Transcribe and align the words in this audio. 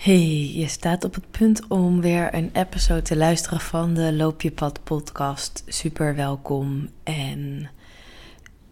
Hey, 0.00 0.50
je 0.54 0.68
staat 0.68 1.04
op 1.04 1.14
het 1.14 1.30
punt 1.30 1.68
om 1.68 2.00
weer 2.00 2.34
een 2.34 2.50
episode 2.52 3.02
te 3.02 3.16
luisteren 3.16 3.60
van 3.60 3.94
de 3.94 4.12
Loop 4.12 4.42
je 4.42 4.50
pad 4.50 4.84
podcast. 4.84 5.62
Super 5.66 6.14
welkom. 6.14 6.88
En 7.02 7.70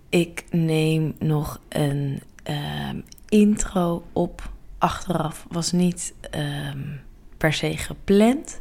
ik 0.09 0.45
neem 0.51 1.15
nog 1.19 1.61
een 1.69 2.23
ehm, 2.43 3.01
intro 3.29 4.05
op. 4.13 4.53
Achteraf 4.79 5.47
was 5.51 5.73
niet 5.73 6.15
ehm, 6.31 6.83
per 7.37 7.53
se 7.53 7.77
gepland. 7.77 8.61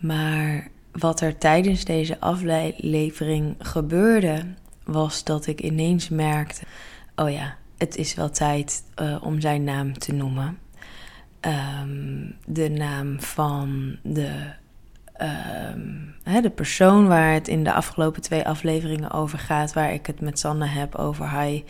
Maar 0.00 0.68
wat 0.92 1.20
er 1.20 1.38
tijdens 1.38 1.84
deze 1.84 2.20
aflevering 2.20 3.54
gebeurde, 3.58 4.44
was 4.84 5.24
dat 5.24 5.46
ik 5.46 5.60
ineens 5.60 6.08
merkte: 6.08 6.62
oh 7.16 7.30
ja, 7.30 7.56
het 7.78 7.96
is 7.96 8.14
wel 8.14 8.30
tijd 8.30 8.82
uh, 9.02 9.16
om 9.22 9.40
zijn 9.40 9.64
naam 9.64 9.98
te 9.98 10.12
noemen. 10.12 10.58
Um, 11.46 12.36
de 12.46 12.68
naam 12.68 13.20
van 13.20 13.96
de, 14.02 14.30
um, 15.20 16.14
hè, 16.22 16.40
de 16.40 16.50
persoon 16.50 17.06
waar 17.06 17.32
het 17.32 17.48
in 17.48 17.64
de 17.64 17.72
afgelopen 17.72 18.22
twee 18.22 18.46
afleveringen 18.46 19.10
over 19.10 19.38
gaat, 19.38 19.72
waar 19.72 19.92
ik 19.92 20.06
het 20.06 20.20
met 20.20 20.38
Sanne 20.38 20.66
heb 20.66 20.94
over 20.94 21.40
high 21.40 21.66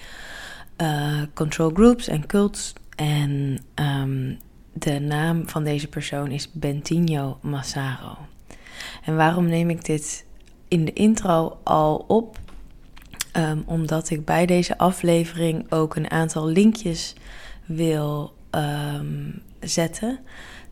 uh, 0.83 1.23
control 1.35 1.71
groups 1.71 2.09
en 2.09 2.27
cults. 2.27 2.73
En 2.97 3.59
um, 3.75 4.39
de 4.73 4.99
naam 4.99 5.49
van 5.49 5.65
deze 5.65 5.89
persoon 5.89 6.31
is 6.31 6.53
Bentinho 6.53 7.39
Massaro. 7.43 8.19
En 9.05 9.17
waarom 9.17 9.47
neem 9.47 9.71
ik 9.71 9.85
dit 9.85 10.27
in 10.69 10.85
de 10.85 10.93
intro 10.93 11.59
al 11.63 12.05
op? 12.09 12.39
Omdat 13.65 14.11
ik 14.11 14.25
bij 14.25 14.47
deze 14.47 14.79
aflevering 14.79 15.73
ook 15.73 15.97
een 15.97 16.11
aantal 16.11 16.47
linkjes 16.47 17.15
wil 17.67 18.35
zetten 19.61 20.19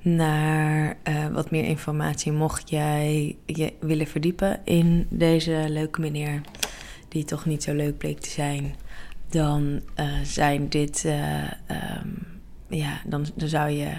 naar 0.01 0.97
uh, 1.09 1.27
wat 1.27 1.51
meer 1.51 1.65
informatie. 1.65 2.33
Mocht 2.33 2.71
jij 2.71 3.37
je 3.47 3.73
willen 3.81 4.07
verdiepen 4.07 4.61
in 4.65 5.07
deze 5.11 5.65
leuke 5.69 6.01
meneer, 6.01 6.41
die 7.09 7.25
toch 7.25 7.47
niet 7.47 7.63
zo 7.63 7.75
leuk 7.75 7.99
bleek 7.99 8.21
te 8.21 8.31
zijn, 8.31 8.75
dan 9.29 9.81
uh, 9.97 10.07
zijn 10.23 10.69
dit, 10.69 11.05
uh, 11.07 11.43
um, 12.03 12.27
ja, 12.69 13.01
dan, 13.07 13.27
zou 13.37 13.71
je 13.71 13.91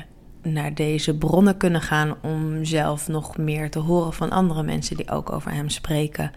naar 0.42 0.74
deze 0.74 1.18
bronnen 1.18 1.58
kunnen 1.58 1.82
gaan 1.82 2.16
om 2.22 2.66
zelf 2.66 3.08
nog 3.08 3.38
meer 3.38 3.70
te 3.70 3.80
horen 3.80 4.14
van 4.14 4.30
andere 4.30 4.64
mensen 4.64 4.98
die 4.98 5.10
ook 5.10 5.32
over 5.32 5.52
hem 5.52 5.70
spreken. 5.70 6.32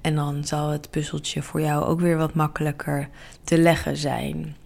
En 0.00 0.14
dan 0.14 0.44
zal 0.44 0.68
het 0.68 0.90
puzzeltje 0.90 1.42
voor 1.42 1.60
jou 1.60 1.84
ook 1.84 2.00
weer 2.00 2.16
wat 2.16 2.34
makkelijker 2.34 3.08
te 3.44 3.58
leggen 3.58 3.96
zijn. 3.96 4.56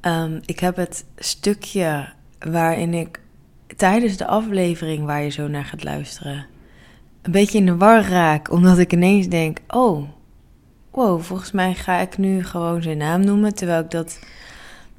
Um, 0.00 0.40
ik 0.44 0.60
heb 0.60 0.76
het 0.76 1.04
stukje 1.16 2.08
waarin 2.44 2.94
ik 2.94 3.20
tijdens 3.76 4.16
de 4.16 4.26
aflevering 4.26 5.04
waar 5.04 5.22
je 5.22 5.30
zo 5.30 5.48
naar 5.48 5.64
gaat 5.64 5.84
luisteren, 5.84 6.46
een 7.22 7.32
beetje 7.32 7.58
in 7.58 7.66
de 7.66 7.76
war 7.76 8.02
raak, 8.02 8.50
omdat 8.50 8.78
ik 8.78 8.92
ineens 8.92 9.28
denk: 9.28 9.58
oh, 9.68 10.08
wow, 10.90 11.20
volgens 11.20 11.52
mij 11.52 11.74
ga 11.74 11.98
ik 11.98 12.18
nu 12.18 12.44
gewoon 12.44 12.82
zijn 12.82 12.98
naam 12.98 13.24
noemen, 13.24 13.54
terwijl 13.54 13.80
ik 13.80 13.90
dat 13.90 14.18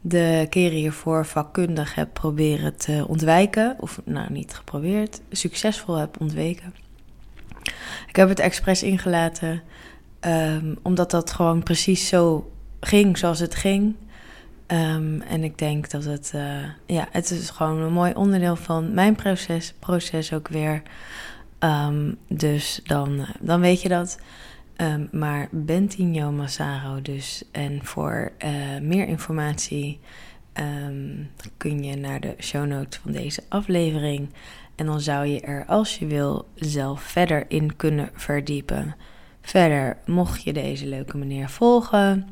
de 0.01 0.47
keren 0.49 0.77
hiervoor 0.77 1.25
vakkundig 1.25 1.95
heb 1.95 2.13
proberen 2.13 2.77
te 2.77 3.05
ontwijken, 3.07 3.75
of 3.79 4.01
nou 4.05 4.31
niet 4.31 4.53
geprobeerd, 4.53 5.21
succesvol 5.31 5.95
heb 5.95 6.19
ontweken. 6.19 6.73
Ik 8.07 8.15
heb 8.15 8.29
het 8.29 8.39
expres 8.39 8.83
ingelaten, 8.83 9.61
um, 10.21 10.77
omdat 10.81 11.11
dat 11.11 11.31
gewoon 11.31 11.63
precies 11.63 12.07
zo 12.07 12.51
ging 12.79 13.17
zoals 13.17 13.39
het 13.39 13.55
ging. 13.55 13.95
Um, 14.67 15.21
en 15.21 15.43
ik 15.43 15.57
denk 15.57 15.89
dat 15.89 16.03
het, 16.03 16.31
uh, 16.35 16.63
ja, 16.85 17.07
het 17.11 17.31
is 17.31 17.49
gewoon 17.49 17.79
een 17.79 17.93
mooi 17.93 18.13
onderdeel 18.13 18.55
van 18.55 18.93
mijn 18.93 19.15
proces, 19.15 19.73
proces 19.79 20.33
ook 20.33 20.47
weer. 20.47 20.81
Um, 21.59 22.17
dus 22.27 22.81
dan, 22.83 23.25
dan 23.39 23.61
weet 23.61 23.81
je 23.81 23.89
dat. 23.89 24.19
Um, 24.77 25.07
maar 25.11 25.47
Bentinho 25.51 26.31
Massaro 26.31 27.01
dus. 27.01 27.43
En 27.51 27.85
voor 27.85 28.31
uh, 28.45 28.49
meer 28.81 29.07
informatie 29.07 29.99
kun 31.57 31.83
je 31.83 31.95
naar 31.95 32.19
de 32.19 32.35
show 32.39 32.65
notes 32.65 32.99
van 32.99 33.11
deze 33.11 33.43
aflevering. 33.49 34.29
En 34.75 34.85
dan 34.85 35.01
zou 35.01 35.25
je 35.25 35.41
er, 35.41 35.65
als 35.65 35.97
je 35.97 36.07
wil, 36.07 36.47
zelf 36.55 37.01
verder 37.01 37.45
in 37.47 37.75
kunnen 37.75 38.09
verdiepen. 38.13 38.95
Verder, 39.41 39.97
mocht 40.05 40.43
je 40.43 40.53
deze 40.53 40.85
leuke 40.85 41.17
meneer 41.17 41.49
volgen 41.49 42.27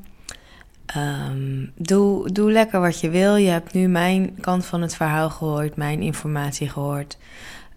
Um, 0.98 1.72
doe, 1.76 2.32
doe 2.32 2.52
lekker 2.52 2.80
wat 2.80 3.00
je 3.00 3.10
wil. 3.10 3.36
Je 3.36 3.50
hebt 3.50 3.74
nu 3.74 3.88
mijn 3.88 4.36
kant 4.40 4.66
van 4.66 4.82
het 4.82 4.96
verhaal 4.96 5.30
gehoord, 5.30 5.76
mijn 5.76 6.02
informatie 6.02 6.70
gehoord. 6.70 7.18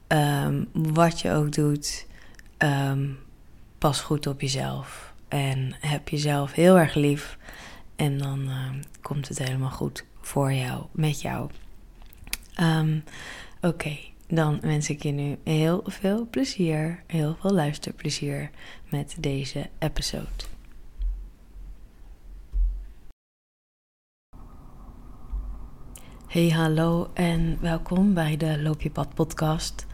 Um, 0.08 0.68
wat 0.72 1.20
je 1.20 1.32
ook 1.32 1.52
doet, 1.52 2.06
um, 2.58 3.18
pas 3.78 4.00
goed 4.00 4.26
op 4.26 4.40
jezelf. 4.40 5.12
En 5.28 5.74
heb 5.80 6.08
jezelf 6.08 6.52
heel 6.52 6.78
erg 6.78 6.94
lief. 6.94 7.38
En 7.96 8.18
dan 8.18 8.48
komt 9.02 9.28
het 9.28 9.38
helemaal 9.38 9.70
goed 9.70 10.04
voor 10.20 10.52
jou, 10.52 10.84
met 10.92 11.20
jou. 11.20 11.50
Oké, 13.60 13.98
dan 14.28 14.58
wens 14.60 14.90
ik 14.90 15.02
je 15.02 15.10
nu 15.10 15.38
heel 15.44 15.82
veel 15.86 16.26
plezier, 16.30 17.02
heel 17.06 17.36
veel 17.40 17.52
luisterplezier 17.52 18.50
met 18.88 19.16
deze 19.18 19.68
episode. 19.78 20.53
Hey, 26.34 26.48
hallo 26.48 27.10
en 27.12 27.58
welkom 27.60 28.14
bij 28.14 28.36
de 28.36 28.62
Loop 28.62 28.82
je 28.82 28.90
pad 28.90 29.14
podcast. 29.14 29.86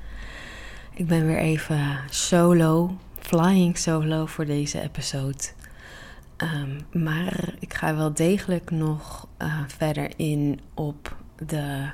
Ik 0.95 1.06
ben 1.06 1.27
weer 1.27 1.39
even 1.39 1.99
solo, 2.11 2.97
flying 3.19 3.78
solo 3.78 4.27
voor 4.27 4.45
deze 4.45 4.81
episode. 4.81 5.39
Um, 6.37 7.03
maar 7.03 7.55
ik 7.59 7.75
ga 7.75 7.97
wel 7.97 8.15
degelijk 8.15 8.71
nog 8.71 9.28
uh, 9.43 9.61
verder 9.67 10.12
in 10.17 10.61
op 10.75 11.17
de 11.47 11.91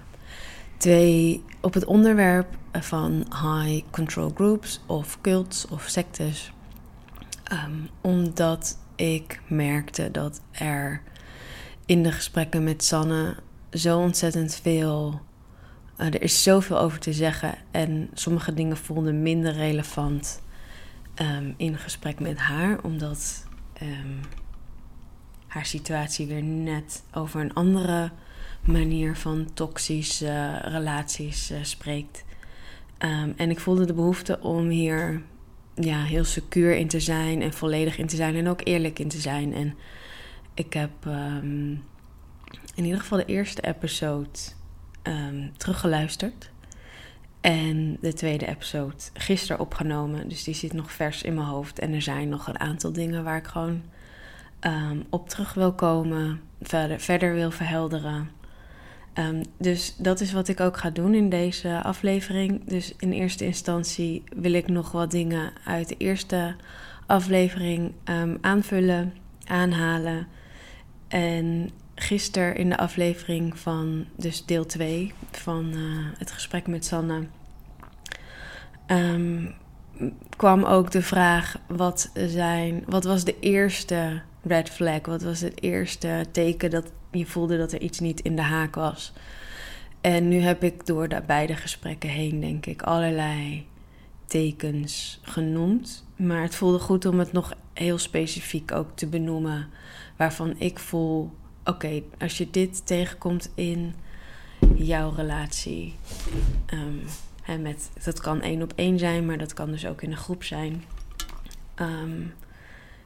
twee, 0.76 1.44
op 1.60 1.74
het 1.74 1.84
onderwerp 1.84 2.56
van 2.72 3.26
high 3.30 3.84
control 3.90 4.30
groups 4.34 4.80
of 4.86 5.20
cults 5.20 5.68
of 5.68 5.82
sectes. 5.88 6.52
Um, 7.52 7.88
omdat 8.00 8.78
ik 8.96 9.40
merkte 9.46 10.10
dat 10.10 10.40
er 10.52 11.02
in 11.86 12.02
de 12.02 12.12
gesprekken 12.12 12.64
met 12.64 12.84
Sanne 12.84 13.36
zo 13.72 13.98
ontzettend 13.98 14.54
veel. 14.54 15.20
Uh, 15.98 16.06
er 16.06 16.22
is 16.22 16.42
zoveel 16.42 16.78
over 16.78 16.98
te 16.98 17.12
zeggen. 17.12 17.54
En 17.70 18.10
sommige 18.14 18.54
dingen 18.54 18.76
voelden 18.76 19.22
minder 19.22 19.52
relevant 19.52 20.42
um, 21.22 21.54
in 21.56 21.78
gesprek 21.78 22.20
met 22.20 22.38
haar, 22.38 22.82
omdat 22.82 23.46
um, 23.82 24.20
haar 25.46 25.66
situatie 25.66 26.26
weer 26.26 26.42
net 26.42 27.02
over 27.12 27.40
een 27.40 27.54
andere 27.54 28.10
manier 28.64 29.16
van 29.16 29.50
toxische 29.54 30.58
relaties 30.58 31.50
uh, 31.50 31.58
spreekt. 31.62 32.24
Um, 32.98 33.34
en 33.36 33.50
ik 33.50 33.60
voelde 33.60 33.86
de 33.86 33.94
behoefte 33.94 34.40
om 34.40 34.68
hier 34.68 35.22
ja, 35.74 36.02
heel 36.02 36.24
secuur 36.24 36.76
in 36.76 36.88
te 36.88 37.00
zijn 37.00 37.42
en 37.42 37.52
volledig 37.52 37.98
in 37.98 38.06
te 38.06 38.16
zijn 38.16 38.34
en 38.34 38.48
ook 38.48 38.60
eerlijk 38.64 38.98
in 38.98 39.08
te 39.08 39.20
zijn. 39.20 39.54
En 39.54 39.74
ik 40.54 40.72
heb 40.72 40.90
in 42.74 42.84
ieder 42.84 43.00
geval 43.00 43.18
de 43.18 43.24
eerste 43.24 43.62
episode 43.62 44.38
um, 45.02 45.52
teruggeluisterd. 45.56 46.50
En 47.40 47.96
de 48.00 48.12
tweede 48.12 48.46
episode 48.46 48.94
gisteren 49.14 49.60
opgenomen. 49.60 50.28
Dus 50.28 50.44
die 50.44 50.54
zit 50.54 50.72
nog 50.72 50.92
vers 50.92 51.22
in 51.22 51.34
mijn 51.34 51.46
hoofd. 51.46 51.78
En 51.78 51.92
er 51.92 52.02
zijn 52.02 52.28
nog 52.28 52.46
een 52.46 52.60
aantal 52.60 52.92
dingen 52.92 53.24
waar 53.24 53.36
ik 53.36 53.46
gewoon 53.46 53.82
um, 54.60 55.04
op 55.10 55.28
terug 55.28 55.54
wil 55.54 55.72
komen. 55.72 56.40
Verder, 56.62 57.00
verder 57.00 57.34
wil 57.34 57.50
verhelderen. 57.50 58.30
Um, 59.14 59.42
dus 59.58 59.96
dat 59.96 60.20
is 60.20 60.32
wat 60.32 60.48
ik 60.48 60.60
ook 60.60 60.76
ga 60.76 60.90
doen 60.90 61.14
in 61.14 61.28
deze 61.28 61.82
aflevering. 61.82 62.64
Dus 62.64 62.94
in 62.98 63.12
eerste 63.12 63.44
instantie 63.44 64.24
wil 64.36 64.52
ik 64.52 64.68
nog 64.68 64.92
wat 64.92 65.10
dingen 65.10 65.52
uit 65.64 65.88
de 65.88 65.96
eerste 65.96 66.56
aflevering 67.06 67.92
aanvullen, 68.40 69.14
aanhalen. 69.44 70.26
En 71.08 71.70
gisteren 71.98 72.56
in 72.56 72.68
de 72.68 72.76
aflevering 72.76 73.58
van 73.58 74.06
dus 74.16 74.44
deel 74.44 74.66
2 74.66 75.12
van 75.30 75.72
uh, 75.74 76.06
het 76.18 76.30
gesprek 76.30 76.66
met 76.66 76.84
Sanne 76.84 77.26
um, 78.86 79.54
kwam 80.36 80.64
ook 80.64 80.90
de 80.90 81.02
vraag 81.02 81.58
wat 81.68 82.10
zijn 82.14 82.84
wat 82.86 83.04
was 83.04 83.24
de 83.24 83.38
eerste 83.38 84.22
red 84.42 84.70
flag? 84.70 85.06
Wat 85.06 85.22
was 85.22 85.40
het 85.40 85.62
eerste 85.62 86.24
teken 86.32 86.70
dat 86.70 86.92
je 87.10 87.26
voelde 87.26 87.58
dat 87.58 87.72
er 87.72 87.80
iets 87.80 88.00
niet 88.00 88.20
in 88.20 88.36
de 88.36 88.42
haak 88.42 88.74
was? 88.74 89.12
En 90.00 90.28
nu 90.28 90.40
heb 90.40 90.62
ik 90.62 90.86
door 90.86 91.08
de 91.08 91.22
beide 91.26 91.56
gesprekken 91.56 92.08
heen 92.08 92.40
denk 92.40 92.66
ik 92.66 92.82
allerlei 92.82 93.66
tekens 94.26 95.20
genoemd. 95.22 96.04
Maar 96.16 96.42
het 96.42 96.54
voelde 96.54 96.78
goed 96.78 97.06
om 97.06 97.18
het 97.18 97.32
nog 97.32 97.52
heel 97.72 97.98
specifiek 97.98 98.72
ook 98.72 98.88
te 98.94 99.06
benoemen 99.06 99.68
waarvan 100.16 100.54
ik 100.58 100.78
voel 100.78 101.30
oké, 101.66 102.02
als 102.18 102.38
je 102.38 102.50
dit 102.50 102.86
tegenkomt 102.86 103.50
in 103.54 103.94
jouw 104.74 105.10
relatie. 105.10 105.94
Um, 106.72 107.02
hè, 107.42 107.58
met, 107.58 107.90
dat 108.04 108.20
kan 108.20 108.40
één 108.40 108.62
op 108.62 108.72
één 108.76 108.98
zijn, 108.98 109.26
maar 109.26 109.38
dat 109.38 109.54
kan 109.54 109.70
dus 109.70 109.86
ook 109.86 110.02
in 110.02 110.10
een 110.10 110.16
groep 110.16 110.44
zijn. 110.44 110.84
Ehm, 111.74 112.22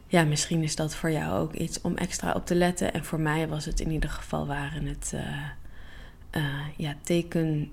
ja, 0.07 0.25
misschien 0.25 0.63
is 0.63 0.77
dat 0.77 0.95
voor 0.95 1.11
jou 1.11 1.41
ook 1.41 1.55
iets 1.55 1.81
om 1.81 1.97
extra 1.97 2.33
op 2.33 2.47
te 2.47 2.55
letten. 2.55 2.93
En 2.93 3.05
voor 3.05 3.21
mij 3.21 3.49
was 3.49 3.65
het 3.65 3.81
in 3.81 3.91
ieder 3.91 4.11
geval 4.11 4.47
waren 4.47 4.87
het 4.87 5.13
uh, 5.15 6.67
ja, 6.77 6.97
teken. 7.03 7.71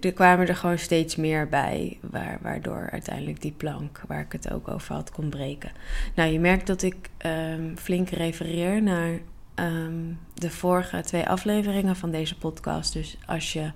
Er 0.00 0.12
kwamen 0.12 0.48
er 0.48 0.56
gewoon 0.56 0.78
steeds 0.78 1.16
meer 1.16 1.48
bij, 1.48 1.98
waardoor 2.40 2.88
uiteindelijk 2.90 3.40
die 3.40 3.52
plank 3.52 4.02
waar 4.06 4.20
ik 4.20 4.32
het 4.32 4.52
ook 4.52 4.68
over 4.68 4.94
had 4.94 5.10
kon 5.10 5.28
breken. 5.28 5.70
Nou, 6.14 6.30
je 6.30 6.40
merkt 6.40 6.66
dat 6.66 6.82
ik 6.82 7.10
um, 7.26 7.78
flink 7.78 8.08
refereer 8.08 8.82
naar 8.82 9.18
um, 9.60 10.18
de 10.34 10.50
vorige 10.50 11.00
twee 11.00 11.26
afleveringen 11.26 11.96
van 11.96 12.10
deze 12.10 12.38
podcast. 12.38 12.92
Dus 12.92 13.16
als 13.26 13.52
je 13.52 13.70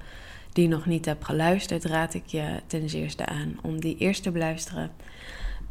die 0.53 0.69
nog 0.69 0.87
niet 0.87 1.05
hebt 1.05 1.25
geluisterd, 1.25 1.85
raad 1.85 2.15
ik 2.15 2.27
je 2.27 2.61
ten 2.67 2.89
eerste 2.89 3.27
aan 3.27 3.59
om 3.63 3.81
die 3.81 3.97
eerst 3.99 4.23
te 4.23 4.31
beluisteren. 4.31 4.91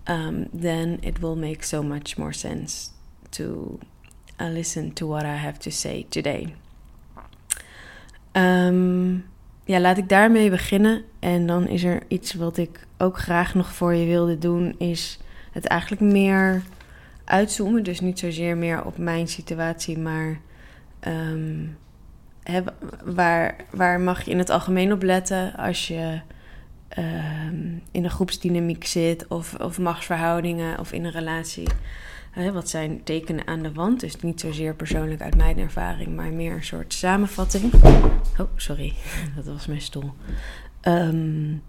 Um, 0.06 0.48
then 0.60 0.98
it 1.02 1.20
will 1.20 1.36
make 1.36 1.66
so 1.66 1.84
much 1.84 2.18
more 2.18 2.34
sense 2.34 2.90
to 3.30 3.78
uh, 4.42 4.48
listen 4.52 4.94
to 4.94 5.08
what 5.08 5.24
I 5.24 5.38
have 5.38 5.58
to 5.60 5.70
say 5.70 6.06
today. 6.10 6.56
Um, 8.32 9.26
ja, 9.64 9.80
laat 9.80 9.98
ik 9.98 10.10
daarmee 10.10 10.50
beginnen. 10.50 11.04
En 11.20 11.48
dan 11.48 11.68
is 11.68 11.84
er 11.84 12.02
iets 12.08 12.34
wat 12.34 12.58
ik 12.58 12.88
ook 12.98 13.18
graag 13.18 13.54
nog 13.54 13.74
voor 13.74 13.94
je 13.94 14.06
wilde 14.06 14.38
doen, 14.38 14.76
is 14.78 15.20
het 15.52 15.66
eigenlijk 15.66 16.02
meer 16.02 16.64
uitzoomen. 17.30 17.84
Dus 17.84 18.00
niet 18.00 18.20
zozeer 18.20 18.58
meer 18.58 18.86
op 18.86 18.98
mijn 18.98 19.28
situatie, 19.28 19.98
maar 19.98 20.40
um, 21.08 21.78
waar, 23.04 23.56
waar 23.72 24.00
mag 24.00 24.22
je 24.26 24.32
in 24.32 24.38
het 24.38 24.50
algemeen 24.50 24.92
op 24.92 25.04
letten 25.04 25.54
als 25.56 25.88
je 25.88 26.20
um, 26.98 27.82
in 27.92 28.04
een 28.04 28.10
groepsdynamiek 28.10 28.86
zit 28.86 29.28
of, 29.28 29.54
of 29.60 29.80
machtsverhoudingen 29.80 30.80
of 30.80 30.92
in 30.92 31.06
een 31.06 31.12
relatie? 31.12 31.68
wat 32.54 32.70
zijn 32.70 33.04
tekenen 33.04 33.48
aan 33.48 33.62
de 33.62 33.74
wand? 33.74 34.00
Dus 34.00 34.16
niet 34.16 34.40
zozeer 34.40 34.76
persoonlijk 34.76 35.22
uit 35.22 35.36
mijn 35.36 35.58
ervaring, 35.58 36.16
maar 36.16 36.32
meer 36.32 36.54
een 36.54 36.64
soort 36.64 36.94
samenvatting. 36.94 37.74
Oh, 38.38 38.50
sorry, 38.56 38.94
dat 39.36 39.46
was 39.46 39.68
mijn 39.68 39.82
stoel. 39.82 40.12
Um, 40.84 41.64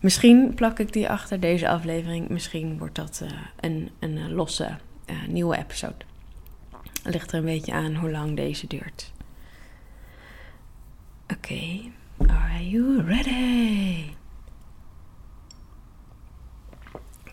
misschien 0.00 0.54
plak 0.54 0.78
ik 0.78 0.92
die 0.92 1.08
achter 1.08 1.40
deze 1.40 1.68
aflevering. 1.68 2.28
Misschien 2.28 2.78
wordt 2.78 2.94
dat 2.94 3.20
uh, 3.22 3.30
een, 3.60 3.90
een 3.98 4.32
losse 4.32 4.76
nieuwe 5.28 5.56
episode. 5.56 6.04
Ligt 7.04 7.32
er 7.32 7.38
een 7.38 7.44
beetje 7.44 7.72
aan 7.72 7.94
hoe 7.94 8.10
lang 8.10 8.36
deze 8.36 8.66
duurt. 8.66 9.12
Oké, 11.32 11.80
are 12.26 12.68
you 12.68 13.02
ready? 13.06 14.04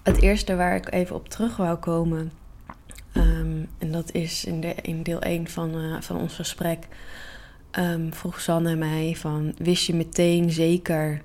Het 0.04 0.22
eerste 0.22 0.56
waar 0.56 0.76
ik 0.76 0.92
even 0.92 1.16
op 1.16 1.30
terug 1.30 1.58
wou 1.58 1.78
komen 1.78 2.32
Um, 3.14 3.70
en 3.78 3.92
dat 3.92 4.12
is 4.12 4.46
in, 4.46 4.62
de, 4.62 4.76
in 4.82 5.04
deel 5.04 5.22
1 5.22 5.48
van, 5.48 5.76
uh, 5.76 6.02
van 6.02 6.18
ons 6.18 6.36
gesprek. 6.36 6.88
Um, 7.80 8.14
vroeg 8.14 8.42
Sanne 8.42 8.76
mij 8.76 9.16
van, 9.18 9.56
wist 9.58 9.86
je 9.86 9.96
meteen 9.96 10.52
zeker 10.52 11.22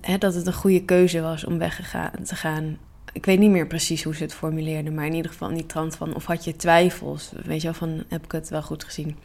hè, 0.00 0.18
dat 0.18 0.34
het 0.34 0.46
een 0.46 0.52
goede 0.52 0.84
keuze 0.84 1.20
was 1.20 1.44
om 1.44 1.58
weg 1.58 1.76
te 2.24 2.34
gaan? 2.34 2.78
Ik 3.12 3.24
weet 3.24 3.38
niet 3.38 3.50
meer 3.50 3.66
precies 3.66 4.02
hoe 4.02 4.14
ze 4.14 4.22
het 4.22 4.34
formuleerde, 4.34 4.90
maar 4.90 5.06
in 5.06 5.14
ieder 5.14 5.30
geval 5.30 5.48
in 5.48 5.54
die 5.54 5.66
trant 5.66 5.96
van, 5.96 6.14
of 6.14 6.24
had 6.24 6.44
je 6.44 6.56
twijfels? 6.56 7.32
Weet 7.44 7.60
je 7.60 7.66
wel, 7.66 7.76
van, 7.76 8.04
heb 8.08 8.24
ik 8.24 8.32
het 8.32 8.48
wel 8.48 8.62
goed 8.62 8.84
gezien? 8.84 9.16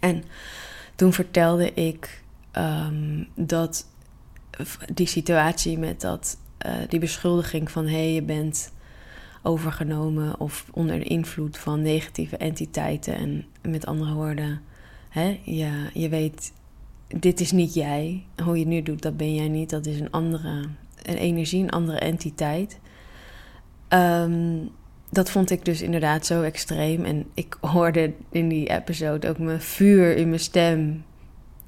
En 0.00 0.24
toen 0.94 1.12
vertelde 1.12 1.74
ik 1.74 2.22
dat 3.34 3.86
die 4.94 5.06
situatie 5.06 5.78
met 5.78 6.00
dat, 6.00 6.38
uh, 6.66 6.72
die 6.88 7.00
beschuldiging 7.00 7.70
van, 7.70 7.84
hé, 7.84 7.90
hey, 7.90 8.12
je 8.12 8.22
bent 8.22 8.72
overgenomen 9.42 10.40
of 10.40 10.66
onder 10.72 10.98
de 10.98 11.04
invloed 11.04 11.58
van 11.58 11.82
negatieve 11.82 12.36
entiteiten. 12.36 13.14
En 13.14 13.44
met 13.70 13.86
andere 13.86 14.14
woorden, 14.14 14.60
hè, 15.08 15.40
ja, 15.44 15.74
je 15.92 16.08
weet, 16.08 16.52
dit 17.06 17.40
is 17.40 17.52
niet 17.52 17.74
jij. 17.74 18.24
Hoe 18.42 18.54
je 18.54 18.60
het 18.60 18.68
nu 18.68 18.82
doet, 18.82 19.02
dat 19.02 19.16
ben 19.16 19.34
jij 19.34 19.48
niet. 19.48 19.70
Dat 19.70 19.86
is 19.86 20.00
een 20.00 20.10
andere 20.10 20.68
een 21.02 21.16
energie, 21.16 21.62
een 21.62 21.70
andere 21.70 21.98
entiteit. 21.98 22.78
Ehm, 23.88 24.58
dat 25.10 25.30
vond 25.30 25.50
ik 25.50 25.64
dus 25.64 25.82
inderdaad 25.82 26.26
zo 26.26 26.42
extreem. 26.42 27.04
En 27.04 27.26
ik 27.34 27.56
hoorde 27.60 28.12
in 28.30 28.48
die 28.48 28.68
episode 28.68 29.28
ook 29.28 29.38
mijn 29.38 29.60
vuur 29.60 30.16
in 30.16 30.28
mijn 30.28 30.40
stem. 30.40 31.04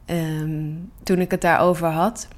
Ehm, 0.05 0.71
toen 1.03 1.19
ik 1.19 1.31
het 1.31 1.41
daarover 1.41 1.89
had, 1.89 2.29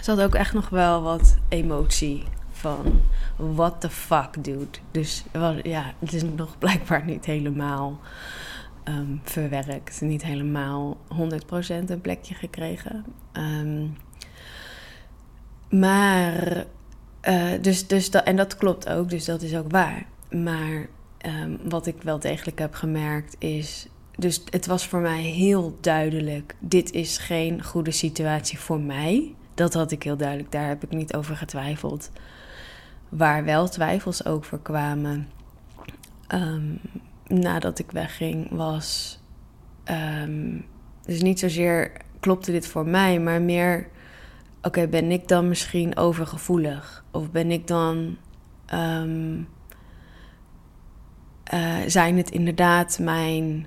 zat 0.00 0.20
ook 0.20 0.34
echt 0.34 0.54
nog 0.54 0.68
wel 0.68 1.02
wat 1.02 1.36
emotie 1.48 2.22
van 2.50 3.00
what 3.36 3.80
the 3.80 3.90
fuck, 3.90 4.44
dude. 4.44 4.78
Dus 4.90 5.24
ja, 5.62 5.92
het 5.98 6.12
is 6.12 6.22
nog 6.22 6.58
blijkbaar 6.58 7.04
niet 7.04 7.24
helemaal 7.24 8.00
um, 8.84 9.20
verwerkt. 9.24 10.00
Niet 10.00 10.24
helemaal 10.24 10.96
100% 11.08 11.90
een 11.90 12.00
plekje 12.00 12.34
gekregen. 12.34 13.04
Maar, 15.70 16.64
uh, 17.28 17.50
dus, 17.60 17.86
dus 17.86 18.10
dat, 18.10 18.24
en 18.24 18.36
dat 18.36 18.56
klopt 18.56 18.88
ook, 18.88 19.10
dus 19.10 19.24
dat 19.24 19.42
is 19.42 19.56
ook 19.56 19.70
waar. 19.70 20.06
Maar 20.30 20.86
um, 21.26 21.58
wat 21.68 21.86
ik 21.86 22.02
wel 22.02 22.18
degelijk 22.18 22.58
heb 22.58 22.74
gemerkt 22.74 23.36
is. 23.38 23.88
Dus 24.16 24.42
het 24.50 24.66
was 24.66 24.86
voor 24.86 25.00
mij 25.00 25.22
heel 25.22 25.78
duidelijk: 25.80 26.54
dit 26.58 26.92
is 26.92 27.18
geen 27.18 27.64
goede 27.64 27.90
situatie 27.90 28.58
voor 28.58 28.80
mij. 28.80 29.34
Dat 29.54 29.74
had 29.74 29.90
ik 29.90 30.02
heel 30.02 30.16
duidelijk, 30.16 30.52
daar 30.52 30.68
heb 30.68 30.82
ik 30.82 30.90
niet 30.90 31.14
over 31.14 31.36
getwijfeld 31.36 32.10
waar 33.08 33.44
wel 33.44 33.68
twijfels 33.68 34.26
over 34.26 34.58
kwamen 34.58 35.28
um, 36.28 36.80
nadat 37.26 37.78
ik 37.78 37.90
wegging, 37.90 38.50
was. 38.50 39.18
Um, 40.24 40.64
dus 41.04 41.22
niet 41.22 41.38
zozeer 41.38 41.92
klopte 42.20 42.52
dit 42.52 42.66
voor 42.66 42.86
mij, 42.86 43.20
maar 43.20 43.42
meer. 43.42 43.88
Oké, 44.66 44.88
ben 44.88 45.10
ik 45.10 45.28
dan 45.28 45.48
misschien 45.48 45.96
overgevoelig? 45.96 47.04
Of 47.10 47.30
ben 47.30 47.50
ik 47.50 47.66
dan. 47.66 48.16
Um, 48.74 49.48
uh, 51.54 51.76
zijn 51.86 52.16
het 52.16 52.30
inderdaad 52.30 52.98
mijn 52.98 53.66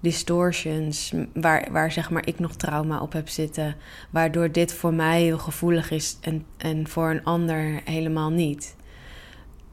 distortions, 0.00 1.12
waar, 1.34 1.68
waar 1.72 1.92
zeg 1.92 2.10
maar 2.10 2.26
ik 2.26 2.38
nog 2.38 2.56
trauma 2.56 3.00
op 3.00 3.12
heb 3.12 3.28
zitten, 3.28 3.76
waardoor 4.10 4.52
dit 4.52 4.72
voor 4.74 4.94
mij 4.94 5.22
heel 5.22 5.38
gevoelig 5.38 5.90
is 5.90 6.18
en, 6.20 6.46
en 6.56 6.88
voor 6.88 7.10
een 7.10 7.24
ander 7.24 7.80
helemaal 7.84 8.30
niet. 8.30 8.76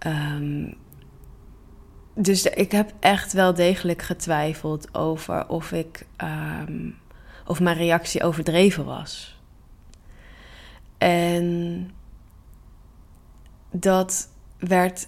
Um, 0.07 0.73
dus 2.15 2.43
ik 2.45 2.71
heb 2.71 2.93
echt 2.99 3.33
wel 3.33 3.53
degelijk 3.53 4.01
getwijfeld 4.01 4.95
over 4.95 5.47
of 5.47 5.71
ik 5.71 6.05
um, 6.67 6.95
of 7.45 7.59
mijn 7.59 7.77
reactie 7.77 8.23
overdreven 8.23 8.85
was. 8.85 9.41
En 11.03 11.89
dat 13.71 14.29
werd 14.59 15.07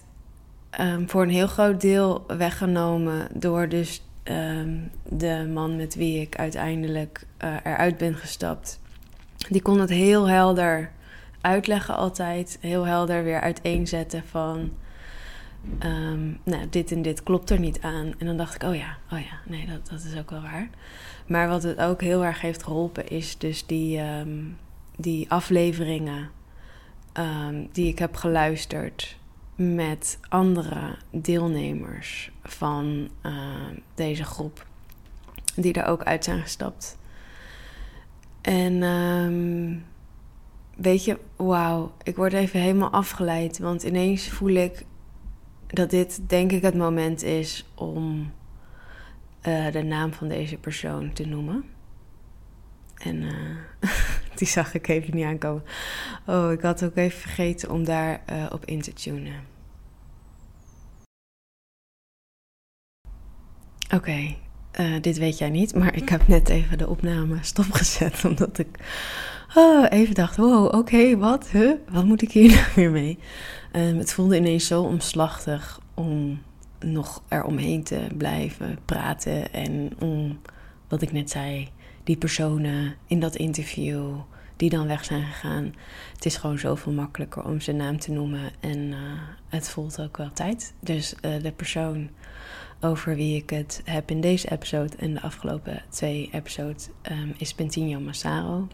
um, 0.80 1.08
voor 1.10 1.22
een 1.22 1.30
heel 1.30 1.46
groot 1.46 1.80
deel 1.80 2.24
weggenomen 2.26 3.28
door 3.34 3.68
dus 3.68 4.02
um, 4.24 4.90
de 5.08 5.50
man 5.52 5.76
met 5.76 5.94
wie 5.94 6.20
ik 6.20 6.36
uiteindelijk 6.36 7.26
uh, 7.44 7.54
eruit 7.64 7.96
ben 7.96 8.14
gestapt. 8.14 8.80
Die 9.48 9.62
kon 9.62 9.80
het 9.80 9.90
heel 9.90 10.28
helder 10.28 10.90
uitleggen 11.40 11.96
altijd, 11.96 12.58
heel 12.60 12.86
helder 12.86 13.24
weer 13.24 13.40
uiteenzetten 13.40 14.22
van 14.26 14.70
um, 15.84 16.40
nou, 16.42 16.68
dit 16.70 16.92
en 16.92 17.02
dit 17.02 17.22
klopt 17.22 17.50
er 17.50 17.60
niet 17.60 17.80
aan. 17.80 18.14
En 18.18 18.26
dan 18.26 18.36
dacht 18.36 18.54
ik, 18.54 18.62
oh 18.62 18.74
ja, 18.74 18.96
oh 19.12 19.18
ja, 19.18 19.38
nee, 19.46 19.66
dat, 19.66 19.88
dat 19.90 20.02
is 20.02 20.18
ook 20.18 20.30
wel 20.30 20.42
waar. 20.42 20.68
Maar 21.26 21.48
wat 21.48 21.62
het 21.62 21.78
ook 21.78 22.00
heel 22.00 22.24
erg 22.24 22.40
heeft 22.40 22.62
geholpen, 22.62 23.08
is 23.08 23.38
dus 23.38 23.66
die, 23.66 24.00
die 24.96 25.30
afleveringen 25.30 26.30
um, 27.14 27.68
die 27.72 27.88
ik 27.88 27.98
heb 27.98 28.16
geluisterd 28.16 29.16
met 29.54 30.18
andere 30.28 30.96
deelnemers 31.10 32.30
van 32.42 33.08
uh, 33.22 33.32
deze 33.94 34.24
groep, 34.24 34.66
die 35.54 35.72
er 35.72 35.86
ook 35.86 36.02
uit 36.02 36.24
zijn 36.24 36.40
gestapt. 36.40 36.98
En 38.40 39.84
weet 40.76 41.04
je, 41.04 41.18
wauw, 41.36 41.92
ik 42.02 42.16
word 42.16 42.32
even 42.32 42.60
helemaal 42.60 42.90
afgeleid, 42.90 43.58
want 43.58 43.82
ineens 43.82 44.28
voel 44.28 44.54
ik 44.54 44.84
dat 45.66 45.90
dit 45.90 46.28
denk 46.28 46.52
ik 46.52 46.62
het 46.62 46.74
moment 46.74 47.22
is 47.22 47.66
om 47.74 48.32
uh, 49.42 49.72
de 49.72 49.82
naam 49.82 50.12
van 50.12 50.28
deze 50.28 50.56
persoon 50.56 51.12
te 51.12 51.26
noemen. 51.26 51.64
En 52.96 53.22
uh, 53.22 53.90
die 54.38 54.48
zag 54.48 54.74
ik 54.74 54.88
even 54.88 55.16
niet 55.16 55.24
aankomen. 55.24 55.62
Oh, 56.26 56.52
ik 56.52 56.60
had 56.60 56.84
ook 56.84 56.96
even 56.96 57.20
vergeten 57.20 57.70
om 57.70 57.84
daar 57.84 58.22
uh, 58.30 58.46
op 58.52 58.64
in 58.64 58.80
te 58.80 58.92
tunen. 58.92 59.54
Oké, 63.94 64.34
eh, 64.70 64.94
dit 65.00 65.18
weet 65.18 65.38
jij 65.38 65.50
niet, 65.50 65.74
maar 65.74 65.96
ik 65.96 66.08
heb 66.08 66.28
net 66.28 66.48
even 66.48 66.78
de 66.78 66.88
opname 66.88 67.38
stopgezet. 67.40 68.24
Omdat 68.28 68.58
ik 68.58 68.78
oh, 69.54 69.86
even 69.88 70.14
dacht: 70.14 70.36
wow, 70.36 70.74
oké, 70.74 71.16
wat? 71.16 71.48
Huh? 71.48 71.72
Wat 71.88 72.04
moet 72.04 72.22
ik 72.22 72.32
hier 72.32 72.50
nou 72.54 72.66
weer 72.74 72.90
mee? 72.90 73.18
Um, 73.72 73.98
het 73.98 74.12
voelde 74.12 74.36
ineens 74.36 74.66
zo 74.66 74.82
omslachtig 74.82 75.80
om 75.94 76.42
nog 76.80 77.22
eromheen 77.28 77.82
te 77.82 78.06
blijven 78.16 78.78
praten. 78.84 79.52
En 79.52 79.92
om, 79.98 80.40
wat 80.88 81.02
ik 81.02 81.12
net 81.12 81.30
zei, 81.30 81.68
die 82.06 82.16
personen 82.16 82.94
in 83.06 83.20
dat 83.20 83.36
interview 83.36 84.14
die 84.56 84.70
dan 84.70 84.86
weg 84.86 85.04
zijn 85.04 85.22
gegaan. 85.22 85.74
Het 86.14 86.24
is 86.24 86.36
gewoon 86.36 86.58
zoveel 86.58 86.92
makkelijker 86.92 87.44
om 87.44 87.60
zijn 87.60 87.76
naam 87.76 87.98
te 87.98 88.12
noemen. 88.12 88.50
En 88.60 88.78
uh, 88.78 88.96
het 89.48 89.68
voelt 89.68 90.00
ook 90.00 90.16
wel 90.16 90.32
tijd. 90.32 90.74
Dus 90.80 91.14
uh, 91.14 91.42
de 91.42 91.52
persoon 91.52 92.08
over 92.80 93.14
wie 93.14 93.36
ik 93.36 93.50
het 93.50 93.82
heb 93.84 94.10
in 94.10 94.20
deze 94.20 94.50
episode 94.50 94.96
en 94.96 95.14
de 95.14 95.22
afgelopen 95.22 95.82
twee 95.88 96.28
episodes 96.32 96.88
um, 97.10 97.34
is 97.38 97.54
Bentinho 97.54 98.00
Massaro. 98.00 98.68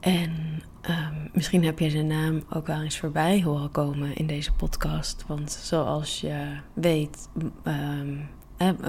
En 0.00 0.62
um, 0.88 1.30
misschien 1.32 1.64
heb 1.64 1.78
je 1.78 1.90
zijn 1.90 2.06
naam 2.06 2.42
ook 2.50 2.66
wel 2.66 2.82
eens 2.82 2.98
voorbij 2.98 3.42
horen 3.42 3.70
komen 3.70 4.16
in 4.16 4.26
deze 4.26 4.52
podcast. 4.52 5.24
Want 5.26 5.52
zoals 5.52 6.20
je 6.20 6.56
weet, 6.72 7.28
um, 7.64 8.28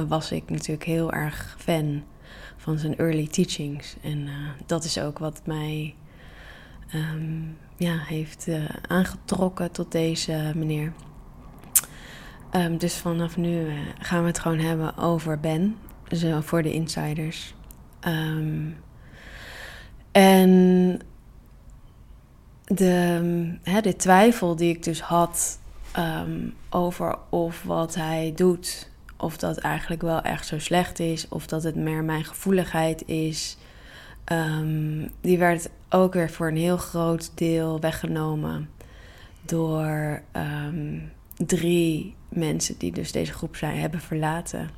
was 0.08 0.32
ik 0.32 0.50
natuurlijk 0.50 0.86
heel 0.86 1.14
erg 1.14 1.56
fan 1.60 2.04
van 2.68 2.78
zijn 2.78 2.98
early 2.98 3.28
teachings. 3.28 3.96
En 4.02 4.18
uh, 4.18 4.34
dat 4.66 4.84
is 4.84 5.00
ook 5.00 5.20
wat 5.20 5.42
mij 5.46 5.96
um, 6.96 7.58
ja, 7.78 7.98
heeft 7.98 8.48
uh, 8.48 8.66
aangetrokken 8.88 9.72
tot 9.72 9.92
deze 9.92 10.52
meneer. 10.56 10.94
Um, 12.56 12.78
dus 12.78 12.98
vanaf 12.98 13.38
nu 13.38 13.66
uh, 13.66 13.74
gaan 14.00 14.22
we 14.22 14.28
het 14.28 14.40
gewoon 14.40 14.60
hebben 14.60 14.98
over 14.98 15.40
Ben, 15.40 15.76
zo 16.12 16.42
voor 16.42 16.62
de 16.62 16.74
insiders. 16.74 17.54
Um, 18.08 18.78
en 20.12 21.00
de, 22.66 23.58
hè, 23.64 23.82
de 23.82 23.96
twijfel 23.96 24.56
die 24.56 24.76
ik 24.76 24.84
dus 24.84 25.02
had 25.02 25.60
over 26.70 27.18
of 27.30 27.64
wat 27.64 27.96
hij 27.96 28.34
doet 28.36 28.92
of 29.18 29.38
dat 29.38 29.58
eigenlijk 29.58 30.02
wel 30.02 30.22
echt 30.22 30.48
zo 30.48 30.60
slecht 30.60 31.00
is, 31.00 31.28
of 31.28 31.48
dat 31.48 31.64
het 31.64 31.76
meer 31.76 32.04
mijn 32.04 32.26
gevoeligheid 32.26 33.08
is. 33.08 33.58
Um, 34.32 35.12
die 35.22 35.38
werd 35.38 35.70
ook 35.90 36.14
weer 36.14 36.30
voor 36.30 36.48
een 36.48 36.58
heel 36.58 36.78
groot 36.78 37.32
deel 37.38 37.80
weggenomen 37.80 38.70
door 39.42 40.22
um, 40.34 41.12
drie 41.36 42.16
mensen 42.30 42.78
die 42.78 42.92
dus 42.92 43.12
deze 43.12 43.34
groep 43.34 43.56
zijn, 43.56 43.80
hebben 43.80 44.00
verlaten. 44.00 44.70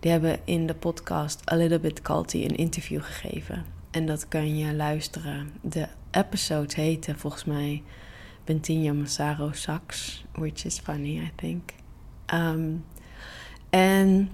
Die 0.00 0.10
hebben 0.10 0.38
in 0.44 0.66
de 0.66 0.74
podcast 0.74 1.50
A 1.52 1.56
Little 1.56 1.80
Bit 1.80 2.02
Culty 2.02 2.44
een 2.44 2.56
interview 2.56 3.02
gegeven. 3.02 3.64
En 3.90 4.06
dat 4.06 4.28
kan 4.28 4.56
je 4.56 4.74
luisteren. 4.74 5.50
De 5.60 5.86
episode 6.10 6.74
heette 6.74 7.16
volgens 7.16 7.44
mij 7.44 7.82
Bentinho 8.44 8.94
Massaro 8.94 9.52
Sax, 9.52 10.24
which 10.32 10.64
is 10.64 10.78
funny, 10.78 11.16
I 11.16 11.32
think. 11.34 11.70
Um, 12.34 12.84
en 13.70 14.30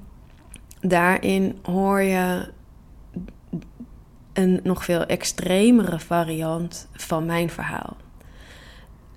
daarin 0.81 1.59
hoor 1.63 2.01
je 2.01 2.53
een 4.33 4.61
nog 4.63 4.85
veel 4.85 5.05
extremere 5.07 5.99
variant 5.99 6.89
van 6.93 7.27
mijn 7.27 7.51
verhaal. 7.51 7.97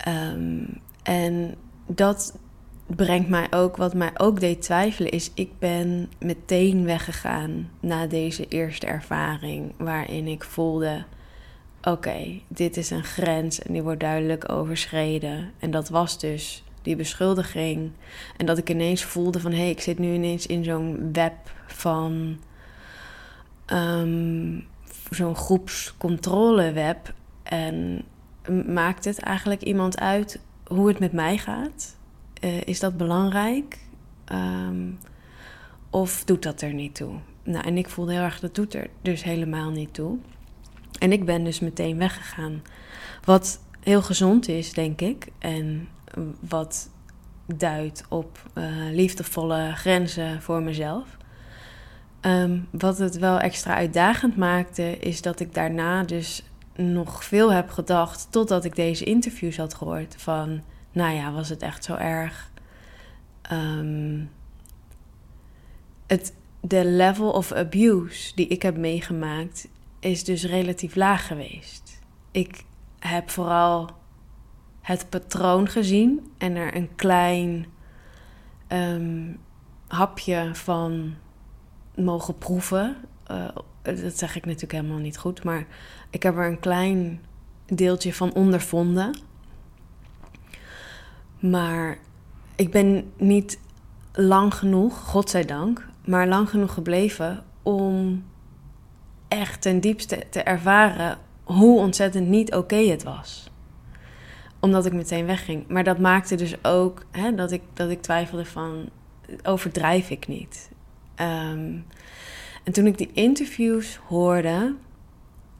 Um, 0.07 0.81
en 1.03 1.55
dat 1.87 2.37
brengt 2.85 3.29
mij 3.29 3.47
ook, 3.49 3.77
wat 3.77 3.93
mij 3.93 4.11
ook 4.17 4.39
deed 4.39 4.61
twijfelen, 4.61 5.11
is 5.11 5.31
ik 5.33 5.59
ben 5.59 6.09
meteen 6.19 6.85
weggegaan 6.85 7.69
na 7.79 8.07
deze 8.07 8.47
eerste 8.47 8.85
ervaring, 8.85 9.73
waarin 9.77 10.27
ik 10.27 10.43
voelde: 10.43 11.05
oké, 11.81 12.39
dit 12.47 12.77
is 12.77 12.89
een 12.89 13.03
grens 13.03 13.61
en 13.61 13.73
die 13.73 13.83
wordt 13.83 13.99
duidelijk 13.99 14.51
overschreden. 14.51 15.51
En 15.59 15.71
dat 15.71 15.89
was 15.89 16.19
dus 16.19 16.63
die 16.87 16.95
beschuldiging. 16.95 17.91
En 18.37 18.45
dat 18.45 18.57
ik 18.57 18.69
ineens 18.69 19.03
voelde 19.03 19.39
van 19.39 19.51
hé, 19.51 19.57
hey, 19.57 19.69
ik 19.69 19.81
zit 19.81 19.99
nu 19.99 20.13
ineens 20.13 20.45
in 20.45 20.63
zo'n 20.63 21.09
web 21.13 21.35
van 21.67 22.37
um, 23.73 24.65
zo'n 25.09 25.35
groepscontroleweb. 25.35 27.13
En 27.43 28.03
maakt 28.65 29.05
het 29.05 29.19
eigenlijk 29.19 29.61
iemand 29.61 29.99
uit 29.99 30.39
hoe 30.67 30.87
het 30.87 30.99
met 30.99 31.11
mij 31.11 31.37
gaat? 31.37 31.97
Uh, 32.43 32.61
is 32.61 32.79
dat 32.79 32.97
belangrijk? 32.97 33.77
Um, 34.31 34.97
of 35.89 36.23
doet 36.23 36.43
dat 36.43 36.61
er 36.61 36.73
niet 36.73 36.95
toe? 36.95 37.13
Nou, 37.43 37.65
en 37.65 37.77
ik 37.77 37.89
voelde 37.89 38.11
heel 38.11 38.21
erg, 38.21 38.39
dat 38.39 38.55
doet 38.55 38.73
er 38.73 38.89
dus 39.01 39.23
helemaal 39.23 39.69
niet 39.69 39.93
toe. 39.93 40.17
En 40.99 41.11
ik 41.11 41.25
ben 41.25 41.43
dus 41.43 41.59
meteen 41.59 41.97
weggegaan. 41.97 42.61
Wat 43.23 43.59
heel 43.79 44.01
gezond 44.01 44.47
is, 44.47 44.73
denk 44.73 45.01
ik. 45.01 45.27
En 45.39 45.87
wat 46.39 46.89
duidt 47.45 48.03
op 48.09 48.39
uh, 48.53 48.65
liefdevolle 48.91 49.71
grenzen 49.75 50.41
voor 50.41 50.61
mezelf. 50.61 51.17
Um, 52.21 52.67
wat 52.71 52.97
het 52.97 53.17
wel 53.17 53.39
extra 53.39 53.75
uitdagend 53.75 54.35
maakte, 54.35 54.97
is 54.97 55.21
dat 55.21 55.39
ik 55.39 55.53
daarna 55.53 56.03
dus 56.03 56.43
nog 56.75 57.23
veel 57.23 57.51
heb 57.51 57.69
gedacht, 57.69 58.27
totdat 58.31 58.65
ik 58.65 58.75
deze 58.75 59.03
interviews 59.03 59.57
had 59.57 59.73
gehoord, 59.73 60.15
van, 60.17 60.61
nou 60.91 61.15
ja, 61.15 61.31
was 61.31 61.49
het 61.49 61.61
echt 61.61 61.83
zo 61.83 61.95
erg? 61.95 62.51
Um, 63.51 64.29
het, 66.07 66.33
de 66.61 66.85
level 66.85 67.31
of 67.31 67.51
abuse 67.51 68.35
die 68.35 68.47
ik 68.47 68.61
heb 68.61 68.77
meegemaakt, 68.77 69.67
is 69.99 70.23
dus 70.23 70.43
relatief 70.43 70.95
laag 70.95 71.27
geweest. 71.27 71.99
Ik 72.31 72.63
heb 72.99 73.29
vooral 73.29 73.89
het 74.87 75.09
patroon 75.09 75.67
gezien 75.67 76.31
en 76.37 76.55
er 76.55 76.75
een 76.75 76.95
klein 76.95 77.65
um, 78.67 79.39
hapje 79.87 80.49
van 80.53 81.13
mogen 81.95 82.37
proeven. 82.37 82.95
Uh, 83.31 83.47
dat 83.81 84.17
zeg 84.17 84.35
ik 84.35 84.45
natuurlijk 84.45 84.71
helemaal 84.71 84.97
niet 84.97 85.17
goed, 85.17 85.43
maar 85.43 85.67
ik 86.09 86.23
heb 86.23 86.37
er 86.37 86.47
een 86.47 86.59
klein 86.59 87.21
deeltje 87.65 88.13
van 88.13 88.33
ondervonden. 88.33 89.19
Maar 91.39 91.97
ik 92.55 92.71
ben 92.71 93.11
niet 93.17 93.59
lang 94.13 94.53
genoeg, 94.53 94.99
godzijdank, 94.99 95.87
maar 96.05 96.27
lang 96.27 96.49
genoeg 96.49 96.73
gebleven 96.73 97.43
om 97.63 98.23
echt 99.27 99.61
ten 99.61 99.79
diepste 99.79 100.23
te 100.29 100.43
ervaren 100.43 101.17
hoe 101.43 101.79
ontzettend 101.79 102.27
niet 102.27 102.55
oké 102.55 102.75
het 102.75 103.03
was 103.03 103.49
omdat 104.59 104.85
ik 104.85 104.93
meteen 104.93 105.25
wegging. 105.25 105.67
Maar 105.67 105.83
dat 105.83 105.99
maakte 105.99 106.35
dus 106.35 106.63
ook 106.63 107.05
hè, 107.11 107.35
dat, 107.35 107.51
ik, 107.51 107.61
dat 107.73 107.89
ik 107.89 108.01
twijfelde 108.01 108.45
van... 108.45 108.89
overdrijf 109.43 110.09
ik 110.09 110.27
niet? 110.27 110.69
Um, 111.15 111.85
en 112.63 112.71
toen 112.71 112.85
ik 112.85 112.97
die 112.97 113.11
interviews 113.13 113.95
hoorde... 113.95 114.75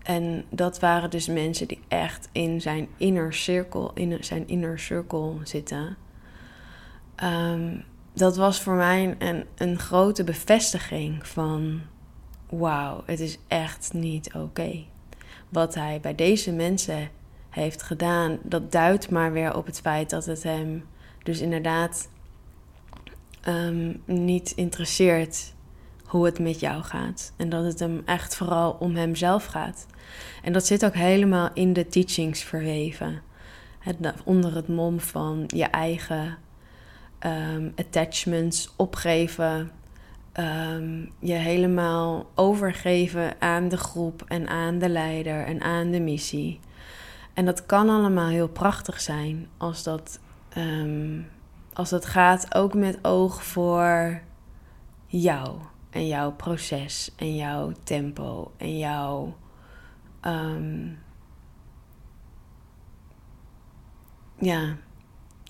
en 0.04 0.46
dat 0.50 0.80
waren 0.80 1.10
dus 1.10 1.28
mensen 1.28 1.68
die 1.68 1.80
echt 1.88 2.30
in 2.32 2.62
zijn 2.62 2.88
inner 2.98 3.34
circle, 3.34 3.92
in 3.94 4.18
zijn 4.24 4.48
inner 4.48 4.80
circle 4.80 5.34
zitten... 5.44 5.98
Um, 7.24 7.84
dat 8.14 8.38
was 8.38 8.62
voor 8.62 8.74
mij 8.74 9.16
een, 9.20 9.46
een 9.58 9.80
grote 9.80 10.24
bevestiging 10.24 11.28
van... 11.28 11.82
wauw, 12.50 13.04
het 13.06 13.20
is 13.20 13.38
echt 13.48 13.94
niet 13.94 14.34
oké. 14.34 14.84
Wat 15.50 15.76
hij 15.76 16.00
bij 16.00 16.16
deze 16.16 16.52
mensen 16.52 17.10
heeft 17.58 17.84
gedaan, 17.84 18.38
dat 18.44 18.72
duidt 18.72 19.10
maar 19.10 19.32
weer 19.32 19.56
op 19.56 19.66
het 19.66 19.80
feit 19.82 20.10
dat 20.10 20.26
het 20.26 20.44
hem 20.44 20.84
dus 21.24 21.40
inderdaad 21.40 22.10
um, 23.48 24.02
niet 24.06 24.52
interesseert 24.52 25.54
hoe 26.06 26.26
het 26.26 26.40
met 26.40 26.60
jou 26.60 26.84
gaat. 26.84 27.34
En 27.36 27.50
dat 27.50 27.64
het 27.64 27.80
hem 27.80 28.02
echt 28.06 28.36
vooral 28.36 28.72
om 28.80 28.96
hemzelf 28.96 29.46
gaat. 29.46 29.86
En 30.44 30.54
dat 30.54 30.66
zit 30.66 30.86
ook 30.86 30.94
helemaal 30.94 31.50
in 31.54 31.74
de 31.74 31.88
teachings 31.88 32.44
verweven. 32.44 33.22
Het, 33.80 33.98
onder 34.24 34.56
het 34.56 34.68
mom 34.68 35.00
van 35.00 35.44
je 35.48 35.66
eigen 35.66 36.38
um, 37.26 37.74
attachments 37.76 38.74
opgeven. 38.76 39.72
Um, 40.40 41.12
je 41.20 41.34
helemaal 41.34 42.30
overgeven 42.36 43.42
aan 43.42 43.70
de 43.70 43.78
groep 43.78 44.24
en 44.28 44.48
aan 44.48 44.80
de 44.80 44.90
leider 44.90 45.46
en 45.46 45.62
aan 45.62 45.92
de 45.92 46.00
missie. 46.00 46.60
En 47.38 47.46
dat 47.46 47.66
kan 47.66 47.90
allemaal 47.90 48.28
heel 48.28 48.48
prachtig 48.48 49.02
zijn 49.02 49.48
als 49.58 49.84
dat, 49.84 50.20
um, 50.58 51.30
als 51.74 51.90
dat 51.90 52.06
gaat 52.06 52.56
ook 52.56 52.74
met 52.74 53.06
oog 53.06 53.44
voor 53.44 54.22
jou 55.06 55.60
en 55.90 56.08
jouw 56.08 56.32
proces 56.32 57.12
en 57.16 57.36
jouw 57.36 57.72
tempo 57.84 58.52
en 58.58 58.78
jouw. 58.78 59.38
Um, 60.22 61.00
ja, 64.40 64.76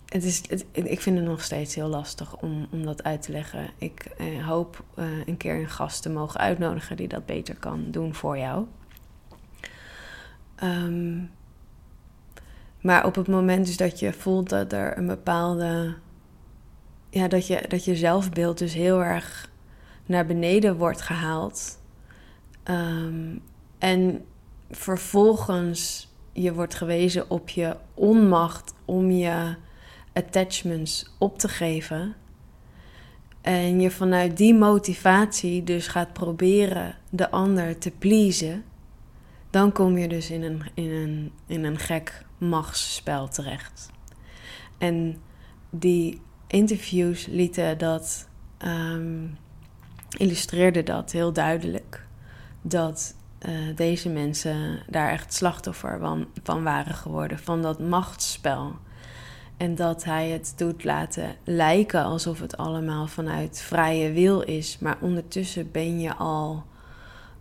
het 0.06 0.24
is, 0.24 0.42
ik 0.72 1.02
vind 1.02 1.18
het 1.18 1.28
nog 1.28 1.44
steeds 1.44 1.76
heel 1.76 1.88
lastig 1.88 2.38
om, 2.38 2.68
om 2.72 2.86
dat 2.86 3.04
uit 3.04 3.22
te 3.22 3.32
leggen. 3.32 3.70
Ik 3.78 4.06
eh, 4.06 4.48
hoop 4.48 4.84
uh, 4.96 5.28
een 5.28 5.38
keer 5.38 5.56
een 5.56 5.70
gast 5.70 6.02
te 6.02 6.10
mogen 6.10 6.40
uitnodigen 6.40 6.98
die 6.98 7.08
dat 7.08 7.26
beter 7.26 7.56
kan 7.56 7.92
doen 7.92 8.14
voor 8.14 8.38
jou. 8.38 8.66
Um, 10.64 11.32
maar 12.88 13.06
op 13.06 13.16
het 13.16 13.28
moment 13.28 13.66
dus 13.66 13.78
dat 13.78 14.00
je 14.00 14.14
voelt 14.14 14.50
dat 14.50 14.74
er 14.74 14.98
een 14.98 15.08
bepaalde. 15.08 15.96
Ja, 17.10 17.28
dat 17.28 17.48
je, 17.48 17.66
dat 17.68 17.86
je 17.86 17.96
zelfbeeld 17.96 18.58
dus 18.58 18.74
heel 18.74 19.04
erg 19.04 19.50
naar 20.06 20.26
beneden 20.26 20.78
wordt 20.78 21.02
gehaald. 21.02 21.80
Um, 22.64 23.42
en 23.78 24.26
vervolgens 24.70 26.08
je 26.32 26.54
wordt 26.54 26.76
gewezen 26.76 27.30
op 27.30 27.50
je 27.50 27.76
onmacht 27.94 28.74
om 28.86 29.12
je 29.12 29.56
attachments 30.14 31.16
op 31.18 31.40
te 31.40 31.48
geven. 31.48 32.16
En 33.42 33.80
je 33.80 33.92
vanuit 33.92 34.38
die 34.38 34.54
motivatie 34.54 35.64
dus 35.64 35.88
gaat 35.88 36.14
proberen 36.14 36.96
de 37.10 37.32
ander 37.32 37.78
te 37.78 37.92
pleasen. 37.92 38.64
Dan 39.50 39.72
kom 39.72 39.98
je 39.98 40.08
dus 40.08 40.30
in 40.30 40.44
een, 40.44 40.62
in 40.74 40.92
een, 40.92 41.32
in 41.46 41.64
een 41.64 41.78
gek 41.78 42.26
machtsspel 42.38 43.28
terecht. 43.28 43.90
En 44.78 45.22
die 45.70 46.22
interviews 46.48 47.26
lieten 47.26 47.78
dat, 47.78 48.28
um, 48.66 49.38
illustreerden 50.18 50.86
dat 50.86 51.12
heel 51.12 51.34
duidelijk. 51.34 52.06
Dat 52.62 53.16
uh, 53.48 53.76
deze 53.76 54.10
mensen 54.10 54.80
daar 54.90 55.12
echt 55.12 55.34
slachtoffer 55.34 56.00
van, 56.00 56.28
van 56.44 56.64
waren 56.64 56.96
geworden, 56.96 57.40
van 57.40 57.62
dat 57.62 57.80
machtsspel. 57.80 58.76
En 59.58 59.76
dat 59.76 60.04
hij 60.04 60.30
het 60.30 60.54
doet 60.56 60.84
laten 60.84 61.36
lijken 61.44 62.04
alsof 62.04 62.40
het 62.40 62.58
allemaal 62.58 63.08
vanuit 63.08 63.62
vrije 63.62 64.12
wil 64.12 64.42
is. 64.42 64.80
Maar 64.80 64.98
ondertussen 65.02 65.72
ben 65.72 66.00
je 66.00 66.16
al 66.16 66.64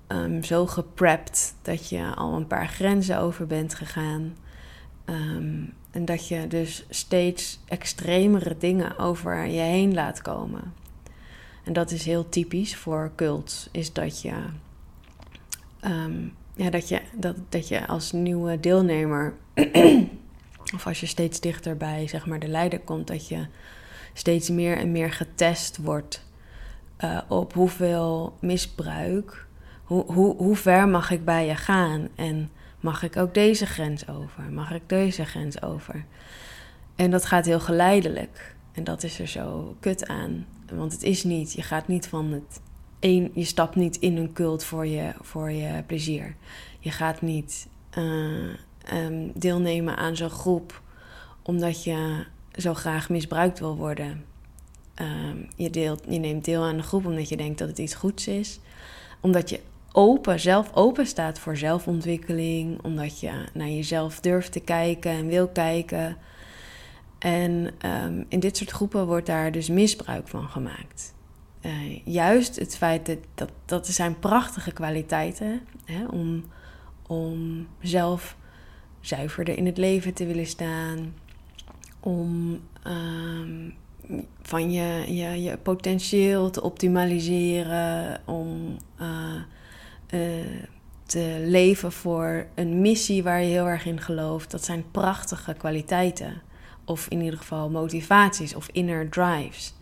um, 0.09 0.43
zo 0.43 0.67
geprept 0.67 1.55
dat 1.63 1.89
je 1.89 2.15
al 2.15 2.35
een 2.35 2.47
paar 2.47 2.69
grenzen 2.69 3.19
over 3.19 3.47
bent 3.47 3.75
gegaan. 3.75 4.37
Um, 5.07 5.73
en 5.91 6.05
dat 6.05 6.29
je 6.29 6.47
dus 6.47 6.85
steeds 6.89 7.59
extremere 7.65 8.57
dingen 8.59 8.99
over 8.99 9.47
je 9.47 9.61
heen 9.61 9.95
laat 9.95 10.23
komen. 10.23 10.75
En 11.65 11.73
dat 11.73 11.91
is 11.91 12.05
heel 12.05 12.29
typisch 12.29 12.77
voor 12.77 13.13
cults, 13.17 13.69
is 13.73 13.93
dat 13.93 14.23
je, 14.23 14.35
um, 15.85 16.35
ja, 16.55 16.71
dat 16.71 16.89
je, 16.89 17.01
dat, 17.13 17.37
dat 17.49 17.69
je 17.69 17.87
als 17.87 18.13
nieuwe 18.13 18.61
deelnemer, 18.61 19.35
of 20.75 20.87
als 20.87 21.01
je 21.01 21.07
steeds 21.07 21.41
dichter 21.41 21.77
bij 21.77 22.09
zeg 22.09 22.27
maar, 22.27 22.39
de 22.39 22.49
leider 22.49 22.81
komt, 22.81 23.07
dat 23.07 23.29
je 23.29 23.47
steeds 24.13 24.51
meer 24.51 24.77
en 24.77 24.93
meer 24.93 25.13
getest 25.13 25.77
wordt 25.77 26.25
uh, 27.05 27.21
op 27.29 27.53
hoeveel 27.53 28.37
misbruik, 28.41 29.47
hoe, 29.85 30.13
hoe, 30.13 30.37
hoe 30.37 30.57
ver 30.57 30.89
mag 30.89 31.11
ik 31.11 31.25
bij 31.25 31.47
je 31.47 31.55
gaan 31.55 32.09
en 32.15 32.51
Mag 32.87 33.03
ik 33.03 33.17
ook 33.17 33.35
deze 33.35 33.67
grens 33.67 34.09
over? 34.09 34.43
Mag 34.53 34.71
ik 34.73 34.89
deze 34.89 35.25
grens 35.25 35.63
over? 35.63 36.05
En 36.97 37.11
dat 37.11 37.25
gaat 37.25 37.45
heel 37.45 37.61
geleidelijk. 37.61 38.57
En 38.73 38.85
dat 38.85 39.03
is 39.03 39.19
er 39.19 39.27
zo 39.27 39.77
kut 39.81 40.07
aan. 40.07 40.47
Want 40.73 40.93
het 40.93 41.03
is 41.03 41.25
niet, 41.25 41.53
je 41.53 41.63
gaat 41.63 41.89
niet 41.89 42.09
van 42.09 42.33
het 42.33 42.61
een, 43.01 43.31
je 43.35 43.45
stapt 43.45 43.75
niet 43.75 43.97
in 43.97 44.17
een 44.17 44.33
cult 44.33 44.65
voor 44.65 44.87
je, 44.87 45.13
voor 45.21 45.51
je 45.51 45.83
plezier. 45.87 46.37
Je 46.79 46.91
gaat 46.91 47.21
niet 47.21 47.69
uh, 47.99 48.55
um, 48.93 49.33
deelnemen 49.35 49.97
aan 49.97 50.17
zo'n 50.17 50.31
groep 50.31 50.83
omdat 51.43 51.85
je 51.85 52.25
zo 52.53 52.75
graag 52.75 53.09
misbruikt 53.09 53.59
wil 53.59 53.77
worden. 53.77 54.25
Um, 55.01 55.49
je, 55.57 55.71
deelt, 55.71 56.03
je 56.09 56.19
neemt 56.19 56.45
deel 56.45 56.63
aan 56.63 56.77
de 56.77 56.83
groep 56.83 57.07
omdat 57.07 57.29
je 57.29 57.37
denkt 57.37 57.59
dat 57.59 57.69
het 57.69 57.79
iets 57.79 57.95
goeds 57.95 58.27
is. 58.29 58.61
Omdat 59.21 59.51
je 59.51 59.61
open, 59.97 60.41
zelf 60.41 60.75
open 60.75 61.07
staat 61.07 61.39
voor 61.39 61.57
zelfontwikkeling, 61.57 62.83
omdat 62.83 63.21
je 63.21 63.45
naar 63.55 63.69
jezelf 63.69 64.21
durft 64.21 64.53
te 64.53 64.61
kijken 64.61 65.11
en 65.11 65.27
wil 65.27 65.49
kijken. 65.49 66.17
En 67.19 67.71
um, 68.05 68.27
in 68.29 68.41
dit 68.41 68.57
soort 68.57 68.71
groepen 68.71 69.07
wordt 69.07 69.27
daar 69.27 69.53
dus 69.53 69.69
misbruik 69.69 70.29
van 70.29 70.49
gemaakt. 70.49 71.15
Uh, 71.63 72.05
juist 72.05 72.57
het 72.57 72.77
feit 72.77 73.07
dat, 73.07 73.19
dat 73.35 73.51
dat 73.65 73.87
zijn 73.87 74.19
prachtige 74.19 74.73
kwaliteiten 74.73 75.61
hè, 75.85 76.07
om, 76.07 76.45
om 77.07 77.67
zelf 77.81 78.37
zuiverder 79.01 79.57
in 79.57 79.67
het 79.67 79.77
leven 79.77 80.15
te 80.15 80.27
willen 80.27 80.47
staan, 80.47 81.15
om 82.01 82.61
um, 82.87 83.75
van 84.43 84.71
je, 84.71 85.15
je, 85.15 85.43
je 85.43 85.57
potentieel 85.57 86.51
te 86.51 86.63
optimaliseren, 86.63 88.21
om 88.25 88.77
uh, 89.01 89.41
uh, 90.11 90.21
te 91.07 91.45
leven 91.47 91.93
voor 91.93 92.47
een 92.55 92.81
missie 92.81 93.23
waar 93.23 93.43
je 93.43 93.49
heel 93.49 93.67
erg 93.67 93.87
in 93.87 94.01
gelooft. 94.01 94.51
Dat 94.51 94.65
zijn 94.65 94.91
prachtige 94.91 95.55
kwaliteiten. 95.55 96.43
Of 96.85 97.07
in 97.09 97.21
ieder 97.21 97.39
geval 97.39 97.71
motivaties 97.71 98.55
of 98.55 98.69
inner 98.73 99.09
drives. 99.09 99.75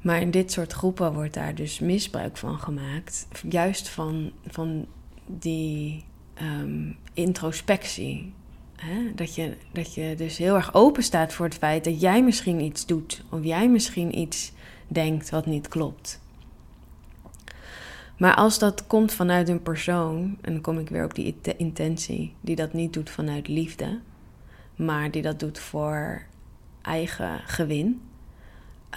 Maar 0.00 0.20
in 0.20 0.30
dit 0.30 0.52
soort 0.52 0.72
groepen 0.72 1.12
wordt 1.12 1.34
daar 1.34 1.54
dus 1.54 1.78
misbruik 1.78 2.36
van 2.36 2.58
gemaakt. 2.58 3.28
Juist 3.48 3.88
van, 3.88 4.32
van 4.46 4.86
die 5.26 6.04
um, 6.42 6.96
introspectie. 7.12 8.32
Dat, 9.14 9.34
je, 9.34 9.56
dat 9.72 9.94
je 9.94 10.14
dus 10.16 10.38
heel 10.38 10.54
erg 10.54 10.74
open 10.74 11.02
staat 11.02 11.32
voor 11.32 11.46
het 11.46 11.54
feit 11.54 11.84
dat 11.84 12.00
jij 12.00 12.22
misschien 12.22 12.60
iets 12.60 12.86
doet. 12.86 13.24
Of 13.30 13.44
jij 13.44 13.68
misschien 13.68 14.18
iets 14.18 14.52
denkt 14.88 15.30
wat 15.30 15.46
niet 15.46 15.68
klopt. 15.68 16.20
Maar 18.16 18.34
als 18.34 18.58
dat 18.58 18.86
komt 18.86 19.12
vanuit 19.12 19.48
een 19.48 19.62
persoon, 19.62 20.38
en 20.40 20.52
dan 20.52 20.62
kom 20.62 20.78
ik 20.78 20.88
weer 20.88 21.04
op 21.04 21.14
die 21.14 21.36
intentie, 21.56 22.34
die 22.40 22.56
dat 22.56 22.72
niet 22.72 22.92
doet 22.92 23.10
vanuit 23.10 23.48
liefde, 23.48 24.00
maar 24.76 25.10
die 25.10 25.22
dat 25.22 25.40
doet 25.40 25.58
voor 25.58 26.22
eigen 26.82 27.40
gewin, 27.44 28.00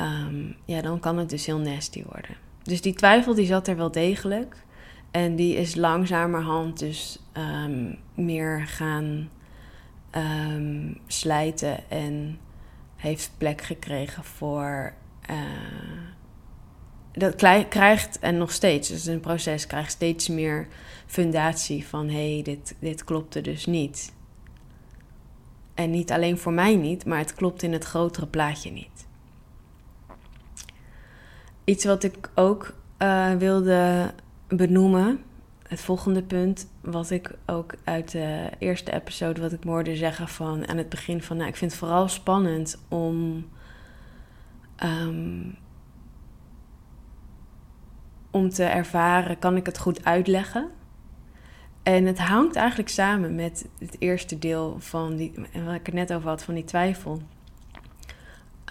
um, 0.02 0.56
ja, 0.66 0.82
dan 0.82 1.00
kan 1.00 1.18
het 1.18 1.30
dus 1.30 1.46
heel 1.46 1.60
nasty 1.60 2.04
worden. 2.04 2.36
Dus 2.64 2.82
die 2.82 2.94
twijfel 2.94 3.36
die 3.36 3.46
zat 3.46 3.68
er 3.68 3.76
wel 3.76 3.92
degelijk. 3.92 4.56
En 5.12 5.36
die 5.36 5.56
is 5.56 5.76
langzamerhand 5.76 6.80
dus 6.80 7.20
um, 7.34 7.98
meer 8.14 8.68
gaan 8.68 9.30
um, 10.16 10.98
slijten 11.08 11.90
en 11.90 12.40
heeft 12.96 13.32
plek 13.38 13.62
gekregen 13.62 14.24
voor 14.24 14.94
dat 17.18 17.36
krijgt, 17.70 18.20
en 18.20 18.38
nog 18.38 18.52
steeds, 18.52 18.90
dus 18.90 19.06
een 19.06 19.20
proces, 19.20 19.68
krijgt 19.68 19.92
steeds 19.92 20.28
meer 20.28 20.68
fundatie 21.06 21.88
van 21.88 22.10
hé, 22.10 22.34
hey, 22.34 22.44
dit, 22.44 22.76
dit 22.80 23.04
klopte 23.04 23.42
dus 23.42 23.66
niet. 23.66 24.14
En 25.74 25.92
niet 25.92 26.12
alleen 26.12 26.38
voor 26.38 26.54
mij 26.54 26.76
niet, 26.76 27.06
maar 27.06 27.18
het 27.18 27.34
klopt 27.34 27.64
in 27.64 27.74
het 27.74 27.84
grotere 27.84 28.28
plaatje 28.28 28.72
niet. 28.72 29.08
Iets 31.64 31.86
wat 31.86 32.04
ik 32.04 32.30
ook 32.36 32.76
uh, 33.02 33.32
wilde 33.32 34.14
benoemen, 34.48 35.20
het 35.68 35.82
volgende 35.82 36.24
punt, 36.24 36.68
wat 36.82 37.10
ik 37.10 37.32
ook 37.46 37.74
uit 37.84 38.12
de 38.12 38.50
eerste 38.60 38.94
episode, 38.94 39.42
wat 39.42 39.52
ik 39.52 39.64
me 39.64 39.72
hoorde 39.72 39.96
zeggen 39.96 40.28
van 40.28 40.68
aan 40.68 40.78
het 40.78 40.90
begin 40.90 41.22
van, 41.22 41.38
nou, 41.38 41.50
ik 41.50 41.56
vind 41.56 41.72
het 41.72 41.80
vooral 41.80 42.08
spannend 42.08 42.78
om 42.88 43.46
um, 44.84 45.58
om 48.38 48.50
te 48.50 48.64
ervaren, 48.64 49.40
kan 49.40 49.56
ik 49.56 49.66
het 49.66 49.78
goed 49.78 50.06
uitleggen? 50.06 50.70
En 51.84 52.06
het 52.06 52.20
hangt 52.20 52.56
eigenlijk 52.56 52.90
samen 52.90 53.36
met 53.36 53.68
het 53.80 53.96
eerste 54.00 54.40
deel 54.40 54.76
van 54.80 55.16
die, 55.16 55.34
wat 55.66 55.74
ik 55.74 55.86
het 55.86 55.96
net 55.96 56.14
over 56.14 56.30
had, 56.30 56.44
van 56.44 56.54
die 56.54 56.64
twijfel. 56.64 57.22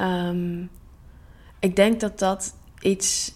Um, 0.00 0.70
ik 1.58 1.76
denk 1.76 2.00
dat 2.00 2.18
dat 2.18 2.56
iets 2.80 3.34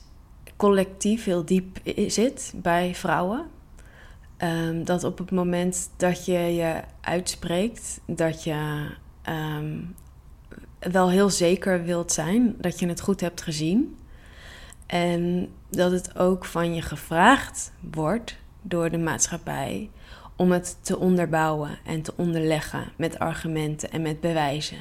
collectief 0.56 1.24
heel 1.24 1.44
diep 1.44 1.80
zit 2.06 2.52
bij 2.56 2.94
vrouwen. 2.94 3.46
Um, 4.38 4.84
dat 4.84 5.04
op 5.04 5.18
het 5.18 5.30
moment 5.30 5.90
dat 5.96 6.24
je 6.24 6.38
je 6.38 6.80
uitspreekt, 7.00 8.00
dat 8.06 8.44
je 8.44 8.90
um, 9.28 9.94
wel 10.78 11.10
heel 11.10 11.30
zeker 11.30 11.84
wilt 11.84 12.12
zijn 12.12 12.54
dat 12.58 12.78
je 12.78 12.88
het 12.88 13.00
goed 13.00 13.20
hebt 13.20 13.42
gezien. 13.42 13.96
En 14.90 15.48
dat 15.68 15.90
het 15.90 16.18
ook 16.18 16.44
van 16.44 16.74
je 16.74 16.82
gevraagd 16.82 17.72
wordt 17.92 18.36
door 18.62 18.90
de 18.90 18.98
maatschappij 18.98 19.90
om 20.36 20.52
het 20.52 20.78
te 20.80 20.98
onderbouwen 20.98 21.78
en 21.84 22.02
te 22.02 22.12
onderleggen 22.16 22.92
met 22.96 23.18
argumenten 23.18 23.90
en 23.90 24.02
met 24.02 24.20
bewijzen. 24.20 24.78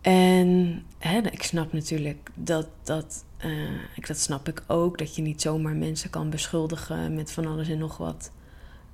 En 0.00 0.84
ik 1.30 1.42
snap 1.42 1.72
natuurlijk 1.72 2.30
dat 2.34 2.68
dat, 2.82 3.24
uh, 3.44 4.06
dat 4.06 4.18
snap 4.18 4.48
ik 4.48 4.62
ook, 4.66 4.98
dat 4.98 5.16
je 5.16 5.22
niet 5.22 5.42
zomaar 5.42 5.74
mensen 5.74 6.10
kan 6.10 6.30
beschuldigen 6.30 7.14
met 7.14 7.32
van 7.32 7.46
alles 7.46 7.68
en 7.68 7.78
nog 7.78 7.96
wat. 7.96 8.32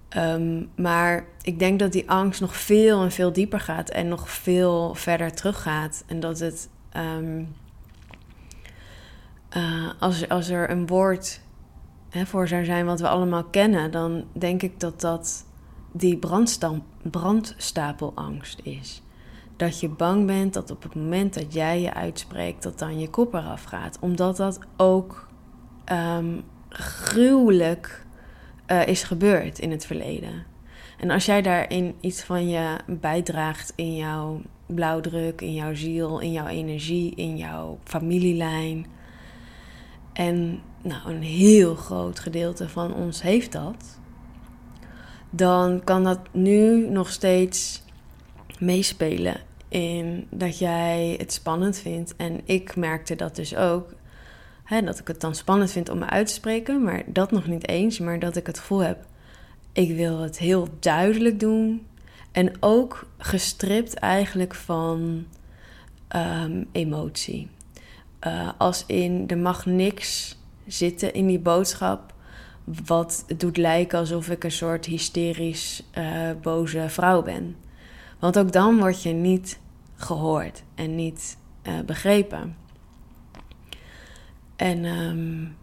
Ehm, 0.08 0.64
maar 0.76 1.26
ik 1.42 1.58
denk 1.58 1.78
dat 1.78 1.92
die 1.92 2.10
angst 2.10 2.40
nog 2.40 2.56
veel 2.56 3.02
en 3.02 3.12
veel 3.12 3.32
dieper 3.32 3.60
gaat 3.60 3.90
en 3.90 4.08
nog 4.08 4.30
veel 4.30 4.94
verder 4.94 5.34
teruggaat. 5.34 6.04
En 6.06 6.20
dat 6.20 6.38
het, 6.38 6.68
ehm, 6.90 7.44
eh, 9.52 9.90
als, 9.98 10.28
als 10.28 10.48
er 10.48 10.70
een 10.70 10.86
woord 10.86 11.40
hè, 12.08 12.26
voor 12.26 12.48
zou 12.48 12.64
zijn 12.64 12.86
wat 12.86 13.00
we 13.00 13.08
allemaal 13.08 13.44
kennen, 13.44 13.90
dan 13.90 14.24
denk 14.32 14.62
ik 14.62 14.80
dat 14.80 15.00
dat 15.00 15.46
die 15.92 16.18
brandstapelangst 17.10 18.60
is. 18.62 19.02
Dat 19.56 19.80
je 19.80 19.88
bang 19.88 20.26
bent 20.26 20.54
dat 20.54 20.70
op 20.70 20.82
het 20.82 20.94
moment 20.94 21.34
dat 21.34 21.52
jij 21.52 21.80
je 21.80 21.94
uitspreekt, 21.94 22.62
dat 22.62 22.78
dan 22.78 22.98
je 22.98 23.10
kop 23.10 23.34
eraf 23.34 23.64
gaat. 23.64 23.98
Omdat 24.00 24.36
dat 24.36 24.58
ook 24.76 25.28
um, 25.92 26.42
gruwelijk 26.68 28.06
uh, 28.66 28.86
is 28.86 29.02
gebeurd 29.02 29.58
in 29.58 29.70
het 29.70 29.86
verleden. 29.86 30.44
En 30.98 31.10
als 31.10 31.24
jij 31.24 31.42
daarin 31.42 31.94
iets 32.00 32.22
van 32.22 32.48
je 32.48 32.76
bijdraagt 32.86 33.72
in 33.76 33.96
jouw 33.96 34.40
blauwdruk, 34.66 35.40
in 35.40 35.54
jouw 35.54 35.74
ziel, 35.74 36.18
in 36.20 36.32
jouw 36.32 36.46
energie, 36.46 37.14
in 37.14 37.36
jouw 37.36 37.78
familielijn. 37.84 38.86
En 40.12 40.60
nou, 40.82 41.10
een 41.10 41.22
heel 41.22 41.74
groot 41.74 42.18
gedeelte 42.18 42.68
van 42.68 42.94
ons 42.94 43.22
heeft 43.22 43.52
dat. 43.52 43.98
Dan 45.30 45.84
kan 45.84 46.04
dat 46.04 46.20
nu 46.32 46.88
nog 46.88 47.10
steeds 47.10 47.82
meespelen 48.58 49.36
in 49.68 50.26
dat 50.30 50.58
jij 50.58 51.14
het 51.18 51.32
spannend 51.32 51.78
vindt. 51.78 52.16
En 52.16 52.40
ik 52.44 52.76
merkte 52.76 53.16
dat 53.16 53.36
dus 53.36 53.56
ook. 53.56 53.94
Hè, 54.64 54.82
dat 54.82 54.98
ik 54.98 55.06
het 55.06 55.20
dan 55.20 55.34
spannend 55.34 55.70
vind 55.70 55.88
om 55.88 55.98
me 55.98 56.06
uit 56.06 56.26
te 56.26 56.32
spreken, 56.32 56.82
maar 56.82 57.02
dat 57.06 57.30
nog 57.30 57.46
niet 57.46 57.68
eens. 57.68 57.98
Maar 57.98 58.18
dat 58.18 58.36
ik 58.36 58.46
het 58.46 58.58
gevoel 58.58 58.82
heb, 58.82 59.04
ik 59.72 59.96
wil 59.96 60.18
het 60.18 60.38
heel 60.38 60.68
duidelijk 60.80 61.40
doen. 61.40 61.86
En 62.32 62.52
ook 62.60 63.06
gestript 63.18 63.94
eigenlijk 63.94 64.54
van 64.54 65.26
um, 66.16 66.68
emotie. 66.72 67.48
Uh, 68.26 68.48
als 68.58 68.84
in, 68.86 69.24
er 69.26 69.38
mag 69.38 69.66
niks 69.66 70.38
zitten 70.66 71.14
in 71.14 71.26
die 71.26 71.38
boodschap 71.38 72.14
wat 72.84 73.24
doet 73.36 73.56
lijken 73.56 73.98
alsof 73.98 74.28
ik 74.28 74.44
een 74.44 74.50
soort 74.50 74.86
hysterisch 74.86 75.82
uh, 75.98 76.30
boze 76.42 76.84
vrouw 76.88 77.22
ben. 77.22 77.56
Want 78.18 78.38
ook 78.38 78.52
dan 78.52 78.78
word 78.78 79.02
je 79.02 79.12
niet 79.12 79.60
gehoord 79.94 80.62
en 80.74 80.94
niet 80.94 81.36
uh, 81.62 81.80
begrepen. 81.86 82.56
En, 84.56 84.84
um, 84.84 85.56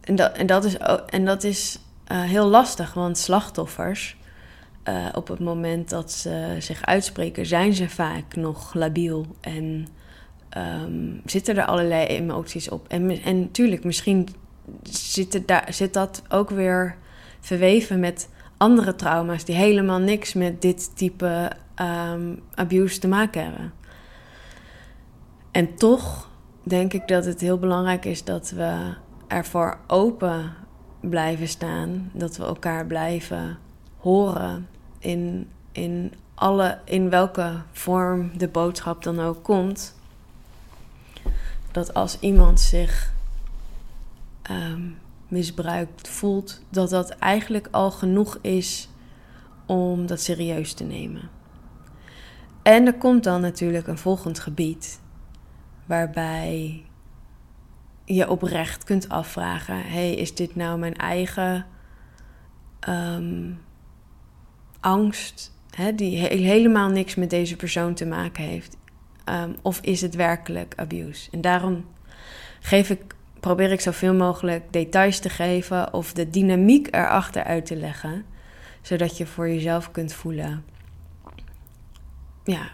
en, 0.00 0.16
dat, 0.16 0.36
en 0.36 0.46
dat 0.46 0.64
is, 0.64 0.76
en 1.06 1.24
dat 1.24 1.44
is 1.44 1.78
heel 2.08 2.46
lastig, 2.46 2.94
want 2.94 3.18
slachtoffers, 3.18 4.16
op 5.14 5.28
het 5.28 5.38
moment 5.38 5.90
dat 5.90 6.12
ze 6.12 6.56
zich 6.58 6.84
uitspreken, 6.84 7.46
zijn 7.46 7.74
ze 7.74 7.88
vaak 7.88 8.36
nog 8.36 8.74
labiel 8.74 9.26
en 9.40 9.86
um, 10.56 11.20
zitten 11.24 11.56
er 11.56 11.64
allerlei 11.64 12.06
emoties 12.06 12.68
op. 12.68 12.88
En, 12.88 13.22
en 13.22 13.40
natuurlijk, 13.40 13.84
misschien 13.84 14.28
zit, 14.82 15.48
daar, 15.48 15.66
zit 15.72 15.94
dat 15.94 16.22
ook 16.28 16.50
weer 16.50 16.96
verweven 17.40 18.00
met 18.00 18.28
andere 18.56 18.94
trauma's 18.94 19.44
die 19.44 19.54
helemaal 19.54 19.98
niks 19.98 20.32
met 20.32 20.62
dit 20.62 20.96
type 20.96 21.50
um, 21.80 22.42
abuse 22.54 22.98
te 22.98 23.08
maken 23.08 23.42
hebben. 23.42 23.72
En 25.50 25.74
toch 25.74 26.30
denk 26.62 26.92
ik 26.92 27.08
dat 27.08 27.24
het 27.24 27.40
heel 27.40 27.58
belangrijk 27.58 28.04
is 28.04 28.24
dat 28.24 28.50
we 28.50 28.94
ervoor 29.26 29.78
open 29.86 30.52
blijven 31.00 31.48
staan. 31.48 32.10
Dat 32.12 32.36
we 32.36 32.44
elkaar 32.44 32.86
blijven 32.86 33.58
horen 33.96 34.68
in, 34.98 35.48
in, 35.72 36.12
alle, 36.34 36.78
in 36.84 37.10
welke 37.10 37.52
vorm 37.72 38.30
de 38.36 38.48
boodschap 38.48 39.02
dan 39.02 39.20
ook 39.20 39.42
komt. 39.42 39.94
Dat 41.72 41.94
als 41.94 42.18
iemand 42.20 42.60
zich 42.60 43.12
um, 44.50 44.98
misbruikt 45.28 46.08
voelt, 46.08 46.62
dat 46.68 46.90
dat 46.90 47.10
eigenlijk 47.10 47.68
al 47.70 47.90
genoeg 47.90 48.38
is 48.40 48.88
om 49.66 50.06
dat 50.06 50.20
serieus 50.20 50.72
te 50.72 50.84
nemen. 50.84 51.30
En 52.62 52.86
er 52.86 52.94
komt 52.94 53.24
dan 53.24 53.40
natuurlijk 53.40 53.86
een 53.86 53.98
volgend 53.98 54.38
gebied 54.38 55.00
waarbij 55.86 56.84
je 58.04 58.28
oprecht 58.28 58.84
kunt 58.84 59.08
afvragen: 59.08 59.82
hey, 59.82 60.14
is 60.14 60.34
dit 60.34 60.56
nou 60.56 60.78
mijn 60.78 60.96
eigen 60.96 61.66
um, 62.88 63.60
angst, 64.80 65.52
hè, 65.70 65.94
die 65.94 66.16
helemaal 66.18 66.88
niks 66.88 67.14
met 67.14 67.30
deze 67.30 67.56
persoon 67.56 67.94
te 67.94 68.06
maken 68.06 68.44
heeft? 68.44 68.76
Um, 69.28 69.56
of 69.62 69.80
is 69.80 70.00
het 70.00 70.14
werkelijk 70.14 70.72
abuse? 70.76 71.30
En 71.30 71.40
daarom 71.40 71.84
geef 72.60 72.90
ik, 72.90 73.14
probeer 73.40 73.72
ik 73.72 73.80
zoveel 73.80 74.14
mogelijk 74.14 74.72
details 74.72 75.18
te 75.18 75.28
geven 75.28 75.94
of 75.94 76.12
de 76.12 76.30
dynamiek 76.30 76.88
erachter 76.90 77.44
uit 77.44 77.66
te 77.66 77.76
leggen, 77.76 78.24
zodat 78.80 79.16
je 79.16 79.26
voor 79.26 79.48
jezelf 79.48 79.90
kunt 79.90 80.12
voelen: 80.12 80.64
ja, 82.44 82.70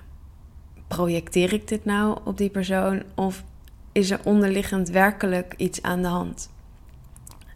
projecteer 0.88 1.52
ik 1.52 1.68
dit 1.68 1.84
nou 1.84 2.18
op 2.24 2.38
die 2.38 2.50
persoon 2.50 3.02
of 3.14 3.44
is 3.92 4.10
er 4.10 4.20
onderliggend 4.24 4.88
werkelijk 4.88 5.54
iets 5.56 5.82
aan 5.82 6.02
de 6.02 6.08
hand? 6.08 6.50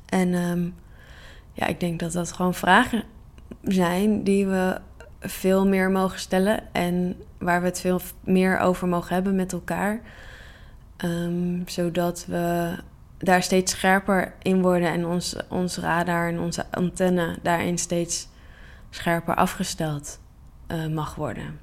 En 0.08 0.34
um, 0.34 0.74
ja, 1.52 1.66
ik 1.66 1.80
denk 1.80 2.00
dat 2.00 2.12
dat 2.12 2.32
gewoon 2.32 2.54
vragen 2.54 3.04
zijn 3.62 4.22
die 4.24 4.46
we 4.46 4.80
veel 5.20 5.66
meer 5.66 5.90
mogen 5.90 6.18
stellen 6.18 6.72
en 6.72 7.16
waar 7.42 7.60
we 7.60 7.66
het 7.66 7.80
veel 7.80 8.00
meer 8.20 8.58
over 8.58 8.88
mogen 8.88 9.14
hebben 9.14 9.36
met 9.36 9.52
elkaar. 9.52 10.00
Um, 11.04 11.62
zodat 11.66 12.26
we 12.26 12.76
daar 13.18 13.42
steeds 13.42 13.72
scherper 13.72 14.34
in 14.42 14.62
worden 14.62 14.88
en 14.88 15.06
ons, 15.06 15.36
ons 15.48 15.76
radar 15.76 16.28
en 16.28 16.40
onze 16.40 16.64
antenne 16.70 17.38
daarin 17.42 17.78
steeds 17.78 18.28
scherper 18.90 19.34
afgesteld 19.34 20.20
uh, 20.68 20.86
mag 20.86 21.14
worden. 21.14 21.60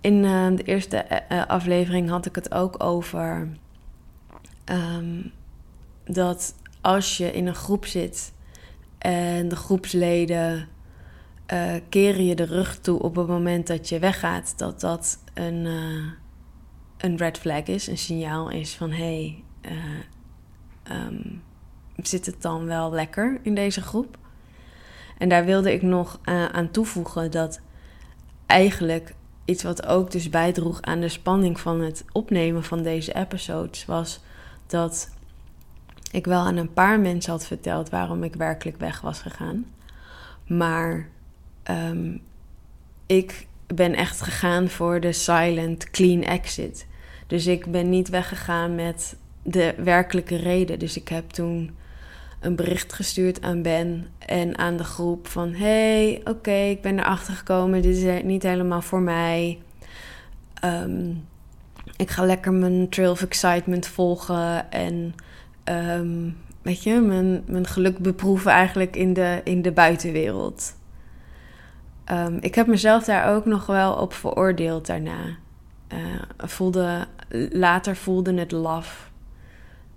In 0.00 0.14
uh, 0.14 0.56
de 0.56 0.62
eerste 0.62 1.22
uh, 1.32 1.46
aflevering 1.46 2.08
had 2.08 2.26
ik 2.26 2.34
het 2.34 2.54
ook 2.54 2.82
over 2.82 3.48
um, 4.64 5.32
dat 6.04 6.54
als 6.80 7.16
je 7.16 7.32
in 7.32 7.46
een 7.46 7.54
groep 7.54 7.86
zit 7.86 8.32
en 8.98 9.48
de 9.48 9.56
groepsleden 9.56 10.68
uh, 11.52 11.72
keren 11.88 12.24
je 12.24 12.34
de 12.34 12.44
rug 12.44 12.78
toe 12.78 13.02
op 13.02 13.16
het 13.16 13.26
moment 13.26 13.66
dat 13.66 13.88
je 13.88 13.98
weggaat, 13.98 14.58
dat 14.58 14.80
dat 14.80 15.18
een, 15.34 15.64
een 16.98 17.16
red 17.16 17.38
flag 17.38 17.62
is, 17.62 17.86
een 17.86 17.98
signaal 17.98 18.50
is 18.50 18.74
van 18.74 18.90
hé, 18.90 19.42
hey, 19.60 19.76
um, 21.06 21.42
zit 21.96 22.26
het 22.26 22.42
dan 22.42 22.64
wel 22.66 22.90
lekker 22.90 23.40
in 23.42 23.54
deze 23.54 23.80
groep? 23.80 24.18
En 25.18 25.28
daar 25.28 25.44
wilde 25.44 25.72
ik 25.72 25.82
nog 25.82 26.18
aan 26.52 26.70
toevoegen 26.70 27.30
dat 27.30 27.60
eigenlijk 28.46 29.14
iets 29.44 29.62
wat 29.62 29.86
ook 29.86 30.10
dus 30.10 30.28
bijdroeg 30.28 30.82
aan 30.82 31.00
de 31.00 31.08
spanning 31.08 31.60
van 31.60 31.80
het 31.80 32.04
opnemen 32.12 32.64
van 32.64 32.82
deze 32.82 33.14
episodes 33.14 33.84
was 33.84 34.20
dat 34.66 35.10
ik 36.10 36.26
wel 36.26 36.40
aan 36.40 36.56
een 36.56 36.72
paar 36.72 37.00
mensen 37.00 37.32
had 37.32 37.46
verteld 37.46 37.90
waarom 37.90 38.24
ik 38.24 38.34
werkelijk 38.34 38.78
weg 38.78 39.00
was 39.00 39.20
gegaan. 39.20 39.66
Maar 40.46 41.08
um, 41.70 42.20
ik 43.06 43.46
ben 43.66 43.94
echt 43.94 44.20
gegaan 44.20 44.68
voor 44.68 45.00
de 45.00 45.12
silent, 45.12 45.90
clean 45.90 46.22
exit. 46.22 46.86
Dus 47.26 47.46
ik 47.46 47.66
ben 47.66 47.88
niet 47.88 48.08
weggegaan 48.08 48.74
met 48.74 49.16
de 49.42 49.74
werkelijke 49.76 50.36
reden. 50.36 50.78
Dus 50.78 50.96
ik 50.96 51.08
heb 51.08 51.30
toen 51.30 51.70
een 52.40 52.56
bericht 52.56 52.92
gestuurd 52.92 53.42
aan 53.42 53.62
Ben 53.62 54.06
en 54.18 54.58
aan 54.58 54.76
de 54.76 54.84
groep 54.84 55.26
van... 55.28 55.52
hey, 55.52 56.20
oké, 56.24 56.54
ik 56.54 56.80
ben 56.80 56.98
erachter 56.98 57.34
gekomen, 57.34 57.82
dit 57.82 57.96
is 57.96 58.22
niet 58.22 58.42
helemaal 58.42 58.82
voor 58.82 59.00
mij. 59.00 59.58
Um, 60.64 61.28
ik 61.96 62.10
ga 62.10 62.24
lekker 62.24 62.52
mijn 62.52 62.88
trail 62.88 63.10
of 63.10 63.22
excitement 63.22 63.86
volgen 63.86 64.70
en... 64.70 65.14
Um, 65.64 66.36
weet 66.62 66.82
je, 66.82 67.00
mijn, 67.00 67.42
mijn 67.46 67.66
geluk 67.66 67.98
beproeven 67.98 68.50
eigenlijk 68.50 68.96
in 68.96 69.12
de, 69.12 69.40
in 69.44 69.62
de 69.62 69.72
buitenwereld. 69.72 70.74
Um, 72.12 72.38
ik 72.40 72.54
heb 72.54 72.66
mezelf 72.66 73.04
daar 73.04 73.34
ook 73.34 73.44
nog 73.44 73.66
wel 73.66 73.94
op 73.94 74.12
veroordeeld 74.12 74.86
daarna. 74.86 75.36
Uh, 75.92 75.98
voelde, 76.38 77.06
later 77.50 77.96
voelde 77.96 78.34
het 78.34 78.52
love 78.52 79.08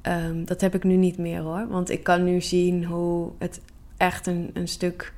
Um, 0.08 0.46
dat 0.46 0.62
heb 0.62 0.76
ik 0.76 0.84
nu 0.84 0.96
niet 0.96 1.18
meer 1.18 1.42
hoor. 1.42 1.68
Want 1.68 1.90
ik 1.90 2.04
kan 2.04 2.24
nu 2.24 2.42
zien 2.42 2.86
hoe 2.86 3.32
het 3.38 3.62
echt 3.98 4.28
een, 4.28 4.50
een 4.54 4.68
stuk 4.68 5.14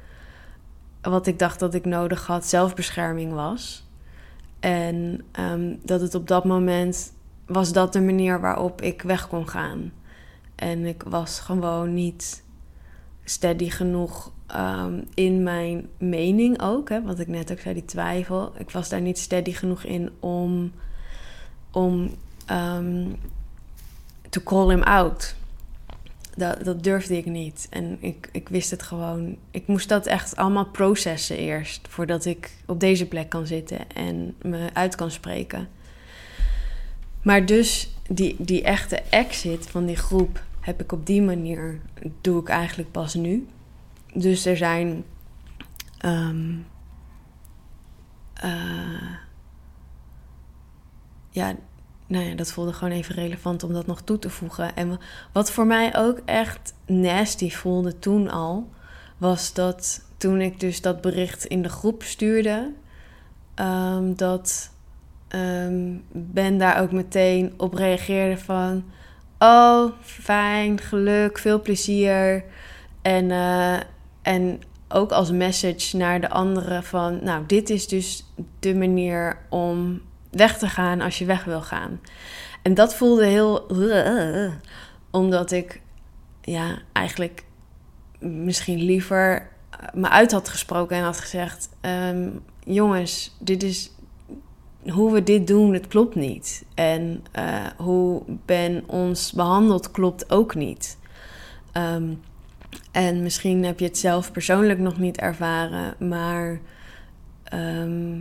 wat 1.01 1.27
ik 1.27 1.39
dacht 1.39 1.59
dat 1.59 1.73
ik 1.73 1.85
nodig 1.85 2.27
had, 2.27 2.45
zelfbescherming 2.45 3.33
was. 3.33 3.87
En 4.59 5.21
um, 5.39 5.79
dat 5.83 6.01
het 6.01 6.15
op 6.15 6.27
dat 6.27 6.45
moment 6.45 7.13
was 7.45 7.73
dat 7.73 7.93
de 7.93 8.01
manier 8.01 8.41
waarop 8.41 8.81
ik 8.81 9.01
weg 9.01 9.27
kon 9.27 9.47
gaan. 9.49 9.93
En 10.55 10.85
ik 10.85 11.03
was 11.03 11.39
gewoon 11.39 11.93
niet 11.93 12.43
steady 13.23 13.69
genoeg 13.69 14.31
ehm, 14.47 15.01
in 15.13 15.43
mijn 15.43 15.87
mening 15.97 16.61
ook. 16.61 16.89
Hè, 16.89 17.01
wat 17.01 17.19
ik 17.19 17.27
net 17.27 17.51
ook 17.51 17.59
zei, 17.59 17.73
die 17.73 17.85
twijfel. 17.85 18.53
Ik 18.57 18.69
was 18.69 18.89
daar 18.89 19.01
niet 19.01 19.17
steady 19.17 19.51
genoeg 19.51 19.83
in 19.83 20.09
om, 20.19 20.71
om 21.71 22.15
um, 22.51 23.15
call 24.43 24.69
him 24.69 24.83
out. 24.83 25.35
Dat, 26.37 26.63
dat 26.63 26.83
durfde 26.83 27.17
ik 27.17 27.25
niet. 27.25 27.67
En 27.69 27.97
ik, 27.99 28.29
ik 28.31 28.49
wist 28.49 28.71
het 28.71 28.83
gewoon. 28.83 29.37
Ik 29.51 29.67
moest 29.67 29.89
dat 29.89 30.05
echt 30.05 30.35
allemaal 30.35 30.65
processen 30.65 31.37
eerst. 31.37 31.87
Voordat 31.89 32.25
ik 32.25 32.51
op 32.65 32.79
deze 32.79 33.07
plek 33.07 33.29
kan 33.29 33.47
zitten 33.47 33.91
en 33.91 34.35
me 34.41 34.69
uit 34.73 34.95
kan 34.95 35.11
spreken. 35.11 35.67
Maar 37.21 37.45
dus 37.45 37.89
die, 38.09 38.35
die 38.39 38.63
echte 38.63 39.01
exit 39.09 39.67
van 39.69 39.85
die 39.85 39.95
groep 39.95 40.43
heb 40.59 40.81
ik 40.81 40.91
op 40.91 41.05
die 41.05 41.21
manier, 41.21 41.79
doe 42.21 42.41
ik 42.41 42.49
eigenlijk 42.49 42.91
pas 42.91 43.13
nu. 43.13 43.47
Dus 44.15 44.45
er 44.45 44.57
zijn. 44.57 45.03
Um, 46.05 46.65
uh, 48.43 49.11
ja, 51.29 51.55
nou 52.07 52.25
ja, 52.25 52.35
dat 52.35 52.51
voelde 52.51 52.73
gewoon 52.73 52.93
even 52.93 53.15
relevant 53.15 53.63
om 53.63 53.73
dat 53.73 53.87
nog 53.87 54.01
toe 54.01 54.19
te 54.19 54.29
voegen. 54.29 54.75
En 54.75 54.99
wat 55.31 55.51
voor 55.51 55.65
mij 55.65 55.95
ook 55.95 56.21
echt 56.25 56.73
nasty 56.85 57.49
voelde 57.49 57.99
toen 57.99 58.29
al, 58.29 58.69
was 59.17 59.53
dat 59.53 60.05
toen 60.17 60.41
ik 60.41 60.59
dus 60.59 60.81
dat 60.81 61.01
bericht 61.01 61.45
in 61.45 61.61
de 61.61 61.69
groep 61.69 62.03
stuurde, 62.03 62.73
um, 63.55 64.15
dat 64.15 64.71
um, 65.29 66.03
Ben 66.11 66.57
daar 66.57 66.81
ook 66.81 66.91
meteen 66.91 67.53
op 67.57 67.73
reageerde 67.73 68.37
van, 68.37 68.85
oh 69.39 69.91
fijn, 70.01 70.79
geluk, 70.79 71.37
veel 71.37 71.61
plezier. 71.61 72.43
En, 73.01 73.29
uh, 73.29 73.79
en 74.25 74.61
ook 74.87 75.11
als 75.11 75.31
message 75.31 75.97
naar 75.97 76.21
de 76.21 76.29
anderen 76.29 76.83
van, 76.83 77.23
nou 77.23 77.43
dit 77.47 77.69
is 77.69 77.87
dus 77.87 78.25
de 78.59 78.75
manier 78.75 79.37
om 79.49 80.01
weg 80.31 80.57
te 80.57 80.67
gaan 80.67 81.01
als 81.01 81.17
je 81.17 81.25
weg 81.25 81.43
wil 81.43 81.61
gaan. 81.61 81.99
En 82.61 82.73
dat 82.73 82.95
voelde 82.95 83.25
heel. 83.25 83.67
omdat 85.11 85.51
ik 85.51 85.81
ja, 86.41 86.77
eigenlijk 86.93 87.43
misschien 88.19 88.81
liever 88.81 89.49
me 89.93 90.09
uit 90.09 90.31
had 90.31 90.49
gesproken 90.49 90.97
en 90.97 91.03
had 91.03 91.19
gezegd: 91.19 91.69
ehm, 91.81 92.29
Jongens, 92.63 93.35
dit 93.39 93.63
is 93.63 93.91
hoe 94.89 95.11
we 95.11 95.23
dit 95.23 95.47
doen, 95.47 95.73
het 95.73 95.87
klopt 95.87 96.15
niet. 96.15 96.65
En 96.73 97.23
uh, 97.35 97.65
hoe 97.77 98.21
Ben 98.45 98.83
ons 98.87 99.31
behandelt, 99.31 99.91
klopt 99.91 100.31
ook 100.31 100.55
niet. 100.55 100.97
Ehm, 101.71 102.13
en 102.91 103.23
misschien 103.23 103.63
heb 103.63 103.79
je 103.79 103.85
het 103.85 103.97
zelf 103.97 104.31
persoonlijk 104.31 104.79
nog 104.79 104.97
niet 104.97 105.17
ervaren, 105.17 105.95
maar 106.09 106.59
ehm, 107.43 108.19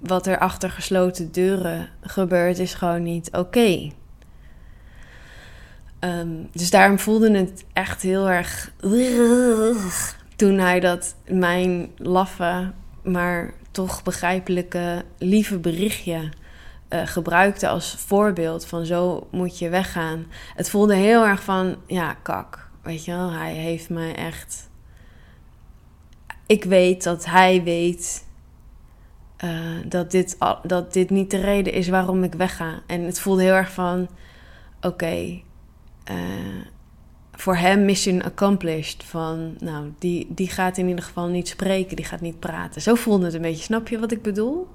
wat 0.00 0.26
er 0.26 0.38
achter 0.38 0.70
gesloten 0.70 1.32
deuren 1.32 1.88
gebeurt, 2.00 2.58
is 2.58 2.74
gewoon 2.74 3.02
niet 3.02 3.30
oké. 3.32 3.90
Ehm, 5.98 6.28
dus 6.52 6.70
daarom 6.70 6.98
voelde 6.98 7.38
het 7.38 7.64
echt 7.72 8.02
heel 8.02 8.30
erg. 8.30 8.72
Toen 10.36 10.58
hij 10.58 10.80
dat 10.80 11.14
mijn 11.28 11.90
laffe, 11.96 12.72
maar 13.02 13.54
toch 13.70 14.02
begrijpelijke, 14.02 15.04
lieve 15.18 15.58
berichtje 15.58 16.30
uh, 16.88 17.00
gebruikte 17.04 17.68
als 17.68 17.94
voorbeeld 17.98 18.66
van 18.66 18.86
zo 18.86 19.28
moet 19.30 19.58
je 19.58 19.68
weggaan. 19.68 20.26
Het 20.54 20.70
voelde 20.70 20.94
heel 20.94 21.26
erg 21.26 21.42
van, 21.42 21.76
ja, 21.86 22.14
kak. 22.22 22.67
Weet 22.88 23.04
je 23.04 23.12
wel, 23.12 23.30
hij 23.30 23.52
heeft 23.52 23.90
me 23.90 24.12
echt. 24.12 24.70
Ik 26.46 26.64
weet 26.64 27.02
dat 27.02 27.24
hij 27.24 27.62
weet 27.62 28.26
uh, 29.44 29.76
dat, 29.86 30.10
dit, 30.10 30.36
dat 30.62 30.92
dit 30.92 31.10
niet 31.10 31.30
de 31.30 31.40
reden 31.40 31.72
is 31.72 31.88
waarom 31.88 32.22
ik 32.22 32.34
wegga. 32.34 32.82
En 32.86 33.02
het 33.02 33.20
voelde 33.20 33.42
heel 33.42 33.52
erg 33.52 33.72
van: 33.72 34.08
oké, 34.80 35.40
uh, 36.10 36.64
voor 37.32 37.56
hem 37.56 37.84
mission 37.84 38.22
accomplished. 38.22 39.04
Van 39.04 39.56
nou, 39.58 39.92
die, 39.98 40.26
die 40.28 40.48
gaat 40.48 40.78
in 40.78 40.88
ieder 40.88 41.04
geval 41.04 41.26
niet 41.26 41.48
spreken, 41.48 41.96
die 41.96 42.04
gaat 42.04 42.20
niet 42.20 42.38
praten. 42.38 42.82
Zo 42.82 42.94
voelde 42.94 43.24
het 43.24 43.34
een 43.34 43.42
beetje. 43.42 43.62
Snap 43.62 43.88
je 43.88 43.98
wat 43.98 44.12
ik 44.12 44.22
bedoel? 44.22 44.68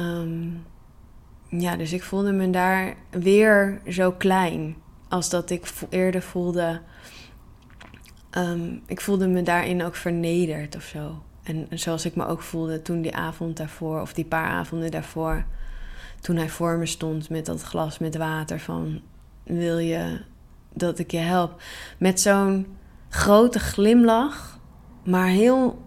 Um, 0.00 0.64
ja, 1.48 1.76
dus 1.76 1.92
ik 1.92 2.02
voelde 2.02 2.32
me 2.32 2.50
daar 2.50 2.96
weer 3.10 3.80
zo 3.88 4.12
klein 4.12 4.84
als 5.08 5.30
dat 5.30 5.50
ik 5.50 5.72
eerder 5.88 6.22
voelde. 6.22 6.80
Um, 8.30 8.82
ik 8.86 9.00
voelde 9.00 9.28
me 9.28 9.42
daarin 9.42 9.84
ook 9.84 9.94
vernederd 9.94 10.76
of 10.76 10.82
zo. 10.82 11.22
En 11.42 11.66
zoals 11.70 12.04
ik 12.04 12.16
me 12.16 12.26
ook 12.26 12.42
voelde 12.42 12.82
toen 12.82 13.02
die 13.02 13.16
avond 13.16 13.56
daarvoor, 13.56 14.00
of 14.00 14.12
die 14.12 14.24
paar 14.24 14.48
avonden 14.48 14.90
daarvoor, 14.90 15.44
toen 16.20 16.36
hij 16.36 16.48
voor 16.48 16.78
me 16.78 16.86
stond 16.86 17.30
met 17.30 17.46
dat 17.46 17.62
glas 17.62 17.98
met 17.98 18.16
water 18.16 18.60
van 18.60 19.00
wil 19.42 19.78
je 19.78 20.20
dat 20.72 20.98
ik 20.98 21.10
je 21.10 21.18
help? 21.18 21.62
Met 21.98 22.20
zo'n 22.20 22.76
grote 23.08 23.58
glimlach, 23.58 24.58
maar 25.04 25.28
heel, 25.28 25.82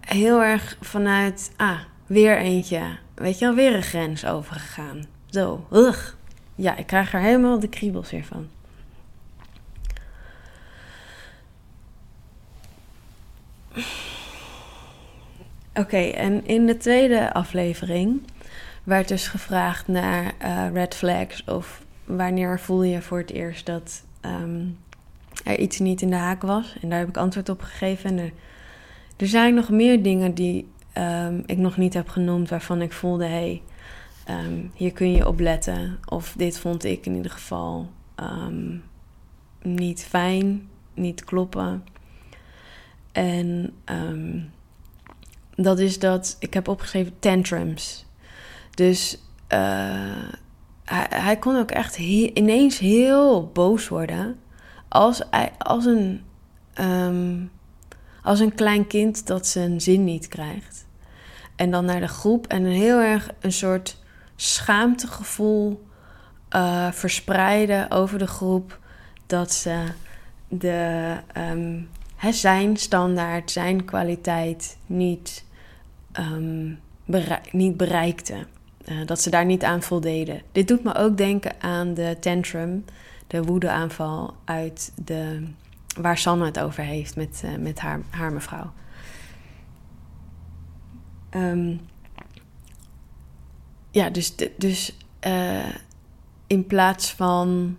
heel 0.00 0.42
erg 0.42 0.76
vanuit, 0.80 1.52
ah, 1.56 1.78
weer 2.06 2.38
eentje. 2.38 2.98
Weet 3.14 3.38
je 3.38 3.44
wel, 3.44 3.54
weer 3.54 3.74
een 3.74 3.82
grens 3.82 4.26
overgegaan. 4.26 5.06
Zo, 5.26 5.66
ugh. 5.72 6.16
Ja, 6.60 6.76
ik 6.76 6.86
krijg 6.86 7.12
er 7.14 7.20
helemaal 7.20 7.58
de 7.58 7.68
kriebels 7.68 8.10
weer 8.10 8.24
van. 8.24 8.48
Oké, 15.74 15.96
en 15.96 16.46
in 16.46 16.66
de 16.66 16.76
tweede 16.76 17.32
aflevering 17.32 18.22
werd 18.82 19.08
dus 19.08 19.28
gevraagd 19.28 19.88
naar 19.88 20.32
uh, 20.42 20.72
red 20.72 20.94
flags 20.94 21.44
of 21.44 21.82
wanneer 22.04 22.60
voel 22.60 22.82
je 22.82 23.02
voor 23.02 23.18
het 23.18 23.30
eerst 23.30 23.66
dat 23.66 24.04
um, 24.22 24.78
er 25.44 25.58
iets 25.58 25.78
niet 25.78 26.02
in 26.02 26.10
de 26.10 26.16
haak 26.16 26.42
was. 26.42 26.76
En 26.82 26.88
daar 26.88 26.98
heb 26.98 27.08
ik 27.08 27.16
antwoord 27.16 27.48
op 27.48 27.60
gegeven. 27.60 28.10
En 28.10 28.18
er, 28.18 28.32
er 29.16 29.26
zijn 29.26 29.54
nog 29.54 29.68
meer 29.68 30.02
dingen 30.02 30.34
die 30.34 30.68
um, 30.98 31.42
ik 31.46 31.58
nog 31.58 31.76
niet 31.76 31.94
heb 31.94 32.08
genoemd 32.08 32.48
waarvan 32.48 32.82
ik 32.82 32.92
voelde: 32.92 33.24
hé, 33.24 33.30
hey, 33.30 33.62
um, 34.30 34.70
hier 34.74 34.92
kun 34.92 35.12
je 35.12 35.26
op 35.26 35.40
letten. 35.40 35.98
Of 36.04 36.34
dit 36.36 36.58
vond 36.58 36.84
ik 36.84 37.06
in 37.06 37.14
ieder 37.14 37.30
geval 37.30 37.90
niet 39.62 40.04
fijn, 40.04 40.68
niet 40.94 41.24
kloppen. 41.24 41.84
En 43.12 43.74
dat 45.54 45.78
is 45.78 45.98
dat 45.98 46.36
ik 46.38 46.54
heb 46.54 46.68
opgeschreven 46.68 47.18
tantrums. 47.18 48.06
Dus 48.74 49.22
uh, 49.52 50.28
hij, 50.84 51.36
kon 51.36 51.56
ook 51.56 51.70
echt 51.70 51.98
ineens 51.98 52.78
heel 52.78 53.50
boos 53.52 53.88
worden. 53.88 54.38
Als, 54.88 55.22
als, 55.58 55.84
een, 55.84 56.22
als 58.22 58.40
een 58.40 58.54
klein 58.54 58.86
kind 58.86 59.26
dat 59.26 59.46
zijn 59.46 59.80
zin 59.80 60.04
niet 60.04 60.28
krijgt. 60.28 60.86
En 61.56 61.70
dan 61.70 61.84
naar 61.84 62.00
de 62.00 62.08
groep 62.08 62.46
en 62.46 62.64
heel 62.64 62.98
erg 62.98 63.30
een 63.40 63.52
soort 63.52 63.98
schaamtegevoel 64.40 65.86
uh, 66.56 66.92
verspreiden 66.92 67.90
over 67.90 68.18
de 68.18 68.26
groep. 68.26 68.78
Dat 69.26 69.52
ze 69.52 69.84
de, 70.48 71.16
um, 71.36 71.88
zijn 72.30 72.76
standaard, 72.76 73.50
zijn 73.50 73.84
kwaliteit 73.84 74.78
niet 74.86 75.44
um, 76.18 76.78
niet 77.52 77.76
bereikte. 77.76 78.46
Uh, 78.88 79.06
dat 79.06 79.20
ze 79.20 79.30
daar 79.30 79.44
niet 79.44 79.64
aan 79.64 79.82
voldeden. 79.82 80.42
Dit 80.52 80.68
doet 80.68 80.84
me 80.84 80.94
ook 80.94 81.16
denken 81.16 81.52
aan 81.60 81.94
de 81.94 82.16
tantrum, 82.20 82.84
de 83.26 83.42
woedeaanval 83.42 84.34
uit 84.44 84.92
de, 85.04 85.42
waar 86.00 86.18
Sanne 86.18 86.44
het 86.44 86.58
over 86.58 86.82
heeft 86.82 87.16
met, 87.16 87.42
uh, 87.44 87.56
met 87.58 87.78
haar, 87.78 88.00
haar 88.10 88.32
mevrouw. 88.32 88.72
Um, 91.30 91.80
ja, 93.90 94.10
dus, 94.10 94.34
dus 94.56 94.96
uh, 95.26 95.74
in 96.46 96.66
plaats 96.66 97.12
van 97.12 97.76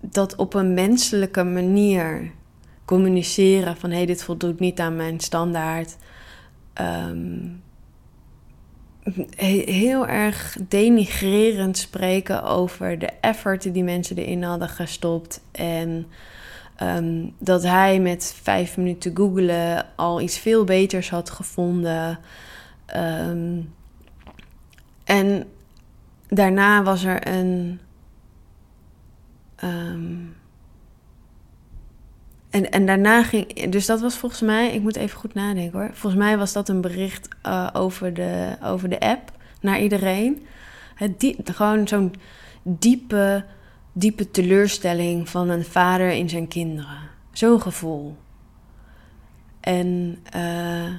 dat 0.00 0.36
op 0.36 0.54
een 0.54 0.74
menselijke 0.74 1.44
manier 1.44 2.32
communiceren 2.84 3.76
van 3.76 3.90
hé, 3.90 3.96
hey, 3.96 4.06
dit 4.06 4.24
voldoet 4.24 4.60
niet 4.60 4.80
aan 4.80 4.96
mijn 4.96 5.20
standaard 5.20 5.96
um, 6.80 7.62
heel 9.36 10.06
erg 10.06 10.56
denigrerend 10.68 11.78
spreken 11.78 12.44
over 12.44 12.98
de 12.98 13.10
effort 13.20 13.72
die 13.72 13.84
mensen 13.84 14.16
erin 14.16 14.42
hadden 14.42 14.68
gestopt. 14.68 15.40
En 15.52 16.06
um, 16.82 17.34
dat 17.38 17.62
hij 17.62 18.00
met 18.00 18.34
vijf 18.42 18.76
minuten 18.76 19.16
googelen 19.16 19.86
al 19.96 20.20
iets 20.20 20.38
veel 20.38 20.64
beters 20.64 21.10
had 21.10 21.30
gevonden. 21.30 22.18
Um, 22.96 23.72
en 25.04 25.44
daarna 26.28 26.82
was 26.82 27.04
er 27.04 27.28
een. 27.28 27.80
ehm, 29.56 30.14
en, 32.50 32.70
en 32.70 32.86
daarna 32.86 33.22
ging. 33.22 33.70
Dus 33.70 33.86
dat 33.86 34.00
was 34.00 34.16
volgens 34.16 34.40
mij. 34.40 34.72
Ik 34.74 34.82
moet 34.82 34.96
even 34.96 35.18
goed 35.18 35.34
nadenken 35.34 35.78
hoor. 35.78 35.90
Volgens 35.92 36.22
mij 36.22 36.38
was 36.38 36.52
dat 36.52 36.68
een 36.68 36.80
bericht 36.80 37.28
eh, 37.42 37.68
over, 37.72 38.14
de, 38.14 38.56
over 38.62 38.88
de 38.88 39.00
app 39.00 39.32
naar 39.60 39.80
iedereen. 39.80 40.46
Het 40.94 41.34
gewoon 41.44 41.88
zo'n 41.88 42.14
diepe, 42.62 43.44
diepe 43.92 44.30
teleurstelling 44.30 45.28
van 45.28 45.48
een 45.48 45.64
vader 45.64 46.10
in 46.10 46.28
zijn 46.28 46.48
kinderen. 46.48 46.98
Zo'n 47.32 47.60
gevoel. 47.60 48.16
En 49.60 50.18
uh, 50.36 50.92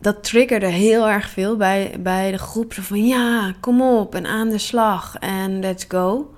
dat 0.00 0.24
triggerde 0.24 0.66
heel 0.66 1.08
erg 1.08 1.28
veel 1.28 1.56
bij, 1.56 1.96
bij 2.00 2.30
de 2.30 2.38
groep. 2.38 2.72
Zo 2.72 2.82
van 2.82 3.06
ja, 3.06 3.54
kom 3.60 3.82
op 3.82 4.14
en 4.14 4.26
aan 4.26 4.48
de 4.48 4.58
slag 4.58 5.16
en 5.16 5.60
let's 5.60 5.84
go. 5.88 6.34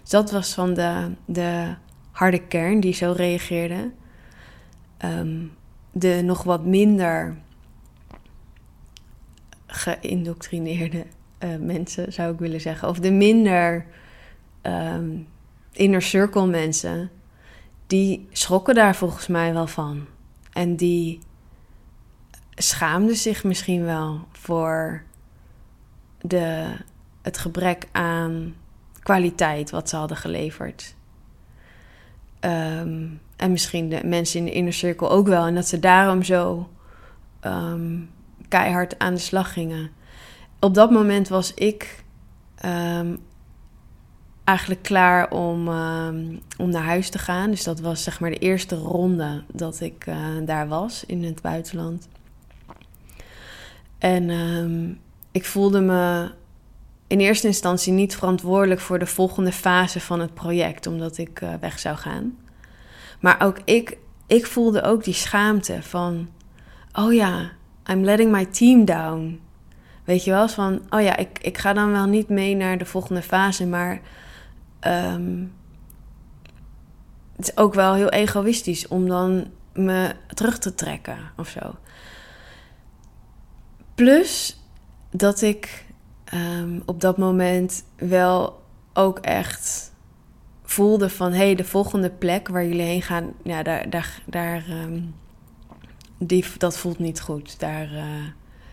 Dus 0.00 0.10
dat 0.10 0.30
was 0.30 0.54
van 0.54 0.74
de, 0.74 1.10
de 1.24 1.74
harde 2.10 2.46
kern 2.46 2.80
die 2.80 2.94
zo 2.94 3.12
reageerde. 3.16 3.90
Um, 5.04 5.52
de 5.92 6.20
nog 6.24 6.42
wat 6.42 6.64
minder 6.64 7.36
geïndoctrineerde 9.66 11.06
uh, 11.44 11.56
mensen, 11.60 12.12
zou 12.12 12.32
ik 12.32 12.38
willen 12.38 12.60
zeggen. 12.60 12.88
Of 12.88 12.98
de 12.98 13.10
minder 13.10 13.86
um, 14.62 15.26
inner 15.72 16.02
circle 16.02 16.46
mensen. 16.46 17.10
Die 17.86 18.28
schrokken 18.32 18.74
daar 18.74 18.96
volgens 18.96 19.26
mij 19.26 19.52
wel 19.52 19.66
van. 19.66 20.06
En 20.52 20.76
die 20.76 21.20
schaamden 22.54 23.16
zich 23.16 23.44
misschien 23.44 23.84
wel 23.84 24.26
voor 24.32 25.02
de, 26.20 26.76
het 27.22 27.38
gebrek 27.38 27.88
aan 27.92 28.54
kwaliteit 29.02 29.70
wat 29.70 29.88
ze 29.88 29.96
hadden 29.96 30.16
geleverd. 30.16 30.94
Um, 32.40 33.20
en 33.36 33.50
misschien 33.50 33.88
de 33.88 34.00
mensen 34.04 34.38
in 34.38 34.44
de 34.44 34.52
inner 34.52 34.72
cirkel 34.72 35.10
ook 35.10 35.26
wel. 35.26 35.46
En 35.46 35.54
dat 35.54 35.68
ze 35.68 35.78
daarom 35.78 36.22
zo 36.22 36.68
um, 37.42 38.10
keihard 38.48 38.98
aan 38.98 39.14
de 39.14 39.20
slag 39.20 39.52
gingen. 39.52 39.90
Op 40.60 40.74
dat 40.74 40.90
moment 40.90 41.28
was 41.28 41.54
ik 41.54 42.04
um, 42.64 43.18
eigenlijk 44.44 44.82
klaar 44.82 45.30
om, 45.30 45.68
om 46.58 46.70
naar 46.70 46.84
huis 46.84 47.10
te 47.10 47.18
gaan. 47.18 47.50
Dus 47.50 47.64
dat 47.64 47.80
was 47.80 48.02
zeg 48.02 48.20
maar 48.20 48.30
de 48.30 48.38
eerste 48.38 48.76
ronde 48.76 49.44
dat 49.52 49.80
ik 49.80 50.06
uh, 50.06 50.16
daar 50.44 50.68
was 50.68 51.04
in 51.06 51.24
het 51.24 51.42
buitenland. 51.42 52.08
En 54.04 54.30
um, 54.30 55.00
ik 55.30 55.44
voelde 55.44 55.80
me 55.80 56.30
in 57.06 57.20
eerste 57.20 57.46
instantie 57.46 57.92
niet 57.92 58.16
verantwoordelijk 58.16 58.80
voor 58.80 58.98
de 58.98 59.06
volgende 59.06 59.52
fase 59.52 60.00
van 60.00 60.20
het 60.20 60.34
project, 60.34 60.86
omdat 60.86 61.18
ik 61.18 61.40
uh, 61.40 61.54
weg 61.60 61.78
zou 61.78 61.96
gaan. 61.96 62.38
Maar 63.20 63.42
ook 63.42 63.58
ik, 63.64 63.98
ik 64.26 64.46
voelde 64.46 64.82
ook 64.82 65.04
die 65.04 65.14
schaamte 65.14 65.82
van, 65.82 66.28
oh 66.92 67.12
ja, 67.12 67.50
I'm 67.90 68.04
letting 68.04 68.32
my 68.32 68.44
team 68.44 68.84
down. 68.84 69.40
Weet 70.04 70.24
je 70.24 70.30
wel, 70.30 70.48
van, 70.48 70.80
oh 70.90 71.00
ja, 71.00 71.16
ik, 71.16 71.38
ik 71.38 71.58
ga 71.58 71.72
dan 71.72 71.92
wel 71.92 72.06
niet 72.06 72.28
mee 72.28 72.56
naar 72.56 72.78
de 72.78 72.86
volgende 72.86 73.22
fase, 73.22 73.66
maar 73.66 74.00
um, 74.86 75.52
het 77.36 77.48
is 77.48 77.56
ook 77.56 77.74
wel 77.74 77.94
heel 77.94 78.10
egoïstisch 78.10 78.88
om 78.88 79.08
dan 79.08 79.46
me 79.72 80.14
terug 80.34 80.58
te 80.58 80.74
trekken 80.74 81.18
of 81.36 81.48
zo. 81.48 81.74
Plus 83.94 84.60
dat 85.10 85.42
ik 85.42 85.84
um, 86.34 86.82
op 86.86 87.00
dat 87.00 87.18
moment 87.18 87.84
wel 87.96 88.62
ook 88.92 89.18
echt 89.18 89.92
voelde 90.62 91.10
van... 91.10 91.32
hé, 91.32 91.44
hey, 91.44 91.54
de 91.54 91.64
volgende 91.64 92.10
plek 92.10 92.48
waar 92.48 92.66
jullie 92.66 92.82
heen 92.82 93.02
gaan, 93.02 93.32
ja, 93.42 93.62
daar, 93.62 93.90
daar, 93.90 94.22
daar, 94.26 94.64
um, 94.70 95.14
die, 96.18 96.44
dat 96.58 96.78
voelt 96.78 96.98
niet 96.98 97.20
goed. 97.20 97.60
Daar, 97.60 97.92
uh, 97.92 98.24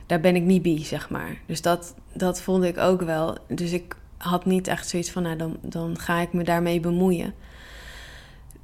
daar 0.05 0.19
ben 0.19 0.35
ik 0.35 0.43
niet 0.43 0.61
bij, 0.61 0.83
zeg 0.83 1.09
maar. 1.09 1.41
Dus 1.45 1.61
dat, 1.61 1.95
dat 2.13 2.41
voelde 2.41 2.67
ik 2.67 2.77
ook 2.77 3.01
wel. 3.01 3.37
Dus 3.47 3.71
ik 3.71 3.95
had 4.17 4.45
niet 4.45 4.67
echt 4.67 4.87
zoiets 4.87 5.11
van, 5.11 5.23
nou, 5.23 5.35
dan, 5.35 5.57
dan 5.61 5.99
ga 5.99 6.19
ik 6.19 6.33
me 6.33 6.43
daarmee 6.43 6.79
bemoeien. 6.79 7.33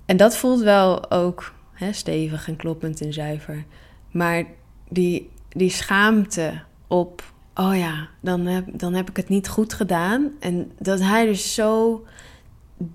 En 0.05 0.17
dat 0.17 0.37
voelt 0.37 0.61
wel 0.61 1.11
ook 1.11 1.53
hè, 1.71 1.93
stevig 1.93 2.47
en 2.47 2.55
kloppend 2.55 3.01
en 3.01 3.13
zuiver. 3.13 3.65
Maar 4.11 4.45
die 4.89 5.29
die 5.57 5.69
schaamte 5.69 6.61
op, 6.87 7.33
oh 7.55 7.77
ja, 7.77 8.07
dan 8.21 8.45
heb, 8.45 8.65
dan 8.71 8.93
heb 8.93 9.09
ik 9.09 9.17
het 9.17 9.29
niet 9.29 9.47
goed 9.47 9.73
gedaan. 9.73 10.31
En 10.39 10.71
dat 10.79 10.99
hij 10.99 11.25
dus 11.25 11.53
zo 11.53 12.05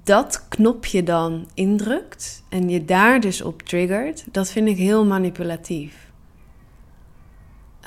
dat 0.03 0.49
knopje 0.49 1.03
dan 1.03 1.49
indrukt 1.55 2.45
en 2.49 2.69
je 2.69 2.85
daar 2.85 3.21
dus 3.21 3.43
op 3.43 3.63
triggert, 3.63 4.25
dat 4.33 4.51
vind 4.51 4.69
ik 4.69 4.77
heel 4.77 5.07
manipulatief. 5.07 6.11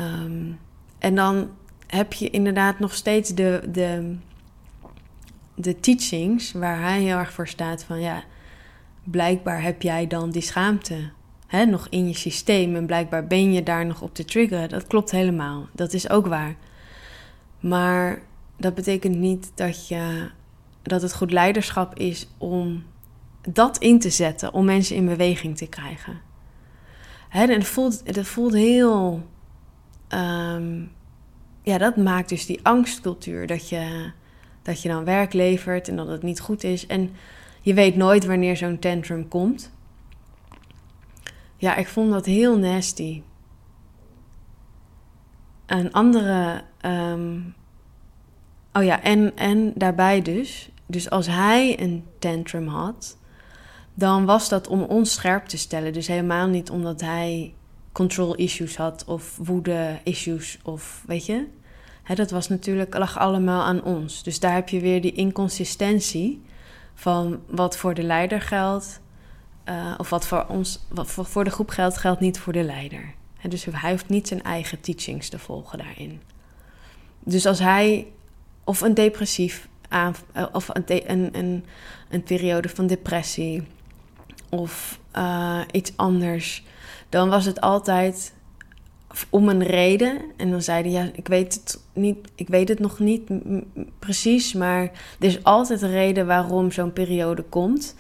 Um, 0.01 0.59
en 0.99 1.15
dan 1.15 1.49
heb 1.87 2.13
je 2.13 2.29
inderdaad 2.29 2.79
nog 2.79 2.93
steeds 2.93 3.33
de, 3.33 3.63
de, 3.71 4.15
de 5.55 5.79
teachings 5.79 6.51
waar 6.51 6.81
hij 6.81 7.01
heel 7.01 7.17
erg 7.17 7.33
voor 7.33 7.47
staat 7.47 7.83
van 7.83 7.99
ja, 7.99 8.23
blijkbaar 9.03 9.61
heb 9.61 9.81
jij 9.81 10.07
dan 10.07 10.29
die 10.29 10.41
schaamte 10.41 11.09
hè, 11.47 11.65
nog 11.65 11.87
in 11.89 12.07
je 12.07 12.13
systeem 12.13 12.75
en 12.75 12.85
blijkbaar 12.85 13.27
ben 13.27 13.53
je 13.53 13.63
daar 13.63 13.85
nog 13.85 14.01
op 14.01 14.13
te 14.13 14.25
triggeren. 14.25 14.69
Dat 14.69 14.87
klopt 14.87 15.11
helemaal. 15.11 15.67
Dat 15.73 15.93
is 15.93 16.09
ook 16.09 16.27
waar. 16.27 16.55
Maar 17.59 18.21
dat 18.57 18.75
betekent 18.75 19.15
niet 19.15 19.51
dat, 19.55 19.87
je, 19.87 20.29
dat 20.81 21.01
het 21.01 21.13
goed 21.13 21.31
leiderschap 21.31 21.97
is 21.99 22.27
om 22.37 22.83
dat 23.49 23.77
in 23.77 23.99
te 23.99 24.09
zetten, 24.09 24.53
om 24.53 24.65
mensen 24.65 24.95
in 24.95 25.05
beweging 25.05 25.57
te 25.57 25.67
krijgen. 25.67 26.21
Hè, 27.29 27.41
en 27.41 27.59
het 27.59 27.67
voelt, 27.67 28.01
het 28.03 28.27
voelt 28.27 28.53
heel. 28.53 29.23
Um, 30.09 30.91
ja, 31.61 31.77
dat 31.77 31.97
maakt 31.97 32.29
dus 32.29 32.45
die 32.45 32.59
angstcultuur. 32.63 33.47
Dat 33.47 33.69
je, 33.69 34.11
dat 34.61 34.81
je 34.81 34.89
dan 34.89 35.03
werk 35.03 35.33
levert 35.33 35.87
en 35.87 35.95
dat 35.95 36.07
het 36.07 36.23
niet 36.23 36.39
goed 36.39 36.63
is. 36.63 36.87
En 36.87 37.09
je 37.61 37.73
weet 37.73 37.95
nooit 37.95 38.25
wanneer 38.25 38.57
zo'n 38.57 38.79
tantrum 38.79 39.27
komt. 39.27 39.73
Ja, 41.65 41.75
ik 41.75 41.87
vond 41.87 42.11
dat 42.11 42.25
heel 42.25 42.57
nasty. 42.57 43.21
Een 45.65 45.93
andere. 45.93 46.63
Um, 46.85 47.55
oh 48.73 48.83
ja, 48.83 49.01
en, 49.01 49.37
en 49.37 49.71
daarbij 49.75 50.21
dus. 50.21 50.69
Dus 50.85 51.09
als 51.09 51.27
hij 51.27 51.81
een 51.81 52.05
tantrum 52.19 52.67
had, 52.67 53.17
dan 53.93 54.25
was 54.25 54.49
dat 54.49 54.67
om 54.67 54.81
ons 54.81 55.13
scherp 55.13 55.45
te 55.45 55.57
stellen. 55.57 55.93
Dus 55.93 56.07
helemaal 56.07 56.47
niet 56.47 56.69
omdat 56.69 57.01
hij 57.01 57.53
control 57.91 58.35
issues 58.35 58.77
had 58.77 59.03
of 59.05 59.37
woede 59.37 59.99
issues 60.03 60.59
of 60.63 61.03
weet 61.07 61.25
je. 61.25 61.47
Dat 62.15 62.31
was 62.31 62.47
natuurlijk, 62.47 62.97
lag 62.97 63.19
allemaal 63.19 63.63
aan 63.63 63.83
ons. 63.83 64.23
Dus 64.23 64.39
daar 64.39 64.53
heb 64.53 64.69
je 64.69 64.79
weer 64.79 65.01
die 65.01 65.13
inconsistentie 65.13 66.41
van 66.93 67.39
wat 67.47 67.77
voor 67.77 67.93
de 67.93 68.03
leider 68.03 68.41
geldt 68.41 69.03
uh, 69.69 69.93
of 69.97 70.09
wat 70.09 70.27
voor 70.27 70.45
ons, 70.47 70.79
wat 70.89 71.11
voor, 71.11 71.43
de 71.43 71.49
groep 71.49 71.69
geldt, 71.69 71.97
geldt 71.97 72.19
niet 72.19 72.39
voor 72.39 72.53
de 72.53 72.63
leider. 72.63 73.13
Dus 73.49 73.65
hij 73.71 73.91
hoeft 73.91 74.09
niet 74.09 74.27
zijn 74.27 74.43
eigen 74.43 74.81
teachings 74.81 75.29
te 75.29 75.39
volgen 75.39 75.77
daarin. 75.77 76.21
Dus 77.19 77.45
als 77.45 77.59
hij 77.59 78.07
of 78.63 78.81
een 78.81 78.93
depressief 78.93 79.67
aan, 79.89 80.15
uh, 80.37 80.45
of 80.51 80.69
een, 80.73 81.11
een, 81.37 81.65
een, 82.09 82.23
periode 82.23 82.69
van 82.69 82.87
depressie 82.87 83.63
of 84.49 84.99
uh, 85.15 85.61
iets 85.71 85.93
anders, 85.95 86.63
dan 87.09 87.29
was 87.29 87.45
het 87.45 87.61
altijd 87.61 88.33
om 89.29 89.49
een 89.49 89.63
reden. 89.63 90.21
En 90.37 90.51
dan 90.51 90.61
zeiden 90.61 90.91
ja, 90.91 91.09
ik 91.13 91.27
weet 91.27 91.53
het 91.53 91.81
niet, 91.93 92.17
ik 92.35 92.47
weet 92.47 92.69
het 92.69 92.79
nog 92.79 92.99
niet 92.99 93.21
precies, 93.99 94.53
maar 94.53 94.81
er 95.19 95.27
is 95.27 95.43
altijd 95.43 95.81
een 95.81 95.91
reden 95.91 96.27
waarom 96.27 96.71
zo'n 96.71 96.93
periode 96.93 97.43
komt 97.43 97.95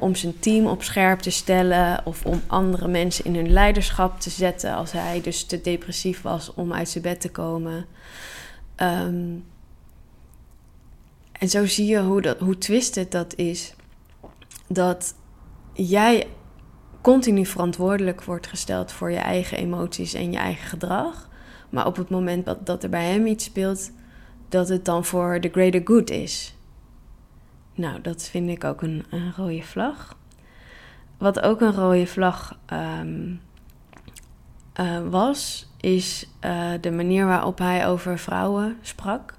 om 0.00 0.14
zijn 0.14 0.38
team 0.38 0.66
op 0.66 0.82
scherp 0.82 1.20
te 1.20 1.30
stellen 1.30 2.00
of 2.04 2.24
om 2.24 2.42
andere 2.46 2.88
mensen 2.88 3.24
in 3.24 3.34
hun 3.34 3.52
leiderschap 3.52 4.20
te 4.20 4.30
zetten 4.30 4.74
als 4.74 4.92
hij 4.92 5.20
dus 5.20 5.44
te 5.44 5.60
depressief 5.60 6.22
was 6.22 6.54
om 6.54 6.72
uit 6.72 6.88
zijn 6.88 7.04
bed 7.04 7.20
te 7.20 7.30
komen. 7.30 7.86
Um, 8.76 9.44
en 11.32 11.48
zo 11.48 11.66
zie 11.66 11.86
je 11.86 12.00
hoe, 12.00 12.20
dat, 12.20 12.38
hoe 12.38 12.56
dat 13.08 13.34
is. 13.34 13.74
Dat 14.68 15.14
jij 15.72 16.26
continu 17.00 17.46
verantwoordelijk 17.46 18.22
wordt 18.22 18.46
gesteld 18.46 18.92
voor 18.92 19.10
je 19.10 19.18
eigen 19.18 19.58
emoties 19.58 20.14
en 20.14 20.32
je 20.32 20.38
eigen 20.38 20.68
gedrag. 20.68 21.28
Maar 21.70 21.86
op 21.86 21.96
het 21.96 22.10
moment 22.10 22.44
dat, 22.44 22.66
dat 22.66 22.82
er 22.82 22.88
bij 22.88 23.10
hem 23.10 23.26
iets 23.26 23.44
speelt, 23.44 23.90
dat 24.48 24.68
het 24.68 24.84
dan 24.84 25.04
voor 25.04 25.40
the 25.40 25.48
greater 25.48 25.80
good 25.84 26.10
is. 26.10 26.53
Nou, 27.74 28.00
dat 28.00 28.22
vind 28.22 28.48
ik 28.48 28.64
ook 28.64 28.82
een, 28.82 29.04
rode 29.36 29.62
vlag. 29.62 30.16
Wat 31.18 31.40
ook 31.40 31.60
een 31.60 31.74
rode 31.74 32.06
vlag 32.06 32.58
um, 32.72 33.40
uh, 34.80 35.08
was, 35.08 35.70
is 35.80 36.28
uh, 36.44 36.70
de 36.80 36.90
manier 36.90 37.26
waarop 37.26 37.58
hij 37.58 37.86
over 37.86 38.18
vrouwen 38.18 38.76
sprak. 38.82 39.34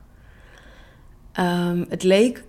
Ehm, 1.31 1.83
het 1.89 2.03
leek 2.03 2.43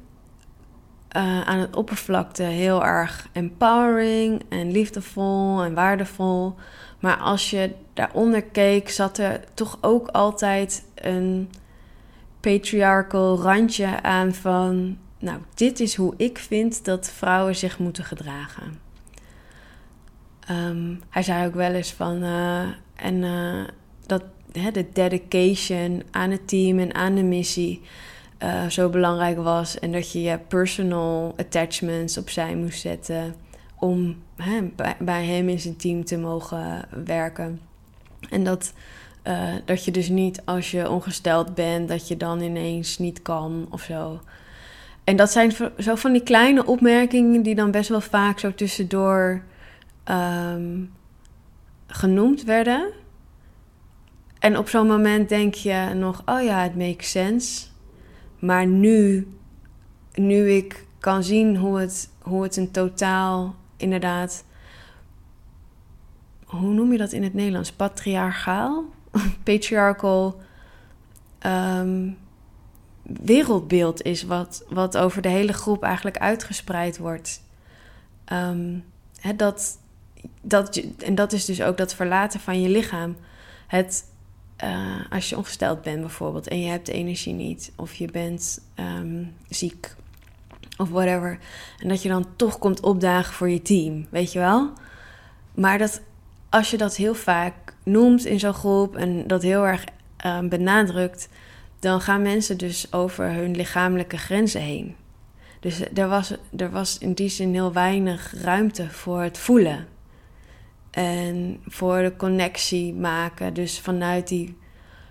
uh, 1.17 1.41
aan 1.41 1.59
het 1.59 1.77
oppervlakte 1.77 2.43
heel 2.43 2.85
erg 2.85 3.29
empowering 3.33 4.43
en 4.49 4.71
liefdevol 4.71 5.63
en 5.63 5.75
waardevol. 5.75 6.55
Maar 7.01 7.17
als 7.17 7.51
je 7.51 7.75
daaronder 7.95 8.43
keek, 8.43 8.91
zat 8.91 9.19
er 9.19 9.41
toch 9.55 9.79
ook 9.81 10.09
altijd 10.09 10.85
een 10.95 11.51
patriarchal 12.41 13.41
randje 13.41 14.03
aan 14.03 14.35
van... 14.35 14.99
Nou, 15.19 15.41
dit 15.55 15.81
is 15.81 15.95
hoe 15.95 16.15
ik 16.17 16.39
vind 16.39 16.85
dat 16.85 17.11
vrouwen 17.11 17.57
zich 17.57 17.79
moeten 17.79 18.05
gedragen. 18.05 18.81
Ehm, 20.41 20.95
hij 21.11 21.23
zei 21.23 21.47
ook 21.47 21.55
wel 21.55 21.73
eens 21.73 21.93
van... 21.93 22.23
Uh, 22.23 22.61
en 22.95 23.15
uh, 23.15 23.65
dat 24.07 24.23
hè, 24.53 24.71
de 24.71 24.87
dedication 24.93 26.03
aan 26.11 26.31
het 26.31 26.49
team 26.49 26.79
en 26.79 26.95
aan 26.95 27.15
de 27.15 27.23
missie... 27.23 27.83
Uh, 28.43 28.67
zo 28.67 28.89
belangrijk 28.89 29.39
was. 29.39 29.79
En 29.79 29.93
dat 29.93 30.13
je 30.13 30.23
je 30.23 30.39
personal 30.39 31.35
attachments 31.37 32.19
opzij 32.19 32.57
moest 32.57 32.81
zetten 32.81 33.35
om 33.79 34.17
hè, 34.37 34.61
bij, 34.99 35.25
hem 35.25 35.49
in 35.49 35.61
zijn 35.61 35.77
team 35.77 36.05
te 36.05 36.19
mogen 36.19 36.89
werken. 37.05 37.61
En 38.31 38.45
dat, 38.45 38.73
dat 39.65 39.85
je 39.85 39.91
dus 39.91 40.09
niet 40.09 40.43
als 40.45 40.71
je 40.71 40.91
ongesteld 40.91 41.55
bent, 41.55 41.89
dat 41.89 42.09
je 42.09 42.17
dan 42.17 42.41
ineens 42.41 42.99
niet 42.99 43.23
kan 43.23 43.67
of 43.71 43.83
zo. 43.83 44.21
En 45.07 45.17
dat 45.17 45.31
zijn 45.31 45.53
zo 45.79 45.95
van 45.95 46.13
die 46.13 46.23
kleine 46.23 46.67
opmerkingen 46.67 47.43
die 47.43 47.55
dan 47.55 47.71
best 47.71 47.89
wel 47.89 48.01
vaak 48.01 48.39
zo 48.39 48.55
tussendoor 48.55 49.43
um, 50.11 50.93
genoemd 51.87 52.45
werden. 52.45 52.93
En 54.39 54.59
op 54.59 54.69
zo'n 54.69 54.87
moment 54.87 55.29
denk 55.29 55.55
je 55.55 55.91
nog, 55.95 56.23
oh 56.25 56.43
ja, 56.43 56.63
het 56.63 56.77
makes 56.77 57.11
sense. 57.11 57.67
Maar 58.39 58.67
nu, 58.67 59.29
nu 60.15 60.51
ik 60.51 60.87
kan 60.99 61.23
zien 61.23 61.57
hoe 61.57 61.79
het, 61.81 62.11
hoe 62.23 62.43
het 62.43 62.57
een 62.57 62.71
totaal, 62.71 63.55
inderdaad, 63.77 64.45
hoe 66.45 66.73
noem 66.73 66.93
je 66.93 66.99
dat 66.99 67.13
in 67.13 67.23
het 67.23 67.35
Nederlands? 67.35 67.73
Patriarchaal? 67.73 68.85
Patriarchal 69.45 70.41
um, 71.47 72.17
wereldbeeld 73.07 74.03
is, 74.03 74.23
wat, 74.23 74.65
wat 74.69 74.97
over 74.97 75.23
de 75.23 75.29
hele 75.29 75.53
groep 75.53 75.83
eigenlijk 75.83 76.19
uitgespreid 76.19 76.99
wordt. 76.99 77.43
Um, 78.33 78.85
dat, 79.37 79.79
dat, 80.43 80.77
en 80.99 81.15
dat 81.15 81.33
is 81.33 81.45
dus 81.45 81.63
ook 81.63 81.77
dat 81.77 81.95
verlaten 81.95 82.41
van 82.41 82.61
je 82.61 82.69
lichaam. 82.69 83.17
Het 83.67 84.05
uh, 84.65 85.01
als 85.11 85.29
je 85.29 85.37
ongesteld 85.37 85.83
bent 85.83 86.01
bijvoorbeeld 86.01 86.49
en 86.49 86.61
je 86.61 86.69
hebt 86.69 86.87
de 86.87 86.93
energie 86.93 87.33
niet, 87.33 87.73
of 87.77 87.95
je 87.95 88.11
bent 88.11 88.61
um, 88.75 89.35
ziek 89.49 89.95
of 90.77 90.89
whatever, 90.89 91.39
en 91.79 91.89
dat 91.89 92.03
je 92.03 92.09
dan 92.09 92.27
toch 92.37 92.59
komt 92.59 92.81
opdagen 92.81 93.35
voor 93.35 93.51
je 93.51 93.63
team, 93.63 94.07
weet 94.11 94.33
je 94.33 94.39
wel? 94.39 94.73
Maar 95.55 95.79
dat 95.79 96.01
als 96.49 96.71
je 96.71 96.77
dat 96.77 96.97
heel 96.97 97.15
vaak 97.15 97.75
noemt 97.83 98.25
in 98.25 98.39
zo'n 98.39 98.55
groep 98.55 98.97
en 98.97 99.27
dat 99.27 99.43
heel 99.43 99.67
erg 99.67 99.85
um, 100.27 100.49
benadrukt, 100.49 101.29
dan 101.79 102.01
gaan 102.01 102.23
mensen 102.23 102.59
dus 102.59 102.93
over 102.93 103.33
hun 103.33 103.57
lichamelijke 103.57 104.19
grenzen 104.19 104.61
heen. 104.61 104.97
Dus 105.61 105.81
er 105.95 106.09
was, 106.09 106.35
er 106.57 106.71
was 106.71 106.99
in 106.99 107.13
die 107.13 107.29
zin 107.29 107.53
heel 107.53 107.73
weinig 107.73 108.35
ruimte 108.43 108.91
voor 108.91 109.21
het 109.21 109.39
voelen. 109.39 109.87
En 110.91 111.61
voor 111.67 112.03
de 112.03 112.17
connectie 112.17 112.95
maken. 112.95 113.55
Dus 113.55 113.81
vanuit 113.81 114.29
die 114.29 114.57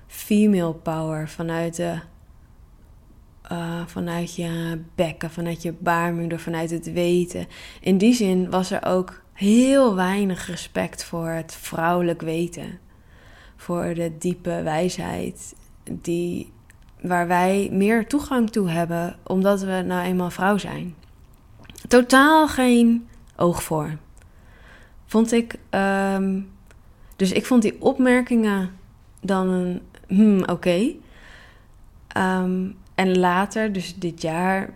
female 0.08 0.74
power, 0.74 1.30
vanuit, 1.30 1.76
de, 1.76 2.00
uh, 3.52 3.82
vanuit 3.86 4.36
je 4.36 4.82
bekken, 4.96 5.32
vanuit 5.32 5.62
je 5.62 5.74
baarmoeder, 5.74 6.40
vanuit 6.40 6.70
het 6.70 6.92
weten. 6.92 7.48
In 7.82 7.98
die 7.98 8.14
zin 8.14 8.50
was 8.50 8.72
er 8.72 8.86
ook 8.86 9.24
heel 9.34 9.96
weinig 9.96 10.48
respect 10.48 11.04
voor 11.04 11.28
het 11.28 11.54
vrouwelijk 11.54 12.22
weten. 12.22 12.80
Voor 13.56 13.94
de 13.94 14.18
diepe 14.18 14.62
wijsheid 14.64 15.56
die, 15.92 16.54
waar 17.02 17.28
wij 17.28 17.70
meer 17.72 18.08
toegang 18.08 18.50
toe 18.50 18.70
hebben, 18.70 19.16
omdat 19.24 19.62
we 19.62 19.84
nou 19.86 20.06
eenmaal 20.06 20.32
vrouw 20.32 20.58
zijn. 20.58 20.96
Totaal 21.88 22.48
geen 22.48 23.08
oog 23.36 23.64
voor 23.64 23.98
vond 25.06 25.32
ik. 25.32 25.56
Um, 25.70 26.52
dus 27.16 27.32
ik 27.32 27.46
vond 27.46 27.62
die 27.62 27.82
opmerkingen 27.82 28.72
dan 29.22 29.48
een 29.48 29.82
hmm, 30.08 30.44
oké. 30.44 30.94
Um, 32.18 32.78
en 32.96 33.18
later, 33.18 33.74
dus 33.74 33.96
dit 33.96 34.22
jaar, 34.22 34.74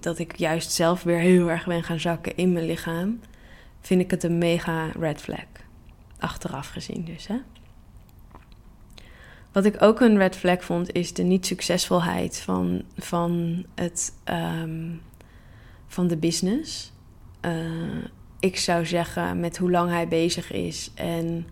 dat 0.00 0.18
ik 0.18 0.36
juist 0.36 0.72
zelf 0.72 1.02
weer 1.02 1.18
heel 1.18 1.50
erg 1.50 1.66
ben 1.66 1.82
gaan 1.82 2.00
zakken 2.00 2.36
in 2.36 2.52
mijn 2.52 2.66
lichaam, 2.66 3.20
vind 3.80 4.00
ik 4.00 4.10
het 4.10 4.22
een 4.22 4.38
mega 4.38 4.86
red 4.98 5.20
flag. 5.20 5.44
Achteraf 6.18 6.68
gezien 6.68 7.04
dus, 7.04 7.26
hè. 7.26 7.36
Wat 9.54 9.64
ik 9.64 9.82
ook 9.82 10.00
een 10.00 10.16
red 10.16 10.36
flag 10.36 10.64
vond, 10.64 10.92
is 10.92 11.12
de 11.12 11.22
niet-succesvolheid 11.22 12.40
van, 12.40 12.82
van, 12.96 13.64
het, 13.74 14.12
um, 14.62 15.00
van 15.86 16.06
de 16.06 16.16
business. 16.16 16.92
Uh, 17.44 18.04
ik 18.40 18.56
zou 18.56 18.86
zeggen, 18.86 19.40
met 19.40 19.56
hoe 19.56 19.70
lang 19.70 19.90
hij 19.90 20.08
bezig 20.08 20.52
is 20.52 20.90
en 20.94 21.46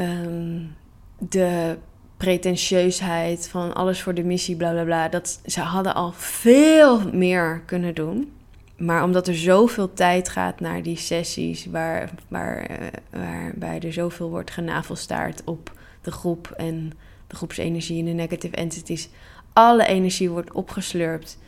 um, 0.00 0.76
de 1.18 1.78
pretentieusheid 2.16 3.48
van 3.48 3.74
alles 3.74 4.02
voor 4.02 4.14
de 4.14 4.24
missie, 4.24 4.56
bla 4.56 4.70
bla 4.70 4.84
bla. 4.84 5.08
Dat 5.08 5.40
ze 5.46 5.60
hadden 5.60 5.94
al 5.94 6.12
veel 6.12 7.12
meer 7.12 7.62
kunnen 7.66 7.94
doen. 7.94 8.32
Maar 8.76 9.04
omdat 9.04 9.28
er 9.28 9.36
zoveel 9.36 9.92
tijd 9.92 10.28
gaat 10.28 10.60
naar 10.60 10.82
die 10.82 10.96
sessies, 10.96 11.66
waar, 11.66 12.10
waar, 12.28 12.70
uh, 12.70 12.86
waarbij 13.10 13.80
er 13.80 13.92
zoveel 13.92 14.30
wordt 14.30 14.50
genavelstaard 14.50 15.42
op 15.44 15.78
de 16.00 16.10
groep 16.10 16.50
en 16.56 16.92
de 17.26 17.36
groepsenergie 17.36 17.98
en 17.98 18.04
de 18.04 18.12
negative 18.12 18.56
entities, 18.56 19.08
alle 19.52 19.86
energie 19.86 20.30
wordt 20.30 20.52
opgeslurpt 20.52 21.38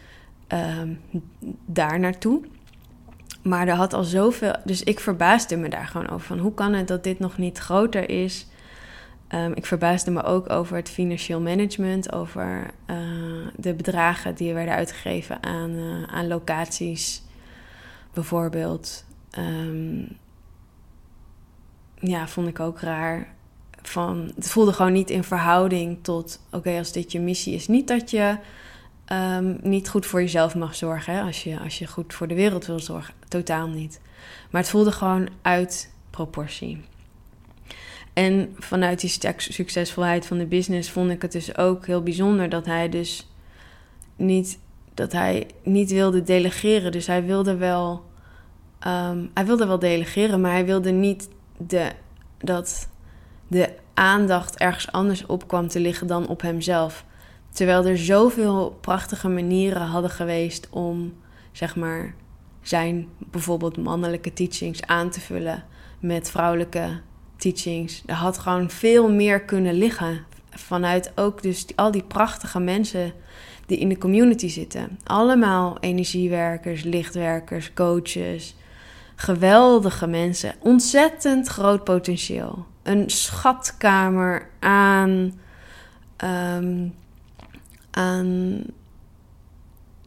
um, 0.48 1.00
daar 1.66 1.98
naartoe. 1.98 2.42
Maar 3.42 3.68
er 3.68 3.74
had 3.74 3.92
al 3.92 4.04
zoveel. 4.04 4.54
Dus 4.64 4.82
ik 4.82 5.00
verbaasde 5.00 5.56
me 5.56 5.68
daar 5.68 5.86
gewoon 5.86 6.08
over. 6.08 6.26
Van 6.26 6.38
hoe 6.38 6.54
kan 6.54 6.72
het 6.72 6.88
dat 6.88 7.04
dit 7.04 7.18
nog 7.18 7.38
niet 7.38 7.58
groter 7.58 8.08
is? 8.08 8.46
Um, 9.34 9.52
ik 9.52 9.66
verbaasde 9.66 10.10
me 10.10 10.22
ook 10.22 10.50
over 10.50 10.76
het 10.76 10.90
financieel 10.90 11.40
management, 11.40 12.12
over 12.12 12.70
uh, 12.90 12.96
de 13.56 13.74
bedragen 13.74 14.34
die 14.34 14.54
werden 14.54 14.74
uitgegeven 14.74 15.42
aan, 15.42 15.70
uh, 15.70 16.02
aan 16.02 16.26
locaties, 16.26 17.22
bijvoorbeeld. 18.12 19.04
Um, 19.38 20.16
ja, 21.94 22.28
vond 22.28 22.48
ik 22.48 22.60
ook 22.60 22.80
raar. 22.80 23.34
Van, 23.82 24.32
het 24.34 24.50
voelde 24.50 24.72
gewoon 24.72 24.92
niet 24.92 25.10
in 25.10 25.24
verhouding 25.24 25.98
tot: 26.02 26.40
oké, 26.50 26.78
als 26.78 26.92
dit 26.92 27.12
je 27.12 27.20
missie 27.20 27.54
is. 27.54 27.68
Niet 27.68 27.88
dat 27.88 28.10
je 28.10 28.36
um, 29.12 29.58
niet 29.62 29.88
goed 29.88 30.06
voor 30.06 30.20
jezelf 30.20 30.54
mag 30.54 30.74
zorgen. 30.74 31.14
Hè? 31.14 31.22
Als, 31.22 31.44
je, 31.44 31.60
als 31.60 31.78
je 31.78 31.86
goed 31.86 32.14
voor 32.14 32.28
de 32.28 32.34
wereld 32.34 32.66
wil 32.66 32.80
zorgen. 32.80 33.14
Totaal 33.28 33.68
niet. 33.68 34.00
Maar 34.50 34.60
het 34.60 34.70
voelde 34.70 34.92
gewoon 34.92 35.28
uit 35.42 35.92
proportie. 36.10 36.80
En 38.12 38.54
vanuit 38.58 39.00
die 39.00 39.34
succesvolheid 39.36 40.26
van 40.26 40.38
de 40.38 40.46
business 40.46 40.90
vond 40.90 41.10
ik 41.10 41.22
het 41.22 41.32
dus 41.32 41.56
ook 41.56 41.86
heel 41.86 42.02
bijzonder 42.02 42.48
dat 42.48 42.66
hij 42.66 42.88
dus 42.88 43.30
niet, 44.16 44.58
dat 44.94 45.12
hij 45.12 45.46
niet 45.62 45.90
wilde 45.90 46.22
delegeren. 46.22 46.92
Dus 46.92 47.06
hij 47.06 47.24
wilde 47.24 47.56
wel, 47.56 48.04
um, 48.86 49.30
hij 49.34 49.46
wilde 49.46 49.66
wel 49.66 49.78
delegeren, 49.78 50.40
maar 50.40 50.52
hij 50.52 50.64
wilde 50.64 50.90
niet 50.90 51.28
de, 51.56 51.92
dat 52.38 52.88
de 53.52 53.70
aandacht 53.94 54.56
ergens 54.56 54.92
anders 54.92 55.26
op 55.26 55.48
kwam 55.48 55.68
te 55.68 55.80
liggen 55.80 56.06
dan 56.06 56.28
op 56.28 56.40
hemzelf. 56.40 57.04
Terwijl 57.50 57.86
er 57.86 57.98
zoveel 57.98 58.78
prachtige 58.80 59.28
manieren 59.28 59.82
hadden 59.82 60.10
geweest 60.10 60.68
om, 60.70 61.14
zeg 61.52 61.76
maar, 61.76 62.14
zijn 62.62 63.08
bijvoorbeeld 63.18 63.76
mannelijke 63.76 64.32
teachings 64.32 64.82
aan 64.82 65.10
te 65.10 65.20
vullen 65.20 65.64
met 66.00 66.30
vrouwelijke 66.30 67.00
teachings. 67.36 68.02
Er 68.06 68.14
had 68.14 68.38
gewoon 68.38 68.70
veel 68.70 69.10
meer 69.10 69.40
kunnen 69.42 69.74
liggen. 69.74 70.24
Vanuit 70.50 71.12
ook 71.14 71.42
dus 71.42 71.66
al 71.76 71.90
die 71.90 72.04
prachtige 72.04 72.60
mensen 72.60 73.12
die 73.66 73.78
in 73.78 73.88
de 73.88 73.98
community 73.98 74.48
zitten. 74.48 74.98
Allemaal 75.04 75.78
energiewerkers, 75.80 76.82
lichtwerkers, 76.82 77.72
coaches. 77.72 78.56
Geweldige 79.14 80.06
mensen. 80.06 80.54
Ontzettend 80.58 81.48
groot 81.48 81.84
potentieel. 81.84 82.70
Een 82.82 83.10
schatkamer 83.10 84.48
aan 84.58 85.40
um, 86.24 86.94
aan 87.90 88.62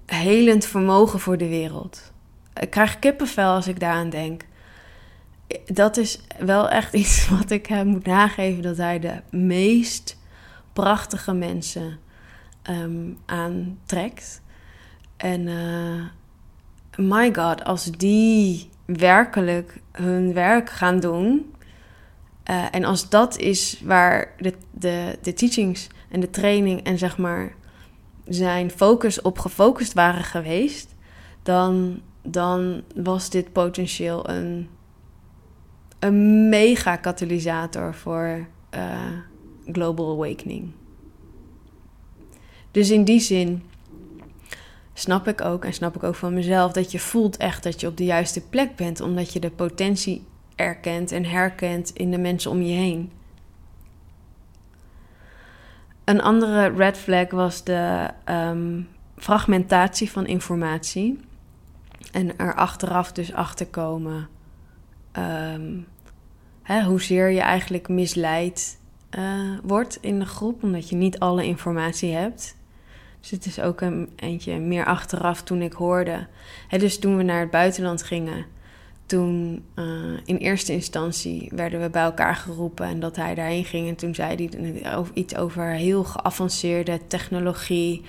helend 0.05 0.65
vermogen 0.65 1.19
voor 1.19 1.37
de 1.37 1.47
wereld. 1.47 2.11
Ik 2.53 2.69
krijg 2.69 2.99
kippenvel 2.99 3.53
als 3.53 3.67
ik 3.67 3.79
daaraan 3.79 4.09
denk. 4.09 4.45
Dat 5.65 5.97
is 5.97 6.21
wel 6.39 6.69
echt 6.69 6.93
iets 7.03 7.29
wat 7.29 7.49
ik 7.49 7.65
hem 7.65 7.87
moet 7.87 8.05
nageven: 8.05 8.63
dat 8.63 8.77
hij 8.77 8.99
de 8.99 9.21
meest 9.29 10.17
prachtige 10.73 11.33
mensen 11.33 11.99
ehm, 12.61 13.09
aantrekt. 13.25 14.41
En 15.17 15.49
my 16.95 17.33
god, 17.33 17.63
als 17.63 17.85
die 17.85 18.69
werkelijk 18.85 19.79
hun 19.91 20.33
werk 20.33 20.69
gaan 20.69 20.99
doen. 20.99 21.54
En 22.45 22.83
als 22.83 23.09
dat 23.09 23.37
is 23.37 23.81
waar 23.83 24.33
de, 24.37 24.53
de, 24.71 25.17
de 25.21 25.33
teachings 25.33 25.87
en 26.09 26.19
de 26.19 26.29
training 26.29 26.83
en 26.83 26.97
zeg 26.97 27.17
maar 27.17 27.55
zijn 28.25 28.71
focus 28.71 29.21
op 29.21 29.39
gefocust 29.39 29.93
waren 29.93 30.23
geweest, 30.23 30.95
dan, 31.43 32.01
dan 32.21 32.83
was 32.95 33.29
dit 33.29 33.51
potentieel 33.51 34.29
een, 34.29 34.69
een 35.99 36.49
mega 36.49 36.95
katalysator 36.95 37.93
voor 37.95 38.47
uh, 38.75 39.01
global 39.71 40.11
awakening. 40.11 40.71
Dus 42.71 42.89
in 42.89 43.03
die 43.03 43.19
zin 43.19 43.63
snap 44.93 45.27
ik 45.27 45.41
ook 45.41 45.65
en 45.65 45.73
snap 45.73 45.95
ik 45.95 46.03
ook 46.03 46.15
van 46.15 46.33
mezelf 46.33 46.71
dat 46.71 46.91
je 46.91 46.99
voelt 46.99 47.37
echt 47.37 47.63
dat 47.63 47.81
je 47.81 47.87
op 47.87 47.97
de 47.97 48.05
juiste 48.05 48.41
plek 48.41 48.75
bent, 48.75 49.01
omdat 49.01 49.33
je 49.33 49.39
de 49.39 49.51
potentie 49.51 50.23
erkent 50.55 51.11
en 51.11 51.25
herkent 51.25 51.89
in 51.89 52.11
de 52.11 52.17
mensen 52.17 52.51
om 52.51 52.61
je 52.61 52.73
heen. 52.73 53.11
Een 56.03 56.21
andere 56.21 56.67
red 56.67 56.97
flag 56.97 57.31
was 57.31 57.63
de 57.63 58.09
ehm, 58.23 58.81
fragmentatie 59.17 60.11
van 60.11 60.25
informatie. 60.25 61.19
En 62.11 62.37
er 62.37 62.55
achteraf 62.55 63.11
dus 63.11 63.33
achter 63.33 63.67
komen 63.67 64.27
um, 65.17 65.87
hè, 66.63 66.83
hoezeer 66.83 67.29
je 67.29 67.39
eigenlijk 67.39 67.87
misleid 67.87 68.79
uh, 69.17 69.57
wordt 69.63 69.97
in 70.01 70.19
de 70.19 70.25
groep, 70.25 70.63
omdat 70.63 70.89
je 70.89 70.95
niet 70.95 71.19
alle 71.19 71.45
informatie 71.45 72.13
hebt. 72.13 72.57
Dus 73.19 73.29
het 73.31 73.45
is 73.45 73.59
ook 73.59 73.81
een 73.81 74.09
eentje 74.15 74.59
meer 74.59 74.85
achteraf 74.85 75.43
toen 75.43 75.61
ik 75.61 75.73
hoorde. 75.73 76.27
Hè, 76.67 76.77
dus 76.77 76.99
toen 76.99 77.17
we 77.17 77.23
naar 77.23 77.39
het 77.39 77.51
buitenland 77.51 78.03
gingen, 78.03 78.45
toen 79.05 79.63
uh, 79.75 79.85
in 80.25 80.37
eerste 80.37 80.73
instantie 80.73 81.51
werden 81.55 81.81
we 81.81 81.89
bij 81.89 82.03
elkaar 82.03 82.35
geroepen 82.35 82.85
en 82.85 82.99
dat 82.99 83.15
hij 83.15 83.35
daarheen 83.35 83.65
ging. 83.65 83.87
En 83.87 83.95
toen 83.95 84.15
zei 84.15 84.35
hij 84.35 85.03
iets 85.13 85.35
over 85.35 85.65
heel 85.65 86.03
geavanceerde 86.03 86.99
technologie. 87.07 88.01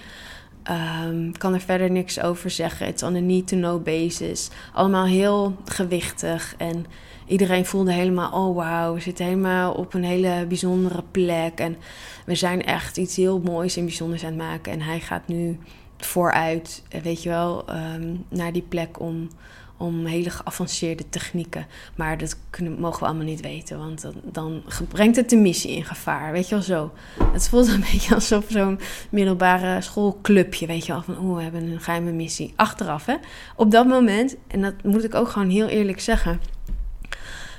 Um, 1.04 1.38
kan 1.38 1.54
er 1.54 1.60
verder 1.60 1.90
niks 1.90 2.20
over 2.20 2.50
zeggen. 2.50 2.86
Het 2.86 2.94
is 2.94 3.02
on 3.02 3.16
a 3.16 3.20
need-to-know 3.20 3.82
basis. 3.82 4.50
Allemaal 4.72 5.06
heel 5.06 5.56
gewichtig. 5.64 6.54
En 6.58 6.86
iedereen 7.26 7.66
voelde 7.66 7.92
helemaal: 7.92 8.32
oh 8.32 8.56
wauw, 8.56 8.94
we 8.94 9.00
zitten 9.00 9.24
helemaal 9.24 9.72
op 9.72 9.94
een 9.94 10.04
hele 10.04 10.44
bijzondere 10.48 11.02
plek. 11.10 11.58
En 11.58 11.76
we 12.24 12.34
zijn 12.34 12.64
echt 12.64 12.96
iets 12.96 13.16
heel 13.16 13.40
moois 13.40 13.76
en 13.76 13.84
bijzonders 13.84 14.24
aan 14.24 14.28
het 14.28 14.38
maken. 14.38 14.72
En 14.72 14.80
hij 14.80 15.00
gaat 15.00 15.28
nu 15.28 15.58
vooruit, 15.98 16.82
weet 17.02 17.22
je 17.22 17.28
wel, 17.28 17.64
um, 17.70 18.24
naar 18.28 18.52
die 18.52 18.66
plek 18.68 19.00
om 19.00 19.28
om 19.76 20.06
hele 20.06 20.30
geavanceerde 20.30 21.08
technieken. 21.08 21.66
Maar 21.94 22.18
dat 22.18 22.38
kunnen, 22.50 22.80
mogen 22.80 23.00
we 23.00 23.06
allemaal 23.06 23.24
niet 23.24 23.40
weten, 23.40 23.78
want 23.78 24.06
dan, 24.22 24.62
brengt 24.88 25.16
het 25.16 25.30
de 25.30 25.36
missie 25.36 25.70
in 25.70 25.84
gevaar. 25.84 26.32
Weet 26.32 26.48
je 26.48 26.54
wel 26.54 26.64
zo. 26.64 26.92
Het 27.32 27.48
voelt 27.48 27.68
een 27.68 27.84
beetje 27.92 28.14
alsof 28.14 28.44
zo'n 28.48 28.80
middelbare 29.10 29.80
schoolclubje, 29.80 30.66
weet 30.66 30.86
je 30.86 30.92
wel, 30.92 31.02
van 31.02 31.18
oh, 31.18 31.36
we 31.36 31.42
hebben 31.42 31.62
een 31.62 31.80
geheime 31.80 32.12
missie. 32.12 32.52
Achteraf, 32.56 33.06
hè. 33.06 33.16
Op 33.56 33.70
dat 33.70 33.86
moment, 33.86 34.36
en 34.46 34.62
dat 34.62 34.82
moet 34.82 35.04
ik 35.04 35.14
ook 35.14 35.28
gewoon 35.28 35.50
heel 35.50 35.68
eerlijk 35.68 36.00
zeggen, 36.00 36.40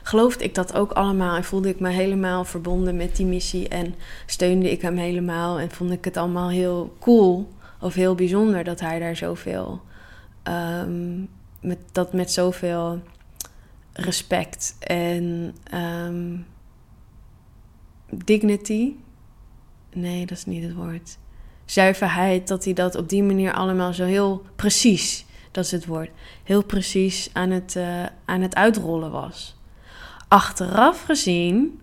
geloofde 0.03 0.43
ik 0.43 0.55
dat 0.55 0.74
ook 0.74 0.91
allemaal 0.91 1.36
en 1.36 1.43
voelde 1.43 1.70
ik 1.70 1.80
me 1.80 1.89
helemaal 1.89 2.45
verbonden 2.45 2.95
met 2.95 3.15
die 3.15 3.26
missie 3.26 3.68
en 3.68 3.95
steunde 4.26 4.72
ik 4.72 4.82
hem 4.82 4.97
helemaal 4.97 5.59
en 5.59 5.72
vond 5.72 5.91
ik 5.91 6.05
het 6.05 6.18
allemaal 6.18 6.49
heel 6.49 6.95
cool 6.99 7.47
of 7.80 7.93
heel 7.93 8.15
bijzonder 8.15 8.63
dat 8.63 8.80
hij 8.80 8.99
daar 8.99 9.15
zoveel 9.15 9.82
um, 10.43 11.30
met, 11.62 11.78
dat 11.91 12.14
met 12.14 12.32
zoveel 12.32 13.01
respect 13.93 14.76
en 14.80 15.55
um, 15.74 16.45
dignity. 18.10 18.93
Nee, 19.93 20.26
dat 20.26 20.38
is 20.38 20.45
niet 20.45 20.64
het 20.64 20.74
woord. 20.74 21.18
Zuiverheid, 21.66 22.47
dat 22.47 22.64
hij 22.64 22.74
dat 22.74 22.95
op 22.95 23.10
die 23.10 23.24
manier 23.24 23.53
allemaal 23.53 23.93
zo 23.93 24.05
heel 24.05 24.45
precies, 24.55 25.26
dat 25.51 25.66
is 25.66 25.72
het 25.72 25.86
woord, 25.86 26.10
heel 26.43 26.64
precies 26.64 27.30
aan 27.34 27.49
het, 27.49 27.76
uh, 27.76 28.05
aan 28.26 28.41
het 28.41 28.55
uitrollen 28.55 29.12
was. 29.12 29.55
Achteraf 30.28 31.01
gezien 31.01 31.82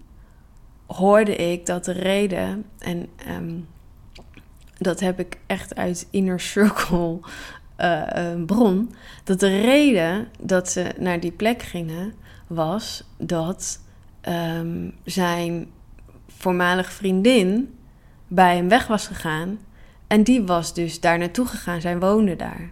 hoorde 0.86 1.36
ik 1.36 1.66
dat 1.66 1.84
de 1.84 1.92
reden, 1.92 2.64
en 2.78 3.08
um, 3.28 3.68
dat 4.78 5.00
heb 5.00 5.18
ik 5.18 5.38
echt 5.46 5.74
uit 5.74 6.06
Inner 6.10 6.40
Circle 6.40 7.18
uh, 7.78 8.44
bron 8.46 8.94
dat 9.24 9.40
de 9.40 9.60
reden 9.60 10.28
dat 10.42 10.68
ze 10.68 10.92
naar 10.98 11.20
die 11.20 11.32
plek 11.32 11.62
gingen 11.62 12.14
was 12.46 13.04
dat 13.18 13.80
um, 14.28 14.94
zijn 15.04 15.66
voormalige 16.28 16.90
vriendin 16.90 17.74
bij 18.28 18.56
hem 18.56 18.68
weg 18.68 18.86
was 18.86 19.06
gegaan. 19.06 19.58
En 20.06 20.22
die 20.22 20.42
was 20.42 20.74
dus 20.74 21.00
daar 21.00 21.18
naartoe 21.18 21.46
gegaan. 21.46 21.80
Zij 21.80 21.98
woonde 21.98 22.36
daar 22.36 22.70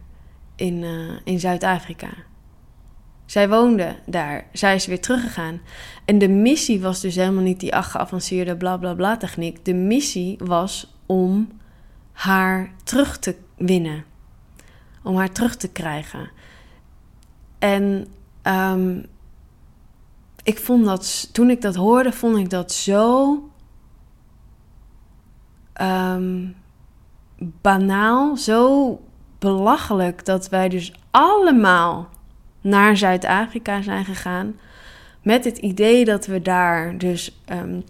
in, 0.57 0.83
uh, 0.83 1.13
in 1.25 1.41
Zuid-Afrika. 1.41 2.09
Zij 3.27 3.49
woonde 3.49 3.97
daar. 4.07 4.47
Zij 4.53 4.75
is 4.75 4.87
weer 4.87 5.01
teruggegaan. 5.01 5.61
En 6.05 6.19
de 6.19 6.29
missie 6.29 6.81
was 6.81 7.01
dus 7.01 7.15
helemaal 7.15 7.43
niet 7.43 7.61
die 7.61 7.83
geavanceerde 7.83 8.57
bla 8.57 8.77
bla 8.77 8.95
bla 8.95 9.17
techniek. 9.17 9.65
De 9.65 9.75
missie 9.75 10.39
was 10.39 10.95
om 11.07 11.49
haar 12.13 12.73
terug 12.85 13.19
te 13.19 13.37
winnen 13.57 14.05
om 15.03 15.17
haar 15.17 15.33
terug 15.33 15.57
te 15.57 15.69
krijgen. 15.69 16.31
En 17.59 18.07
um, 18.43 19.07
ik 20.43 20.59
vond 20.59 20.85
dat, 20.85 21.29
toen 21.33 21.51
ik 21.51 21.61
dat 21.61 21.75
hoorde, 21.75 22.13
vond 22.13 22.37
ik 22.37 22.51
dat 22.51 22.73
zo 22.73 23.33
um, 25.81 26.55
banaal, 27.39 28.37
zo 28.37 29.01
belachelijk 29.39 30.25
dat 30.25 30.49
wij 30.49 30.69
dus 30.69 30.93
allemaal 31.11 32.09
naar 32.61 32.97
Zuid-Afrika 32.97 33.83
zijn 33.83 34.05
gegaan. 34.05 34.59
Met 35.23 35.45
het 35.45 35.59
idee 35.59 36.05
dat 36.05 36.27
we 36.27 36.43
daar 36.43 36.99
dus 36.99 37.41
um, 37.53 37.85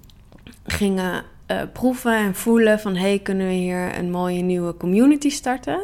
gingen 0.67 1.25
uh, 1.47 1.63
proeven 1.73 2.17
en 2.17 2.35
voelen 2.35 2.81
van... 2.81 2.97
hey, 2.97 3.19
kunnen 3.19 3.47
we 3.47 3.53
hier 3.53 3.99
een 3.99 4.11
mooie 4.11 4.43
nieuwe 4.43 4.77
community 4.77 5.31
starten? 5.31 5.81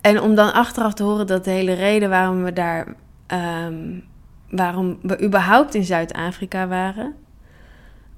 En 0.00 0.20
om 0.20 0.34
dan 0.34 0.52
achteraf 0.52 0.94
te 0.94 1.02
horen 1.02 1.26
dat 1.26 1.44
de 1.44 1.50
hele 1.50 1.72
reden 1.72 2.10
waarom 2.10 2.44
we 2.44 2.52
daar, 2.52 2.94
um, 3.66 4.04
waarom 4.50 4.98
we 5.02 5.22
überhaupt 5.22 5.74
in 5.74 5.84
Zuid-Afrika 5.84 6.68
waren, 6.68 7.14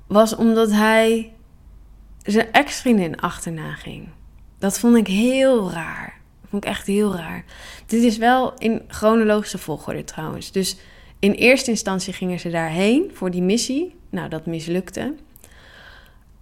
was 0.07 0.35
omdat 0.37 0.71
hij 0.71 1.33
zijn 2.23 2.53
ex-vriendin 2.53 3.21
achterna 3.21 3.73
ging. 3.73 4.09
Dat 4.59 4.79
vond 4.79 4.97
ik 4.97 5.07
heel 5.07 5.71
raar. 5.71 6.21
Dat 6.41 6.51
vond 6.51 6.65
ik 6.65 6.71
echt 6.71 6.87
heel 6.87 7.17
raar. 7.17 7.45
Dit 7.87 8.03
is 8.03 8.17
wel 8.17 8.55
in 8.59 8.83
chronologische 8.89 9.59
volgorde 9.59 10.05
trouwens. 10.05 10.53
Dus 10.53 10.77
in 11.19 11.33
eerste 11.33 11.71
instantie 11.71 12.13
gingen 12.13 12.41
ze 12.41 12.51
daarheen 12.51 13.11
voor 13.15 13.31
die 13.31 13.43
missie. 13.43 13.97
Nou, 14.11 14.29
dat 14.29 14.47
mislukte. 14.47 15.15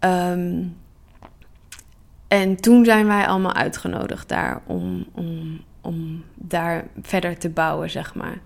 Um, 0.01 0.77
en 2.31 2.57
toen 2.57 2.85
zijn 2.85 3.07
wij 3.07 3.27
allemaal 3.27 3.53
uitgenodigd 3.53 4.29
daar 4.29 4.63
om, 4.67 5.07
om, 5.13 5.61
om 5.81 6.25
daar 6.35 6.87
verder 7.03 7.39
te 7.39 7.49
bouwen, 7.49 7.91
zeg 7.91 8.15
maar. 8.15 8.41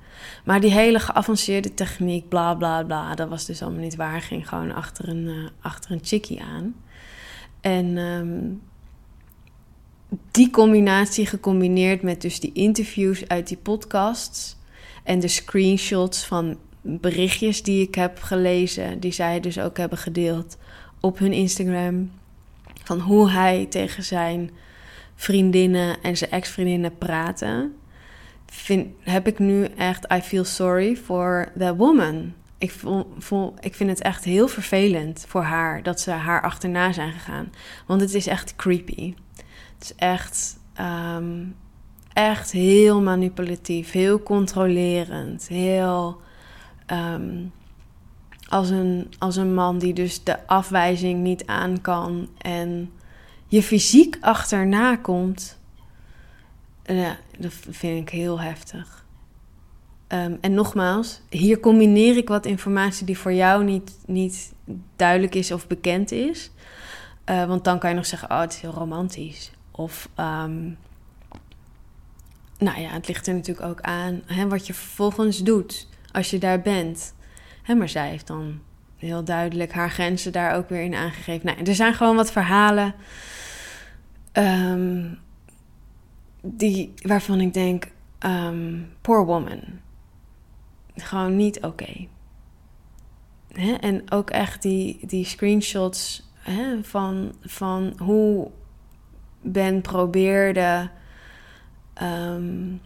Maar 0.45 0.61
die 0.61 0.71
hele 0.71 0.99
geavanceerde 0.99 1.75
techniek, 1.75 2.29
bla 2.29 2.55
bla 2.55 2.83
bla, 2.83 3.15
dat 3.15 3.29
was 3.29 3.45
dus 3.45 3.63
allemaal 3.63 3.81
niet 3.81 3.97
waar. 3.97 4.21
Ging 4.21 4.49
gewoon 4.49 4.75
achter 4.75 5.09
een, 5.09 5.25
uh, 5.25 5.49
achter 5.61 5.91
een 5.91 6.01
chickie 6.03 6.43
aan. 6.43 6.75
En 7.61 7.97
um, 7.97 8.63
die 10.31 10.51
combinatie 10.51 11.27
gecombineerd 11.27 12.03
met 12.03 12.21
dus 12.21 12.41
die 12.41 12.53
interviews 12.53 13.29
uit 13.29 13.49
die 13.49 13.59
podcasts 13.63 14.57
en 15.03 15.21
de 15.21 15.29
screenshots 15.29 16.25
van 16.25 16.59
berichtjes 16.81 17.63
die 17.63 17.83
ik 17.89 17.95
heb 17.95 18.23
gelezen, 18.23 19.01
die 19.01 19.13
zij 19.13 19.41
dus 19.41 19.59
ook 19.59 19.77
hebben 19.77 19.99
gedeeld 19.99 20.57
op 21.01 21.19
hun 21.19 21.33
Instagram 21.33 22.11
van 22.85 23.01
hoe 23.01 23.31
hij 23.31 23.67
tegen 23.67 24.03
zijn 24.03 24.51
vriendinnen 25.15 26.03
en 26.03 26.17
zijn 26.17 26.31
ex-vriendinnen 26.31 26.99
praatte, 26.99 27.71
vind, 28.47 28.87
heb 29.01 29.27
ik 29.27 29.39
nu 29.39 29.65
echt, 29.65 30.13
I 30.13 30.21
feel 30.21 30.45
sorry 30.45 30.97
for 30.97 31.53
that 31.59 31.77
woman. 31.77 32.33
Ik, 32.59 32.71
voel, 33.19 33.55
ik 33.61 33.75
vind 33.75 33.91
het 33.91 34.01
echt 34.01 34.25
heel 34.25 34.49
vervelend 34.49 35.25
voor 35.29 35.43
haar 35.43 35.83
dat 35.83 36.01
ze 36.01 36.11
haar 36.11 36.43
achterna 36.43 36.93
zijn 36.93 37.13
gegaan. 37.13 37.53
Want 37.87 38.01
het 38.01 38.15
is 38.15 38.27
echt 38.27 38.57
creepy. 38.57 39.15
Het 39.75 39.83
is 39.83 39.95
echt, 39.95 40.59
um, 41.17 41.57
echt 42.13 42.53
heel 42.53 43.03
manipulatief, 43.03 43.91
heel 43.91 44.23
controlerend, 44.23 45.49
heel. 45.49 46.21
Um, 46.93 47.53
als 48.55 48.71
een, 48.71 49.13
als 49.19 49.37
een 49.37 49.55
man 49.55 49.79
die 49.79 49.95
dus 49.95 50.25
de 50.25 50.47
afwijzing 50.47 51.23
niet 51.23 51.47
aan 51.47 51.81
kan. 51.81 52.29
En 52.39 52.93
je 53.47 53.63
fysiek 53.63 54.17
achterna 54.21 54.97
komt, 54.97 55.59
ja, 56.85 57.17
dat 57.39 57.53
vind 57.71 58.01
ik 58.01 58.09
heel 58.09 58.41
heftig. 58.41 59.05
Ehm, 60.07 60.37
en 60.41 60.55
nogmaals, 60.55 61.21
hier 61.29 61.61
combineer 61.61 62.17
ik 62.17 62.29
wat 62.29 62.47
informatie 62.47 63.07
die 63.07 63.19
voor 63.19 63.33
jou 63.33 63.65
niet, 63.65 63.99
niet 64.07 64.53
duidelijk 64.97 65.35
is 65.35 65.53
of 65.53 65.67
bekend 65.67 66.13
is. 66.13 66.51
Uh, 67.31 67.45
want 67.45 67.65
dan 67.65 67.79
kan 67.79 67.91
je 67.91 67.97
nog 67.97 68.07
zeggen, 68.07 68.31
oh, 68.31 68.41
het 68.41 68.53
is 68.53 68.61
heel 68.61 68.73
romantisch. 68.73 69.51
Of, 69.71 70.09
um, 70.21 70.79
nou 72.59 72.81
ja, 72.81 72.89
het 72.89 73.09
ligt 73.09 73.27
er 73.27 73.35
natuurlijk 73.35 73.67
ook 73.67 73.81
aan 73.81 74.23
hè, 74.27 74.49
wat 74.49 74.67
je 74.67 74.75
vervolgens 74.75 75.39
doet 75.39 75.89
als 76.13 76.31
je 76.31 76.39
daar 76.39 76.61
bent. 76.61 77.15
Maar 77.67 77.89
zij 77.89 78.09
heeft 78.09 78.27
dan 78.27 78.61
heel 78.97 79.25
duidelijk 79.25 79.73
haar 79.73 79.91
grenzen 79.91 80.33
daar 80.33 80.55
ook 80.55 80.69
weer 80.69 80.83
in 80.83 80.95
aangegeven. 80.95 81.47
Nou, 81.47 81.63
er 81.63 81.75
zijn 81.75 81.95
gewoon 81.95 82.17
wat 82.17 82.33
verhalen 82.33 82.95
um, 84.33 85.19
die, 86.43 86.93
waarvan 87.03 87.41
ik 87.41 87.55
denk, 87.55 87.87
um, 88.21 88.93
poor 89.01 89.27
woman. 89.27 89.61
Gewoon 90.97 91.37
niet 91.37 91.63
oké. 91.63 92.07
En 93.81 94.11
ook 94.11 94.31
echt 94.31 94.63
die, 94.63 94.99
die 95.07 95.25
screenshots 95.25 96.31
van, 96.83 97.35
van 97.41 97.93
hoe 97.99 98.51
Ben 99.43 99.81
probeerde. 99.81 100.91
Um, 102.03 102.81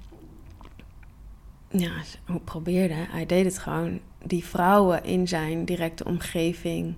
ja, 1.69 1.93
hoe 2.27 2.41
probeerde? 2.41 2.95
Hij 2.95 3.27
deed 3.27 3.45
het 3.45 3.59
gewoon. 3.59 4.01
Die 4.25 4.45
vrouwen 4.45 5.05
in 5.05 5.29
zijn 5.29 5.65
directe 5.65 6.05
omgeving 6.05 6.95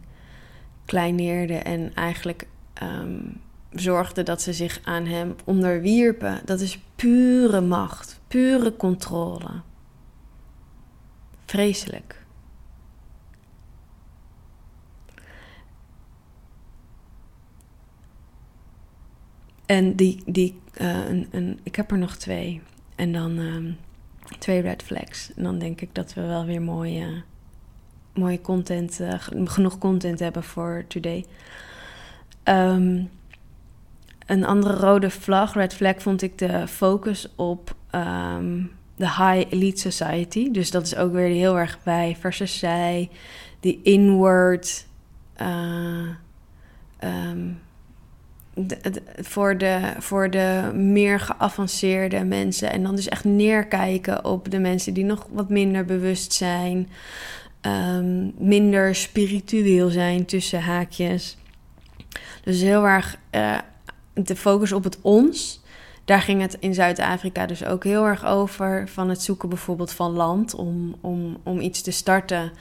kleineerde 0.85 1.55
en 1.55 1.95
eigenlijk 1.95 2.47
um, 2.83 3.41
zorgde 3.71 4.23
dat 4.23 4.43
ze 4.43 4.53
zich 4.53 4.81
aan 4.85 5.07
hem 5.07 5.35
onderwierpen. 5.45 6.41
Dat 6.45 6.61
is 6.61 6.81
pure 6.97 7.61
macht, 7.61 8.21
pure 8.29 8.77
controle. 8.77 9.51
Vreselijk. 11.47 12.25
En 19.66 19.97
die, 19.97 20.23
die 20.27 20.61
uh, 20.81 21.09
een, 21.09 21.29
een, 21.31 21.61
ik 21.62 21.77
heb 21.77 21.91
er 21.91 21.99
nog 21.99 22.16
twee. 22.16 22.62
En 22.97 23.12
dan 23.12 23.39
um, 23.39 23.77
twee 24.39 24.61
red 24.61 24.83
flags. 24.83 25.33
En 25.37 25.43
dan 25.43 25.59
denk 25.59 25.81
ik 25.81 25.95
dat 25.95 26.14
we 26.14 26.26
wel 26.26 26.45
weer 26.45 26.62
mooie, 26.62 27.22
mooie 28.14 28.41
content, 28.41 29.01
uh, 29.01 29.14
genoeg 29.45 29.78
content 29.78 30.18
hebben 30.18 30.45
voor 30.45 30.85
today. 30.89 31.24
Um, 32.45 33.11
een 34.26 34.45
andere 34.45 34.74
rode 34.74 35.11
vlag, 35.11 35.55
red 35.55 35.74
flag, 35.74 36.03
vond 36.03 36.22
ik 36.22 36.39
de 36.39 36.68
focus 36.68 37.28
op 37.37 37.74
um, 37.95 38.70
de 38.97 39.07
high 39.07 39.53
elite 39.53 39.91
society. 39.91 40.51
Dus 40.51 40.70
dat 40.70 40.83
is 40.87 40.97
ook 40.97 41.12
weer 41.12 41.28
heel 41.28 41.59
erg 41.59 41.78
bij 41.83 42.16
versus 42.20 42.59
zij, 42.59 43.11
die 43.61 43.81
inward. 43.83 44.87
Uh, 45.43 46.09
voor, 49.21 49.59
de, 49.59 49.93
voor 49.99 50.31
de 50.31 50.71
meer 50.75 51.21
geavanceerde 51.21 52.25
mensen. 52.25 52.71
En 52.71 52.83
dan 52.83 52.97
dus 52.97 53.09
echt 53.09 53.25
neerkijken 53.25 54.25
op 54.25 54.51
de 54.51 54.59
mensen 54.59 54.95
die 54.95 55.05
nog 55.05 55.27
wat 55.31 55.49
minder 55.49 55.85
bewust 55.85 56.33
zijn. 56.33 56.89
Um, 57.63 58.33
minder 58.39 58.95
spiritueel 58.95 59.89
zijn 59.89 60.25
tussen 60.25 60.61
haakjes. 60.61 61.37
Dus 62.45 62.61
heel 62.61 62.87
erg 62.87 63.17
uh, 63.35 63.59
de 64.15 64.37
focus 64.37 64.73
op 64.73 64.85
het 64.85 64.99
ons. 65.01 65.61
Daar 66.05 66.21
ging 66.21 66.41
het 66.41 66.57
in 66.61 66.75
Zuid-Afrika 66.75 67.47
dus 67.47 67.65
ook 67.65 67.85
heel 67.85 68.05
erg 68.05 68.25
over. 68.27 68.89
Van 68.89 69.09
het 69.09 69.23
zoeken 69.23 69.49
bijvoorbeeld 69.49 69.93
van 69.93 70.11
land 70.11 70.55
om, 70.55 70.95
om, 71.01 71.37
om 71.43 71.61
iets 71.61 71.83
te 71.83 71.91
starten. 71.91 72.53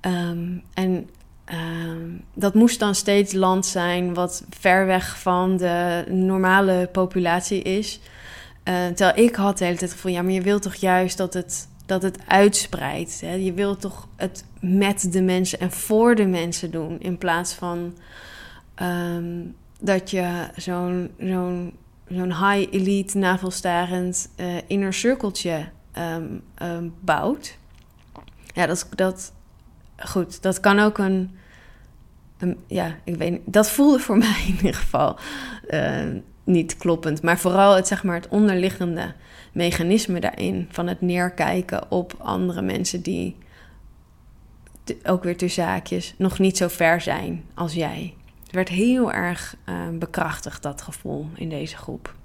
Um, 0.00 0.62
en 0.74 1.08
Ehm, 1.46 2.10
dat 2.34 2.54
moest 2.54 2.78
dan 2.78 2.94
steeds 2.94 3.32
land 3.32 3.66
zijn 3.66 4.14
wat 4.14 4.44
ver 4.50 4.86
weg 4.86 5.18
van 5.18 5.56
de 5.56 6.04
normale 6.08 6.88
populatie 6.92 7.62
is. 7.62 8.00
Uh, 8.64 8.86
terwijl 8.86 9.26
ik 9.26 9.34
had 9.34 9.58
de 9.58 9.64
hele 9.64 9.76
tijd 9.76 9.94
van 9.94 10.12
ja, 10.12 10.22
maar 10.22 10.32
je 10.32 10.40
wilt 10.40 10.62
toch 10.62 10.74
juist 10.74 11.16
dat 11.16 11.34
het, 11.34 11.68
dat 11.86 12.02
het 12.02 12.18
uitspreidt. 12.26 13.20
Hè? 13.20 13.34
Je 13.34 13.52
wilt 13.52 13.80
toch 13.80 14.08
het 14.16 14.44
met 14.60 15.12
de 15.12 15.22
mensen 15.22 15.60
en 15.60 15.70
voor 15.70 16.14
de 16.14 16.26
mensen 16.26 16.70
doen. 16.70 17.00
In 17.00 17.18
plaats 17.18 17.52
van 17.52 17.96
ehm, 18.74 19.42
dat 19.80 20.10
je 20.10 20.48
zo'n 20.56 21.10
zo'n 21.18 21.72
zo'n 22.08 22.50
high 22.50 22.74
elite 22.74 23.18
navelstarend 23.18 24.28
uh, 24.36 24.46
inner 24.66 24.94
cirkeltje 24.94 25.64
um, 26.62 26.94
bouwt. 27.00 27.58
Ja, 28.54 28.66
dat, 28.66 28.88
dat, 28.94 29.32
goed, 29.96 30.42
dat 30.42 30.60
kan 30.60 30.78
ook 30.78 30.98
een, 30.98 31.38
ja, 32.66 32.96
ik 33.04 33.16
weet 33.16 33.40
dat 33.44 33.70
voelde 33.70 33.98
voor 33.98 34.18
mij 34.26 34.44
in 34.46 34.54
ieder 34.56 34.74
geval 34.74 35.18
uh, 35.68 36.04
niet 36.44 36.76
kloppend. 36.76 37.22
Maar 37.22 37.38
vooral 37.38 37.74
het, 37.74 37.86
zeg 37.86 38.04
maar, 38.04 38.14
het 38.14 38.28
onderliggende 38.28 39.14
mechanisme 39.52 40.20
daarin 40.20 40.68
van 40.70 40.86
het 40.86 41.00
neerkijken 41.00 41.90
op 41.90 42.14
andere 42.18 42.62
mensen 42.62 43.02
die 43.02 43.36
ook 45.04 45.22
weer 45.22 45.36
tussen 45.36 45.62
zaakjes 45.62 46.14
nog 46.18 46.38
niet 46.38 46.56
zo 46.56 46.68
ver 46.68 47.00
zijn 47.00 47.44
als 47.54 47.74
jij. 47.74 48.14
Het 48.42 48.54
werd 48.54 48.68
heel 48.68 49.12
erg 49.12 49.56
uh, 49.68 49.88
bekrachtigd, 49.92 50.62
dat 50.62 50.82
gevoel 50.82 51.26
in 51.34 51.48
deze 51.48 51.76
groep. 51.76 52.15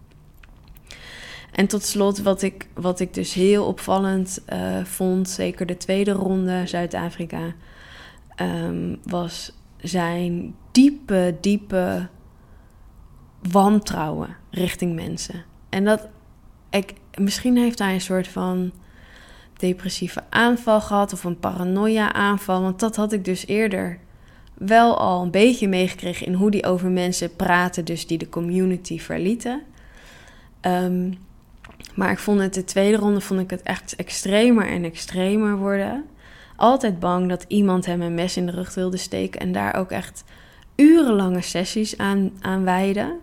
En 1.51 1.67
tot 1.67 1.83
slot, 1.83 2.21
wat 2.21 2.41
ik, 2.41 2.67
wat 2.73 2.99
ik 2.99 3.13
dus 3.13 3.33
heel 3.33 3.65
opvallend 3.65 4.39
uh, 4.53 4.83
vond, 4.83 5.29
zeker 5.29 5.65
de 5.65 5.77
tweede 5.77 6.11
ronde 6.11 6.67
Zuid-Afrika, 6.67 7.53
um, 8.41 8.99
was 9.03 9.53
zijn 9.77 10.55
diepe, 10.71 11.37
diepe 11.41 12.07
wantrouwen 13.51 14.35
richting 14.49 14.95
mensen. 14.95 15.43
En 15.69 15.85
dat, 15.85 16.07
ik, 16.69 16.93
misschien 17.15 17.57
heeft 17.57 17.79
hij 17.79 17.93
een 17.93 18.01
soort 18.01 18.27
van 18.27 18.71
depressieve 19.57 20.23
aanval 20.29 20.81
gehad 20.81 21.13
of 21.13 21.23
een 21.23 21.39
paranoia-aanval, 21.39 22.61
want 22.61 22.79
dat 22.79 22.95
had 22.95 23.13
ik 23.13 23.25
dus 23.25 23.47
eerder 23.47 23.99
wel 24.53 24.97
al 24.97 25.21
een 25.21 25.31
beetje 25.31 25.67
meegekregen 25.67 26.27
in 26.27 26.33
hoe 26.33 26.51
die 26.51 26.65
over 26.65 26.89
mensen 26.89 27.35
praten, 27.35 27.85
dus 27.85 28.07
die 28.07 28.17
de 28.17 28.29
community 28.29 28.99
verlieten. 28.99 29.61
Um, 30.61 31.17
maar 31.95 32.11
ik 32.11 32.19
vond 32.19 32.39
het 32.39 32.53
de 32.53 32.63
tweede 32.63 32.97
ronde 32.97 33.21
vond 33.21 33.39
ik 33.39 33.49
het 33.49 33.61
echt 33.61 33.95
extremer 33.95 34.67
en 34.67 34.83
extremer 34.83 35.57
worden. 35.57 36.05
Altijd 36.55 36.99
bang 36.99 37.29
dat 37.29 37.45
iemand 37.47 37.85
hem 37.85 38.01
een 38.01 38.13
mes 38.13 38.37
in 38.37 38.45
de 38.45 38.51
rug 38.51 38.73
wilde 38.73 38.97
steken 38.97 39.39
en 39.41 39.51
daar 39.51 39.75
ook 39.75 39.91
echt 39.91 40.23
urenlange 40.75 41.41
sessies 41.41 41.97
aan, 41.97 42.31
aan 42.41 42.63
wijden. 42.63 43.19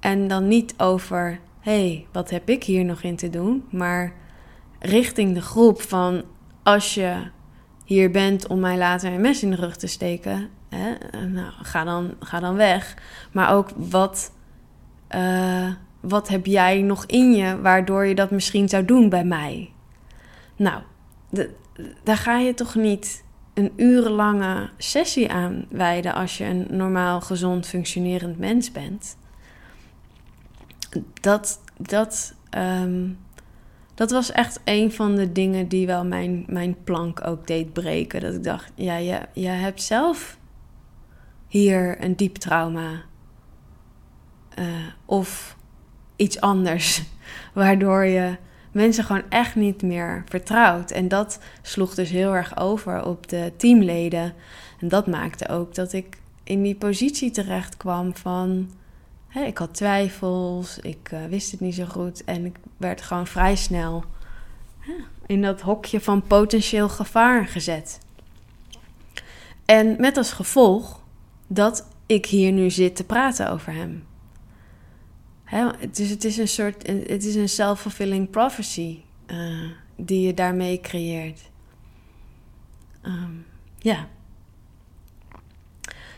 En 0.00 0.28
dan 0.28 0.48
niet 0.48 0.74
over, 0.76 1.40
hey, 1.60 2.06
wat 2.12 2.30
heb 2.30 2.48
ik 2.48 2.64
hier 2.64 2.84
nog 2.84 3.02
in 3.02 3.16
te 3.16 3.30
doen? 3.30 3.64
Maar 3.70 4.12
richting 4.78 5.34
de 5.34 5.42
groep 5.42 5.82
van, 5.82 6.22
als 6.62 6.94
je 6.94 7.16
hier 7.84 8.10
bent 8.10 8.46
om 8.46 8.60
mij 8.60 8.76
later 8.76 9.12
een 9.12 9.20
mes 9.20 9.42
in 9.42 9.50
de 9.50 9.56
rug 9.56 9.76
te 9.76 9.86
steken, 9.86 10.48
hè, 10.68 10.94
nou, 11.26 11.52
ga, 11.62 11.84
dan, 11.84 12.14
ga 12.20 12.40
dan 12.40 12.54
weg. 12.54 12.96
Maar 13.32 13.54
ook, 13.54 13.68
wat... 13.76 14.32
Uh, 15.14 15.68
wat 16.08 16.28
heb 16.28 16.46
jij 16.46 16.82
nog 16.82 17.06
in 17.06 17.32
je 17.32 17.60
waardoor 17.60 18.06
je 18.06 18.14
dat 18.14 18.30
misschien 18.30 18.68
zou 18.68 18.84
doen 18.84 19.08
bij 19.08 19.24
mij? 19.24 19.72
Nou, 20.56 20.82
daar 22.02 22.16
ga 22.16 22.38
je 22.38 22.54
toch 22.54 22.74
niet 22.74 23.24
een 23.54 23.72
urenlange 23.76 24.70
sessie 24.78 25.30
aan 25.30 25.64
wijden 25.70 26.14
als 26.14 26.38
je 26.38 26.44
een 26.44 26.66
normaal 26.70 27.20
gezond 27.20 27.66
functionerend 27.66 28.38
mens 28.38 28.72
bent. 28.72 29.16
Dat, 31.20 31.60
dat, 31.76 32.34
ehm, 32.50 33.08
dat 33.94 34.10
was 34.10 34.32
echt 34.32 34.60
een 34.64 34.92
van 34.92 35.14
de 35.14 35.32
dingen 35.32 35.68
die 35.68 35.86
wel 35.86 36.04
mijn, 36.04 36.44
mijn 36.46 36.76
plank 36.84 37.26
ook 37.26 37.46
deed 37.46 37.72
breken. 37.72 38.20
Dat 38.20 38.34
ik 38.34 38.44
dacht, 38.44 38.72
ja, 38.74 38.96
je, 38.96 39.20
je 39.32 39.48
hebt 39.48 39.82
zelf 39.82 40.38
hier 41.48 42.04
een 42.04 42.16
diep 42.16 42.36
trauma. 42.36 43.02
Uh, 44.58 44.66
of 45.04 45.56
iets 46.16 46.40
anders. 46.40 47.02
Waardoor 47.52 48.04
je 48.04 48.36
mensen 48.72 49.04
gewoon 49.04 49.22
echt 49.28 49.54
niet 49.54 49.82
meer 49.82 50.24
vertrouwt. 50.28 50.90
En 50.90 51.08
dat 51.08 51.38
sloeg 51.62 51.94
dus 51.94 52.10
heel 52.10 52.34
erg 52.34 52.58
over 52.58 53.04
op 53.04 53.28
de 53.28 53.52
teamleden. 53.56 54.34
En 54.80 54.88
dat 54.88 55.06
maakte 55.06 55.48
ook 55.48 55.74
dat 55.74 55.92
ik 55.92 56.18
in 56.44 56.62
die 56.62 56.74
positie 56.74 57.30
terecht 57.30 57.76
kwam 57.76 58.16
van... 58.16 58.70
Hè, 59.28 59.44
ik 59.44 59.58
had 59.58 59.74
twijfels, 59.74 60.78
ik 60.78 61.10
uh, 61.12 61.24
wist 61.24 61.50
het 61.50 61.60
niet 61.60 61.74
zo 61.74 61.84
goed 61.84 62.24
en 62.24 62.44
ik 62.44 62.56
werd 62.76 63.00
gewoon 63.00 63.26
vrij 63.26 63.56
snel 63.56 64.04
in 65.26 65.42
dat 65.42 65.60
hokje 65.60 66.00
van 66.00 66.22
potentieel 66.22 66.88
gevaar 66.88 67.46
gezet. 67.46 67.98
En 69.64 69.96
met 69.98 70.16
als 70.16 70.32
gevolg 70.32 71.00
dat 71.46 71.86
ik 72.06 72.26
hier 72.26 72.52
nu 72.52 72.70
zit 72.70 72.96
te 72.96 73.04
praten 73.04 73.50
over 73.50 73.72
hem. 73.72 74.04
Hè, 75.44 75.66
het 75.78 76.24
is 76.24 76.38
een 76.38 76.48
soort, 76.48 76.86
het 76.86 77.24
is 77.24 77.34
een 77.34 77.48
self-fulfilling 77.48 78.30
prophecy 78.30 79.00
uh, 79.26 79.70
die 79.96 80.26
je 80.26 80.34
daarmee 80.34 80.80
creëert. 80.80 81.40
Um, 83.02 83.46
ja. 83.78 84.08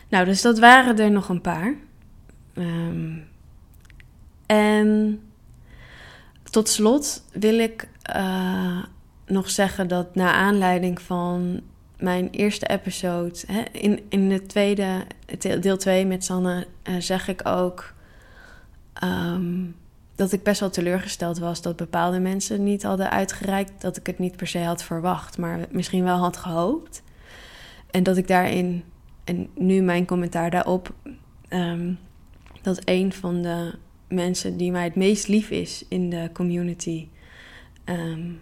Nou, 0.09 0.25
dus 0.25 0.41
dat 0.41 0.59
waren 0.59 0.99
er 0.99 1.11
nog 1.11 1.29
een 1.29 1.41
paar. 1.41 1.75
Um, 2.53 3.27
en 4.45 5.21
tot 6.43 6.69
slot 6.69 7.23
wil 7.31 7.59
ik 7.59 7.87
uh, 8.15 8.83
nog 9.25 9.49
zeggen 9.49 9.87
dat 9.87 10.15
na 10.15 10.33
aanleiding 10.33 11.01
van 11.01 11.61
mijn 11.97 12.29
eerste 12.29 12.67
episode, 12.67 13.39
hè, 13.47 13.61
in, 13.71 14.05
in 14.09 14.29
de 14.29 14.45
tweede, 14.45 15.05
deel 15.59 15.77
2 15.77 16.05
met 16.05 16.23
Sanne, 16.23 16.67
uh, 16.83 16.95
zeg 16.99 17.27
ik 17.27 17.47
ook 17.47 17.93
um, 19.03 19.75
dat 20.15 20.31
ik 20.31 20.43
best 20.43 20.59
wel 20.59 20.69
teleurgesteld 20.69 21.37
was 21.37 21.61
dat 21.61 21.75
bepaalde 21.75 22.19
mensen 22.19 22.63
niet 22.63 22.83
hadden 22.83 23.11
uitgereikt. 23.11 23.81
Dat 23.81 23.97
ik 23.97 24.07
het 24.07 24.19
niet 24.19 24.35
per 24.35 24.47
se 24.47 24.59
had 24.59 24.83
verwacht, 24.83 25.37
maar 25.37 25.65
misschien 25.71 26.03
wel 26.03 26.17
had 26.17 26.37
gehoopt. 26.37 27.03
En 27.91 28.03
dat 28.03 28.17
ik 28.17 28.27
daarin, 28.27 28.83
en 29.23 29.49
nu 29.55 29.81
mijn 29.81 30.05
commentaar 30.05 30.49
daarop, 30.49 30.93
um, 31.49 31.99
dat 32.61 32.81
een 32.85 33.13
van 33.13 33.41
de 33.41 33.77
mensen 34.07 34.57
die 34.57 34.71
mij 34.71 34.83
het 34.83 34.95
meest 34.95 35.27
lief 35.27 35.49
is 35.49 35.85
in 35.89 36.09
de 36.09 36.29
community, 36.33 37.07
um, 37.85 38.39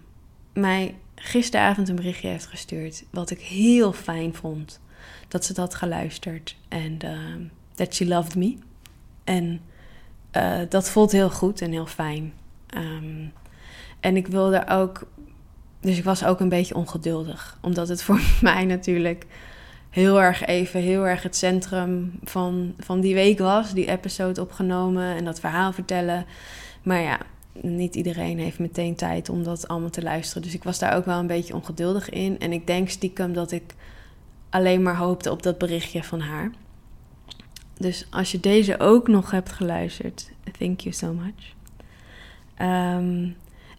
mij 0.54 0.96
gisteravond 1.16 1.90
een 1.90 1.96
berichtje 1.96 2.28
heeft 2.28 2.48
gestuurd. 2.48 3.06
Wat 3.12 3.30
ik 3.30 3.40
heel 3.40 3.94
fijn 3.94 4.34
vond. 4.34 4.80
Dat 5.28 5.46
ze 5.46 5.54
dat 5.54 5.76
geluisterd. 5.76 6.58
En 6.68 6.98
uh, 7.06 7.48
that 7.74 7.94
she 7.96 8.08
loved 8.08 8.36
me. 8.36 8.58
En 9.24 9.62
uh, 10.38 10.58
dat 10.70 10.90
voelt 10.90 11.12
heel 11.12 11.30
goed 11.30 11.62
en 11.62 11.72
heel 11.72 11.86
fijn. 11.86 12.34
Um, 12.78 13.34
en 14.00 14.16
ik 14.16 14.28
wilde 14.28 14.68
ook. 14.68 15.08
Dus 15.82 15.98
ik 15.98 16.04
was 16.04 16.26
ook 16.26 16.40
een 16.40 16.50
beetje 16.50 16.76
ongeduldig. 16.76 17.58
Omdat 17.62 17.88
het 17.88 18.04
voor 18.08 18.22
mij 18.42 18.66
natuurlijk 18.66 19.26
heel 19.90 20.22
erg 20.22 20.46
even, 20.46 20.82
heel 20.82 21.08
erg 21.08 21.24
het 21.24 21.36
centrum 21.36 22.20
van, 22.24 22.74
van 22.80 23.00
die 23.02 23.14
week 23.14 23.40
was. 23.40 23.74
Die 23.74 23.88
episode 23.88 24.42
opgenomen 24.42 25.16
en 25.16 25.26
dat 25.26 25.40
verhaal 25.40 25.74
vertellen. 25.74 26.26
Maar 26.84 27.02
ja, 27.02 27.18
niet 27.62 27.96
iedereen 27.96 28.40
heeft 28.40 28.60
meteen 28.60 28.96
tijd 28.96 29.30
om 29.30 29.44
dat 29.44 29.68
allemaal 29.68 29.90
te 29.90 30.04
luisteren. 30.04 30.44
Dus 30.44 30.54
ik 30.54 30.64
was 30.64 30.80
daar 30.80 30.96
ook 30.96 31.06
wel 31.06 31.20
een 31.20 31.28
beetje 31.28 31.56
ongeduldig 31.56 32.10
in. 32.10 32.40
En 32.40 32.52
ik 32.52 32.68
denk 32.68 32.90
stiekem 32.90 33.34
dat 33.34 33.52
ik 33.52 33.74
alleen 34.50 34.82
maar 34.82 34.98
hoopte 34.98 35.32
op 35.32 35.44
dat 35.44 35.58
berichtje 35.58 36.04
van 36.04 36.20
haar. 36.20 36.52
Dus 37.78 38.08
als 38.10 38.32
je 38.32 38.40
deze 38.40 38.80
ook 38.80 39.08
nog 39.08 39.32
hebt 39.32 39.52
geluisterd, 39.52 40.32
thank 40.60 40.80
you 40.80 40.96
so 40.96 41.14
much. 41.14 41.54
Um, 42.62 43.36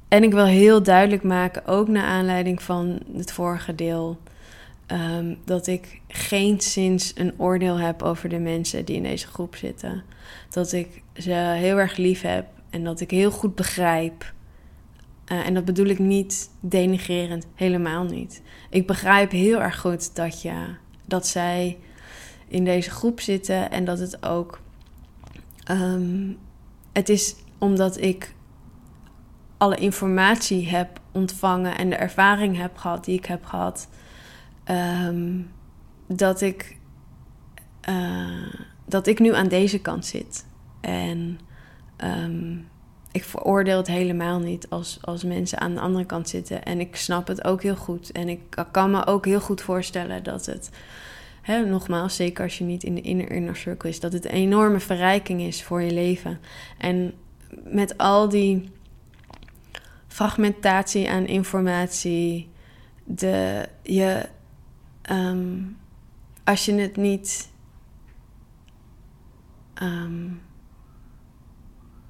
en 0.09 0.23
ik 0.23 0.33
wil 0.33 0.45
heel 0.45 0.83
duidelijk 0.83 1.23
maken, 1.23 1.67
ook 1.67 1.89
naar 1.89 2.05
aanleiding 2.05 2.63
van 2.63 2.99
het 3.17 3.33
vorige 3.33 3.75
deel, 3.75 4.19
um, 4.87 5.39
dat 5.45 5.67
ik 5.67 6.01
geen 6.09 6.61
sinds 6.61 7.13
een 7.15 7.33
oordeel 7.37 7.79
heb 7.79 8.03
over 8.03 8.29
de 8.29 8.39
mensen 8.39 8.85
die 8.85 8.97
in 8.97 9.03
deze 9.03 9.27
groep 9.27 9.57
zitten. 9.57 10.03
Dat 10.51 10.73
ik 10.73 11.03
ze 11.15 11.31
heel 11.33 11.79
erg 11.79 11.97
lief 11.97 12.23
heb 12.23 12.47
en 12.71 12.85
dat 12.85 13.01
ik 13.01 13.11
heel 13.11 13.31
goed 13.31 13.55
begrijp. 13.55 14.35
Uh, 15.33 15.47
en 15.47 15.55
dat 15.55 15.65
bedoel 15.65 15.87
ik 15.87 15.99
niet 15.99 16.51
denigrerend, 16.61 17.47
helemaal 17.55 18.05
niet. 18.05 18.43
Ik 18.71 18.87
begrijp 18.87 19.31
heel 19.31 19.63
erg 19.63 19.81
goed 19.81 20.15
dat, 20.15 20.43
je, 20.43 20.75
dat 21.07 21.27
zij 21.27 21.79
in 22.49 22.65
deze 22.65 22.91
groep 22.91 23.21
zitten 23.21 23.71
en 23.71 23.85
dat 23.85 23.99
het 23.99 24.27
ook. 24.27 24.61
Um, 25.71 26.39
het 26.93 27.09
is 27.09 27.35
omdat 27.59 28.01
ik 28.01 28.35
alle 29.57 29.77
informatie 29.77 30.69
heb 30.69 31.01
ontvangen 31.13 31.79
en 31.79 31.91
de 31.91 31.97
ervaring 31.97 32.57
heb 32.57 32.77
gehad 32.77 33.05
die 33.05 33.19
ik 33.19 33.27
heb 33.27 33.45
gehad, 33.45 33.89
um, 34.71 35.51
dat 36.07 36.41
ik. 36.41 36.79
Uh, 37.89 38.53
dat 38.87 39.07
ik 39.07 39.19
nu 39.19 39.35
aan 39.35 39.49
deze 39.49 39.79
kant 39.79 40.07
zit. 40.07 40.47
En 40.81 41.39
um, 42.05 42.69
ik 43.13 43.25
veroordeel 43.25 43.77
het 43.77 43.87
helemaal 43.87 44.39
niet 44.39 44.71
als, 44.71 44.99
als 45.03 45.25
mensen 45.25 45.61
aan 45.61 45.75
de 45.75 45.81
andere 45.81 46.05
kant 46.05 46.29
zitten. 46.29 46.65
En 46.65 46.81
ik 46.81 46.97
snap 46.97 47.27
het 47.27 47.45
ook 47.45 47.63
heel 47.63 47.77
goed. 47.77 48.13
En 48.13 48.29
ik 48.29 48.41
kan 48.71 48.91
me 48.91 49.07
ook 49.07 49.25
heel 49.25 49.41
goed 49.41 49.61
voorstellen 49.61 50.23
dat 50.23 50.47
het, 50.47 50.71
hè, 51.47 51.65
nogmaals, 51.65 52.17
zeker 52.17 52.45
als 52.45 52.59
je 52.59 52.65
niet 52.65 52.83
in 52.83 52.95
de 52.95 53.01
inner 53.01 53.31
inner 53.31 53.57
circle 53.57 53.89
is, 53.89 54.01
dat 54.01 54.13
het 54.13 54.25
een 54.25 54.31
enorme 54.31 54.81
verrijking 54.81 55.41
is 55.41 55.63
voor 55.63 55.83
je 55.83 55.93
leven. 55.93 56.41
En 56.79 57.13
met 57.65 57.99
al 57.99 58.29
die 58.29 58.71
fragmentatie 60.07 61.11
aan 61.11 61.27
informatie, 61.27 62.49
de, 63.05 63.69
je, 63.83 64.29
um, 65.11 65.77
als 66.45 66.65
je 66.65 66.73
het 66.73 66.97
niet. 66.97 67.51
Um, 69.83 70.41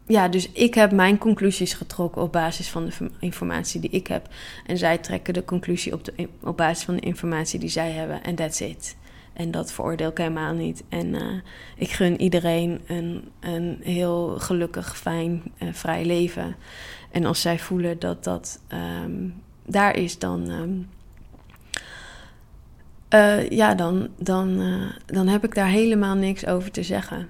ja, 0.06 0.28
dus 0.28 0.50
ik 0.52 0.74
heb 0.74 0.92
mijn 0.92 1.18
conclusies 1.18 1.74
getrokken 1.74 2.22
op 2.22 2.32
basis 2.32 2.68
van 2.68 2.86
de 2.86 3.10
informatie 3.20 3.80
die 3.80 3.90
ik 3.90 4.06
heb. 4.06 4.28
En 4.66 4.78
zij 4.78 4.98
trekken 4.98 5.34
de 5.34 5.44
conclusie 5.44 5.92
op, 5.92 6.04
de, 6.04 6.28
op 6.40 6.56
basis 6.56 6.84
van 6.84 6.94
de 6.94 7.00
informatie 7.00 7.58
die 7.58 7.68
zij 7.68 7.90
hebben. 7.90 8.22
En 8.22 8.34
that's 8.34 8.60
it. 8.60 8.96
En 9.36 9.50
dat 9.50 9.72
veroordeel 9.72 10.10
ik 10.10 10.18
helemaal 10.18 10.54
niet. 10.54 10.84
En 10.88 11.06
uh, 11.06 11.40
ik 11.76 11.90
gun 11.90 12.20
iedereen 12.20 12.80
een, 12.86 13.28
een 13.40 13.78
heel 13.82 14.38
gelukkig, 14.38 14.96
fijn, 14.98 15.42
uh, 15.58 15.72
vrij 15.72 16.04
leven. 16.04 16.56
En 17.10 17.24
als 17.24 17.40
zij 17.40 17.58
voelen 17.58 17.98
dat 17.98 18.24
dat 18.24 18.60
um, 19.04 19.42
daar 19.66 19.96
is, 19.96 20.18
dan. 20.18 20.50
Um, 20.50 20.88
uh, 23.14 23.50
ja, 23.50 23.74
dan, 23.74 24.08
dan, 24.18 24.60
dan 25.06 25.26
heb 25.28 25.44
ik 25.44 25.54
daar 25.54 25.68
helemaal 25.68 26.14
niks 26.14 26.46
over 26.46 26.70
te 26.70 26.82
zeggen. 26.82 27.28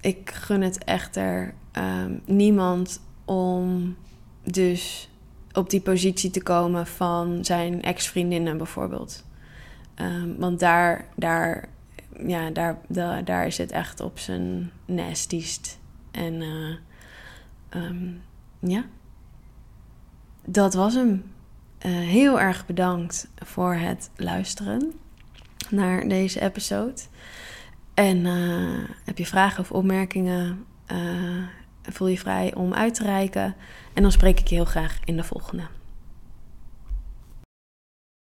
Ik 0.00 0.30
gun 0.30 0.62
het 0.62 0.84
echter 0.84 1.54
um, 1.78 2.22
niemand 2.26 3.00
om 3.24 3.96
dus 4.44 5.08
op 5.52 5.70
die 5.70 5.80
positie 5.80 6.30
te 6.30 6.42
komen 6.42 6.86
van 6.86 7.44
zijn 7.44 7.82
ex-vriendinnen 7.82 8.56
bijvoorbeeld. 8.56 9.24
Um, 10.00 10.36
want 10.38 10.60
daar, 10.60 11.04
daar, 11.16 11.68
ja, 12.26 12.50
daar, 12.50 12.78
daar, 12.88 13.24
daar, 13.24 13.46
is 13.46 13.58
het 13.58 13.70
echt 13.70 14.00
op 14.00 14.18
zijn 14.18 14.70
nastiest. 14.84 15.78
En 16.10 16.34
uh, 16.34 16.76
um, 17.82 18.22
ja, 18.58 18.84
dat 20.44 20.74
was 20.74 20.94
hem. 20.94 21.32
Uh, 21.86 21.92
heel 21.92 22.40
erg 22.40 22.66
bedankt 22.66 23.28
voor 23.44 23.74
het 23.74 24.10
luisteren 24.16 24.92
naar 25.70 26.08
deze 26.08 26.40
episode. 26.40 27.00
En 27.94 28.16
uh, 28.16 28.88
heb 29.04 29.18
je 29.18 29.26
vragen 29.26 29.60
of 29.60 29.72
opmerkingen? 29.72 30.64
voel 31.82 32.08
je 32.08 32.18
vrij 32.18 32.54
om 32.54 32.74
uit 32.74 32.94
te 32.94 33.02
reiken. 33.02 33.54
En 33.94 34.02
dan 34.02 34.12
spreek 34.12 34.40
ik 34.40 34.48
je 34.48 34.54
heel 34.54 34.64
graag 34.64 34.98
in 35.04 35.16
de 35.16 35.24
volgende. 35.24 35.62